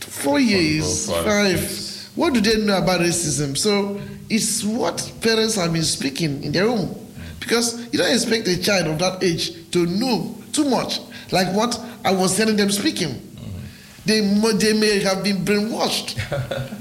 [0.01, 2.11] four years, five, five.
[2.15, 3.57] What do they know about racism?
[3.57, 6.95] So it's what parents have been speaking in their home.
[7.41, 11.01] Because you don't expect a child of that age to know too much,
[11.33, 13.23] like what I was telling them speaking.
[14.09, 14.21] They,
[14.55, 16.17] they may have been brainwashed.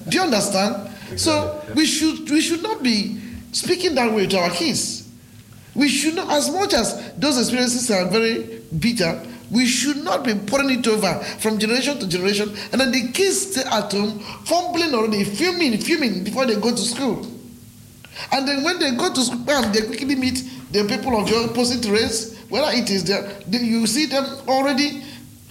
[0.09, 0.89] Do you understand?
[1.19, 3.19] So we should we should not be
[3.51, 5.09] speaking that way to our kids.
[5.75, 9.21] We should not, as much as those experiences are very bitter,
[9.51, 13.51] we should not be pouring it over from generation to generation, and then the kids
[13.51, 17.27] stay at home, fumbling already, fuming, fuming before they go to school.
[18.31, 21.49] And then when they go to school, bam, they quickly meet the people of the
[21.49, 25.03] opposite race, whether it is there, you see them already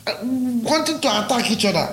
[0.07, 0.15] Uh,
[0.63, 1.89] wanting to attack each other.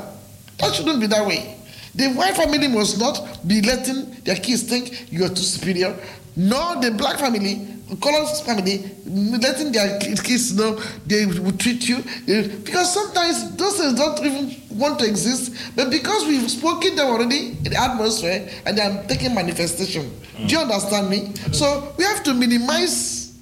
[0.59, 1.57] That shouldn't be that way.
[1.95, 5.95] The white family must not be letting their kids think you are too superior.
[6.35, 7.67] nor the black family,
[8.01, 11.97] color family, letting their kids know they will treat you.
[12.25, 17.49] Because sometimes those things don't even want to exist, but because we've spoken them already
[17.49, 20.11] in the atmosphere and they are taking manifestation.
[20.47, 21.33] Do you understand me?
[21.51, 23.37] So we have to minimize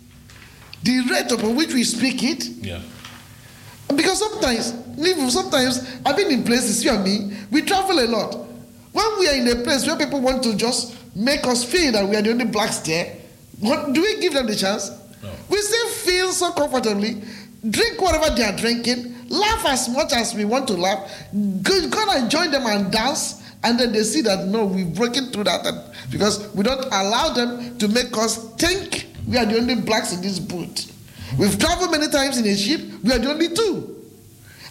[0.83, 2.43] the rate upon which we speak it.
[2.61, 2.81] Yeah.
[3.95, 8.35] Because sometimes, even sometimes, I've been in places, you and me, we travel a lot.
[8.93, 12.07] When we are in a place where people want to just make us feel that
[12.07, 13.15] we are the only blacks there,
[13.59, 14.89] what, do we give them the chance?
[15.49, 17.21] We still feel so comfortably,
[17.69, 21.09] drink whatever they are drinking, laugh as much as we want to laugh,
[21.61, 25.31] go, go and join them and dance, and then they see that no, we've broken
[25.31, 29.57] through that, and- because we don't allow them to make us think we are the
[29.57, 30.90] only blacks in this boat.
[31.37, 33.91] We've traveled many times in a ship, we are the only two.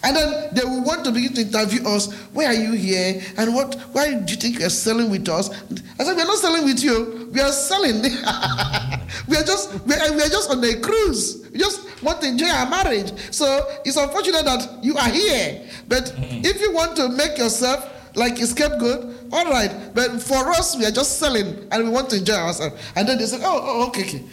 [0.03, 2.13] And then they will want to begin to interview us.
[2.33, 3.21] Why are you here?
[3.37, 3.75] And what?
[3.93, 5.51] Why do you think you are selling with us?
[5.99, 7.29] I said, we are not selling with you.
[7.33, 8.01] We are selling.
[9.29, 11.47] we are just we are, we are just on a cruise.
[11.53, 13.13] We just want to enjoy our marriage.
[13.31, 13.45] So
[13.85, 15.69] it's unfortunate that you are here.
[15.87, 16.47] But mm-hmm.
[16.47, 19.91] if you want to make yourself like a scapegoat, all right.
[19.95, 22.81] But for us, we are just selling and we want to enjoy ourselves.
[22.97, 24.25] And then they said, oh, oh okay, okay.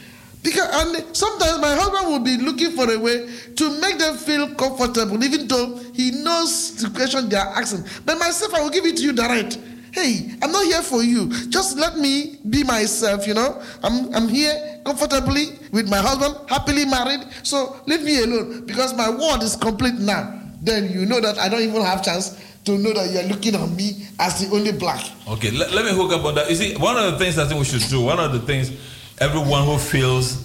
[0.48, 4.48] Because and sometimes my husband will be looking for a way to make them feel
[4.56, 7.84] comfortable, even though he knows the question they are asking.
[8.06, 9.60] But myself, I will give it to you direct.
[9.91, 11.28] Hey, I'm not here for you.
[11.49, 13.61] Just let me be myself, you know.
[13.84, 17.28] I'm, I'm here comfortably with my husband, happily married.
[17.44, 20.40] So leave me alone because my world is complete now.
[20.61, 23.69] Then you know that I don't even have chance to know that you're looking at
[23.72, 25.03] me as the only black.
[25.28, 26.49] Okay, let, let me hook up on that.
[26.49, 28.72] You see, one of the things I think we should do, one of the things
[29.19, 30.44] everyone who feels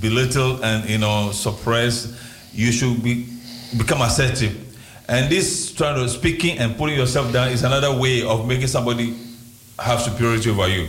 [0.00, 2.14] belittled and you know suppressed,
[2.52, 3.26] you should be
[3.76, 4.64] become assertive.
[5.08, 9.16] And this trying to speaking and putting yourself down is another way of making somebody
[9.78, 10.88] have superiority over you.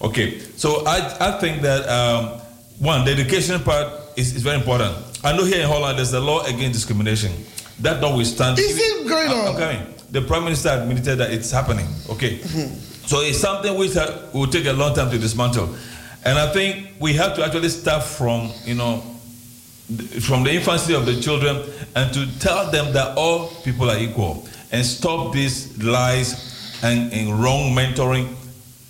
[0.00, 2.38] Okay, so I, I think that um,
[2.78, 4.94] one, the education part is, is very important.
[5.24, 7.32] I know here in Holland there's a law against discrimination.
[7.80, 9.62] That notwithstanding, Is it going I'm- on?
[9.62, 9.86] I'm.
[10.10, 11.88] The prime minister admitted that it's happening.
[12.10, 15.74] Okay, so it's something which uh, will take a long time to dismantle,
[16.26, 19.02] and I think we have to actually start from you know
[20.20, 21.62] from the infancy of the children
[21.94, 27.40] and to tell them that all people are equal and stop these lies and, and
[27.40, 28.34] wrong mentoring,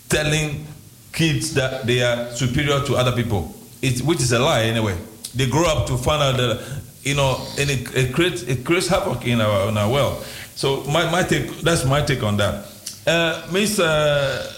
[0.08, 0.66] telling
[1.12, 4.96] kids that they are superior to other people, it, which is a lie anyway.
[5.34, 8.88] They grow up to find out that, you know, and it, it, creates, it creates
[8.88, 10.24] havoc in our, in our world.
[10.54, 12.66] So my, my take, that's my take on that.
[13.06, 14.52] Uh, Miss uh,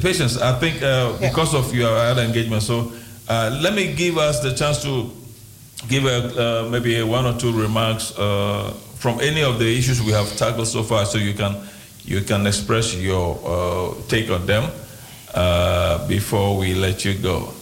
[0.00, 2.92] Patience, I think uh, because of your other engagement, so
[3.28, 5.10] uh, let me give us the chance to
[5.88, 10.02] give a, uh, maybe a one or two remarks uh, from any of the issues
[10.02, 11.56] we have tackled so far, so you can
[12.04, 14.70] you can express your uh, take on them
[15.34, 17.52] uh, before we let you go.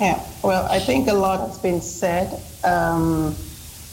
[0.00, 3.34] Yeah, well, I think a lot has been said, um,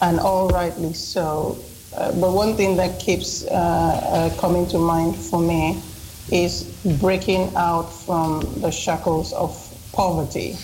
[0.01, 1.57] and all rightly so.
[1.95, 5.81] Uh, but one thing that keeps uh, uh, coming to mind for me
[6.29, 6.63] is
[6.99, 9.51] breaking out from the shackles of
[9.93, 10.55] poverty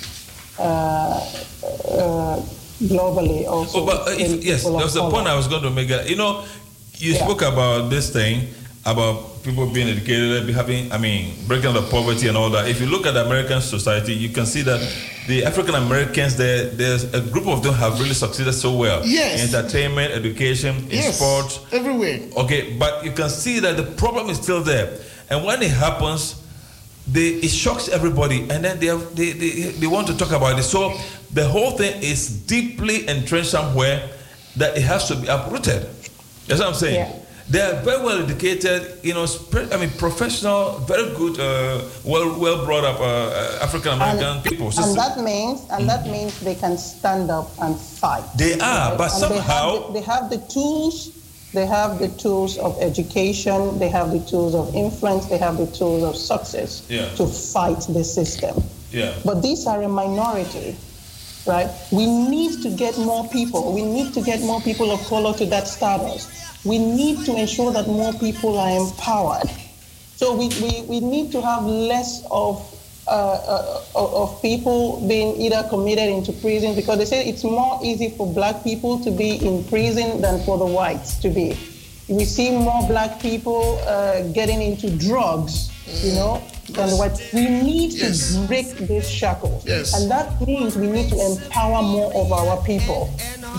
[0.59, 1.19] uh,
[1.91, 2.41] uh,
[2.83, 3.45] globally.
[3.47, 5.69] Also, Oh, but uh, if, yes, people there was a point I was going to
[5.69, 5.91] make.
[5.91, 6.43] uh, You know,
[6.97, 7.23] you Yeah.
[7.25, 8.47] spoke about this thing
[8.85, 12.69] about people being educated, be having, I mean, breaking out of poverty and all that.
[12.69, 14.79] If you look at American society, you can see that
[15.27, 19.01] the African Americans, there, there's a group of them have really succeeded so well.
[19.05, 19.43] Yes.
[19.43, 21.17] In entertainment, education, in Yes.
[21.17, 22.19] sports, Everywhere.
[22.37, 24.87] Okay, but you can see that the problem is still there.
[25.29, 26.41] And when it happens,
[27.07, 28.41] they, it shocks everybody.
[28.49, 30.63] And then they, have, they, they, they want to talk about it.
[30.63, 30.93] So
[31.33, 34.09] the whole thing is deeply entrenched somewhere
[34.55, 35.83] that it has to be uprooted.
[36.47, 37.13] That's what I'm saying.
[37.49, 39.25] They are very well educated, you know,
[39.71, 44.69] I mean, professional, very good, uh, well, well brought up uh, African American people.
[44.69, 48.25] So- And that means, and that means they can stand up and fight.
[48.37, 51.11] They are, but And they have somehow- the- they have the tools.
[51.53, 53.79] They have the tools of education.
[53.79, 55.25] They have the tools of influence.
[55.27, 57.07] They have the tools of success Yeah.
[57.15, 58.63] to fight the system.
[58.91, 59.13] yeah.
[59.25, 60.75] But these are a minority,
[61.45, 61.69] right?
[61.91, 63.71] We need to get more people.
[63.73, 66.27] We need to get more people of color to that status.
[66.65, 69.49] We need to ensure that more people are empowered.
[70.15, 72.59] So we, we, we need to have less of,
[73.07, 77.79] uh, uh, of of people being either committed into prison because they say it's more
[77.83, 81.57] easy for black people to be in prison than for the whites to be.
[82.09, 85.71] We see more black people uh, getting into drugs,
[86.03, 87.33] you know, than whites.
[87.33, 89.61] We need to break this shackle.
[89.65, 89.93] Yes.
[89.93, 93.09] And that means we need to empower more of our people.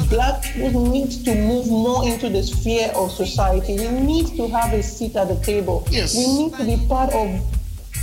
[0.09, 3.77] Black people need to move more into the sphere of society.
[3.77, 5.87] We need to have a seat at the table.
[5.91, 6.17] Yes.
[6.17, 7.29] We need to be part of,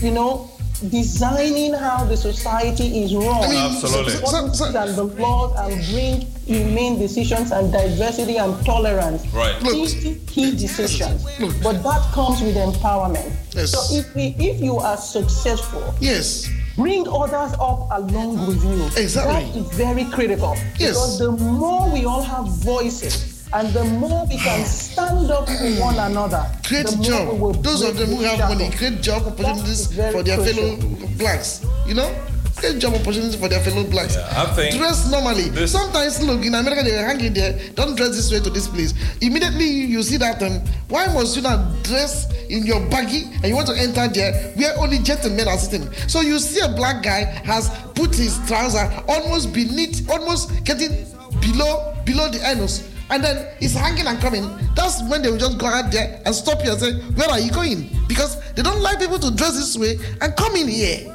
[0.01, 0.49] you know,
[0.89, 3.43] designing how the society is run.
[3.43, 4.13] I mean, Absolutely.
[4.13, 9.25] The policies and the laws and bring humane decisions and diversity and tolerance.
[9.33, 9.59] Right.
[9.61, 11.23] Key, key decisions.
[11.63, 13.31] But that comes with empowerment.
[13.53, 13.71] Yes.
[13.71, 18.85] So if we, if you are successful, yes, bring others up along with you.
[19.01, 19.61] Exactly.
[19.61, 20.55] That is very critical.
[20.77, 20.93] Yes.
[20.93, 23.34] Because the more we all have voices.
[23.53, 27.33] And the more we can stand up for one another, create the more job.
[27.33, 28.75] we will Those of them who have money, shackles.
[28.79, 30.77] create job opportunities for their crucial.
[30.77, 31.65] fellow blacks.
[31.87, 32.13] You know,
[32.57, 34.15] create job opportunities for their fellow blacks.
[34.15, 35.67] Yeah, I think dress normally.
[35.67, 37.57] Sometimes look in America they hang in there.
[37.75, 38.93] Don't dress this way to this place.
[39.21, 40.41] Immediately you see that.
[40.43, 40.59] Um,
[40.89, 44.77] why must you not dress in your baggy and you want to enter there where
[44.79, 45.87] only gentlemen are sitting?
[46.09, 50.91] So you see a black guy has put his trouser almost beneath, almost getting
[51.39, 52.91] below below the anus.
[53.09, 54.49] And then it's hanging and coming.
[54.75, 57.39] That's when they will just go out there and stop you and say, Where are
[57.39, 57.89] you going?
[58.07, 61.11] Because they don't like people to dress this way and come in here.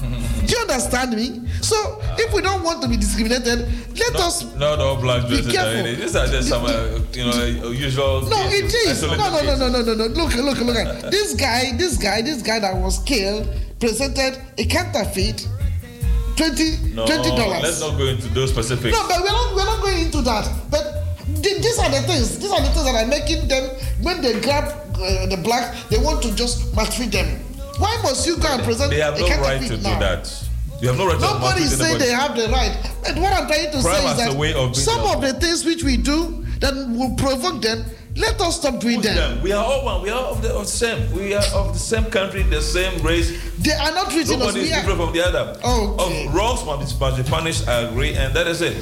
[0.46, 1.46] Do you understand me?
[1.62, 1.76] So
[2.18, 3.68] if we don't want to be discriminated,
[3.98, 5.78] let us Not all black Be dresses are careful.
[5.80, 5.96] in it.
[5.96, 8.22] These are just some, uh, you know, usual.
[8.22, 9.02] No, it is.
[9.02, 10.06] No, no, no, no, no, no, no.
[10.06, 11.72] Look, look, look at this guy.
[11.76, 13.48] This guy, this guy that was killed
[13.78, 15.46] presented a counterfeit
[16.36, 17.62] twenty No, twenty dollars.
[17.62, 18.96] let's not go into those specifics.
[18.96, 20.50] No, but we're not we're not going into that.
[20.70, 21.09] But
[21.42, 22.38] these are the things.
[22.38, 23.70] These are the things that are making them
[24.02, 24.64] when they grab
[25.00, 27.40] uh, the black, they want to just maltreat them.
[27.78, 30.48] Why must you go and present They have a no right counterfeit to do that.
[30.80, 32.04] You have no right to Nobody maltreat is saying anybody.
[32.04, 32.92] they have the right.
[33.02, 35.64] But what I'm trying to Crime say is that way of some of the things
[35.64, 37.84] which we do that will provoke them,
[38.16, 39.16] let us stop doing them.
[39.16, 39.42] them.
[39.42, 40.02] We are all one.
[40.02, 41.10] We are of the, of same.
[41.12, 43.30] We are of the same country, the same race.
[43.58, 44.46] They are not treating us.
[44.48, 45.60] Nobody is We are, different from the other.
[45.64, 47.68] Oh, Of wrongs must be, must be punished.
[47.68, 48.76] I agree, and that is it.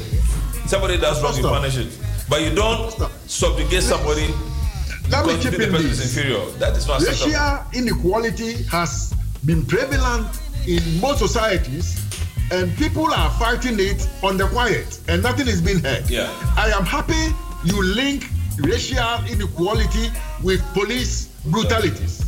[0.67, 1.53] Somebody does wrong, you Stop.
[1.61, 1.97] punish it.
[2.29, 2.93] But you don't
[3.27, 4.27] subjugate somebody
[5.11, 6.17] Let me because you think the person is this.
[6.17, 6.45] inferior.
[6.59, 7.33] That is not acceptable.
[7.33, 9.15] Racial inequality has
[9.47, 10.27] been prevalent
[10.67, 11.97] in most societies,
[12.51, 16.09] and people are fighting it on the quiet, and nothing is being heard.
[16.11, 16.29] Yeah.
[16.57, 17.35] I am happy
[17.65, 18.27] you link
[18.59, 20.11] racial inequality
[20.43, 22.25] with police brutalities.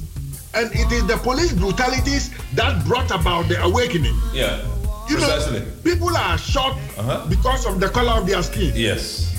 [0.55, 4.17] And it is the police brutalities that brought about the awakening.
[4.33, 4.63] Yeah.
[5.09, 5.61] You Precisely.
[5.61, 7.27] know, people are shot Uh-huh.
[7.29, 8.73] because of the color of their skin.
[8.75, 9.30] Yes.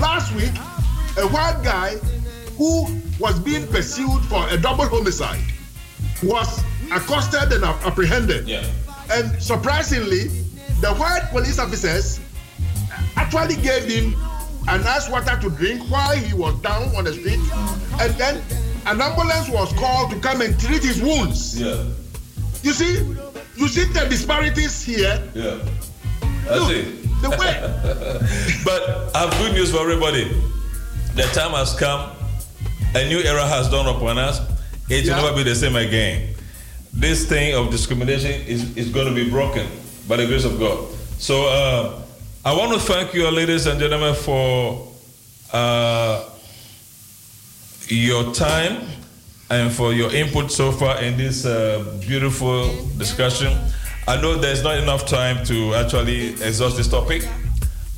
[0.00, 0.52] Last week,
[1.18, 1.96] a white guy
[2.56, 2.86] who
[3.18, 5.44] was being pursued for a double homicide
[6.22, 8.48] was accosted and apprehended.
[8.48, 8.64] Yeah.
[9.12, 10.28] And surprisingly,
[10.80, 12.18] the white police officers
[13.16, 14.14] actually gave him
[14.68, 17.40] an ice water to drink while he was down on the street.
[18.00, 18.42] And then
[18.86, 21.60] an ambulance was called to come and treat his wounds.
[21.60, 21.84] Yeah.
[22.62, 23.04] You see,
[23.56, 25.22] you see the disparities here.
[25.34, 25.58] Yeah.
[26.46, 26.99] That's Look, it.
[27.22, 30.24] The way but I have good news for everybody.
[31.14, 32.10] The time has come.
[32.94, 34.40] A new era has dawned upon us.
[34.88, 35.16] It will Yeah.
[35.22, 36.34] never be the same again.
[36.92, 39.66] This thing of discrimination is, is going to be broken
[40.08, 40.88] by the grace of God.
[41.18, 42.02] So uh,
[42.44, 44.88] I want to thank you, ladies and gentlemen, for
[45.52, 46.24] uh,
[47.88, 48.82] your time
[49.50, 52.68] and for your input so far in this uh, beautiful
[52.98, 53.56] discussion.
[54.08, 57.28] I know there's not enough time to actually exhaust this topic,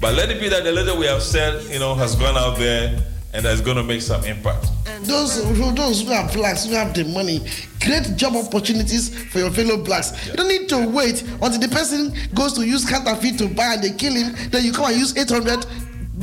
[0.01, 2.59] but let it be that the little we have said, you know, has gone out
[2.59, 2.99] there
[3.33, 4.67] and that's going to make some impact.
[5.05, 5.43] those
[5.75, 7.41] those who are blacks who have the money,
[7.81, 10.29] create job opportunities for your fellow blacks.
[10.29, 13.83] You don't need to wait until the person goes to use counterfeit to buy and
[13.83, 14.35] they kill him.
[14.51, 15.65] Then you come and use 800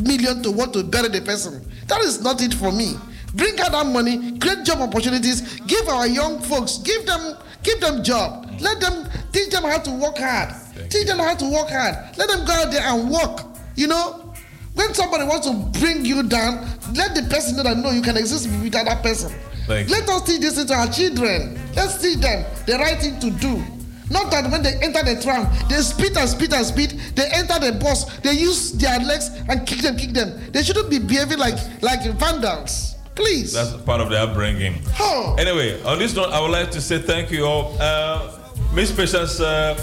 [0.03, 1.65] million to want to bury the person.
[1.87, 2.93] That is not it for me.
[3.33, 8.03] Bring out that money, create job opportunities, give our young folks, give them give them
[8.03, 8.47] job.
[8.59, 10.53] Let them teach them how to work hard.
[10.89, 12.17] teach them how to work hard.
[12.17, 13.41] Let them go out there and work.
[13.75, 14.33] You know,
[14.73, 18.17] when somebody wants to bring you down, let the person know that no, you can
[18.17, 19.31] exist without that person.
[19.67, 19.95] Thank you.
[19.95, 21.59] Let us teach this to our children.
[21.75, 23.63] Let's teach them the right thing to do.
[24.09, 26.95] Not that when they enter the tram, they spit and spit and spit.
[27.15, 30.51] They enter the bus, they use their legs and kick them, kick them.
[30.51, 32.95] They shouldn't be behaving like like vandals.
[33.19, 33.51] Please.
[33.53, 34.75] That's part of the upbringing.
[34.99, 35.35] Oh.
[35.37, 37.75] Anyway, on this note, I would like to say thank you all.
[37.79, 38.31] Uh,
[38.73, 39.75] Miss Patience uh,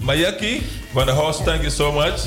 [0.00, 0.60] Mayaki
[0.92, 2.20] from the horse, thank you so much.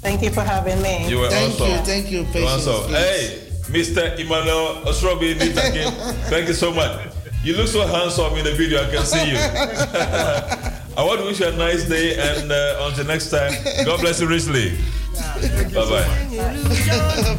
[0.00, 1.08] Thank you for having me.
[1.08, 1.70] You were Thank awesome.
[1.70, 2.90] you, thank you, You Patience, awesome.
[2.92, 4.18] Hey, Mr.
[4.18, 5.92] Emmanuel Osrobi Nitakin,
[6.30, 7.12] thank you so much.
[7.44, 9.36] You look so handsome in the video, I can see you.
[10.96, 13.52] I want to wish you a nice day and uh, until next time,
[13.84, 14.72] God bless you richly.
[15.14, 16.06] Bye bye.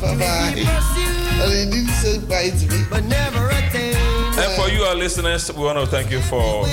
[0.01, 1.27] bye bye.
[1.41, 2.85] And he didn't say bye to me.
[2.89, 3.51] But never.
[4.41, 6.65] And for you, our listeners, we want to thank you for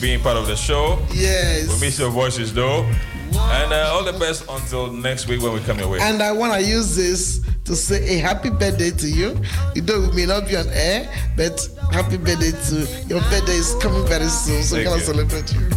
[0.00, 0.98] being part of the show.
[1.12, 1.72] Yes.
[1.72, 2.84] We miss your voices though.
[3.32, 6.00] And uh, all the best until next week when we come your way.
[6.00, 9.40] And I want to use this to say a happy birthday to you.
[9.74, 13.74] You know, we may not be on air, but happy birthday to your birthday is
[13.80, 14.62] coming very soon.
[14.62, 15.02] So, Thank can I you.
[15.02, 15.74] celebrate you?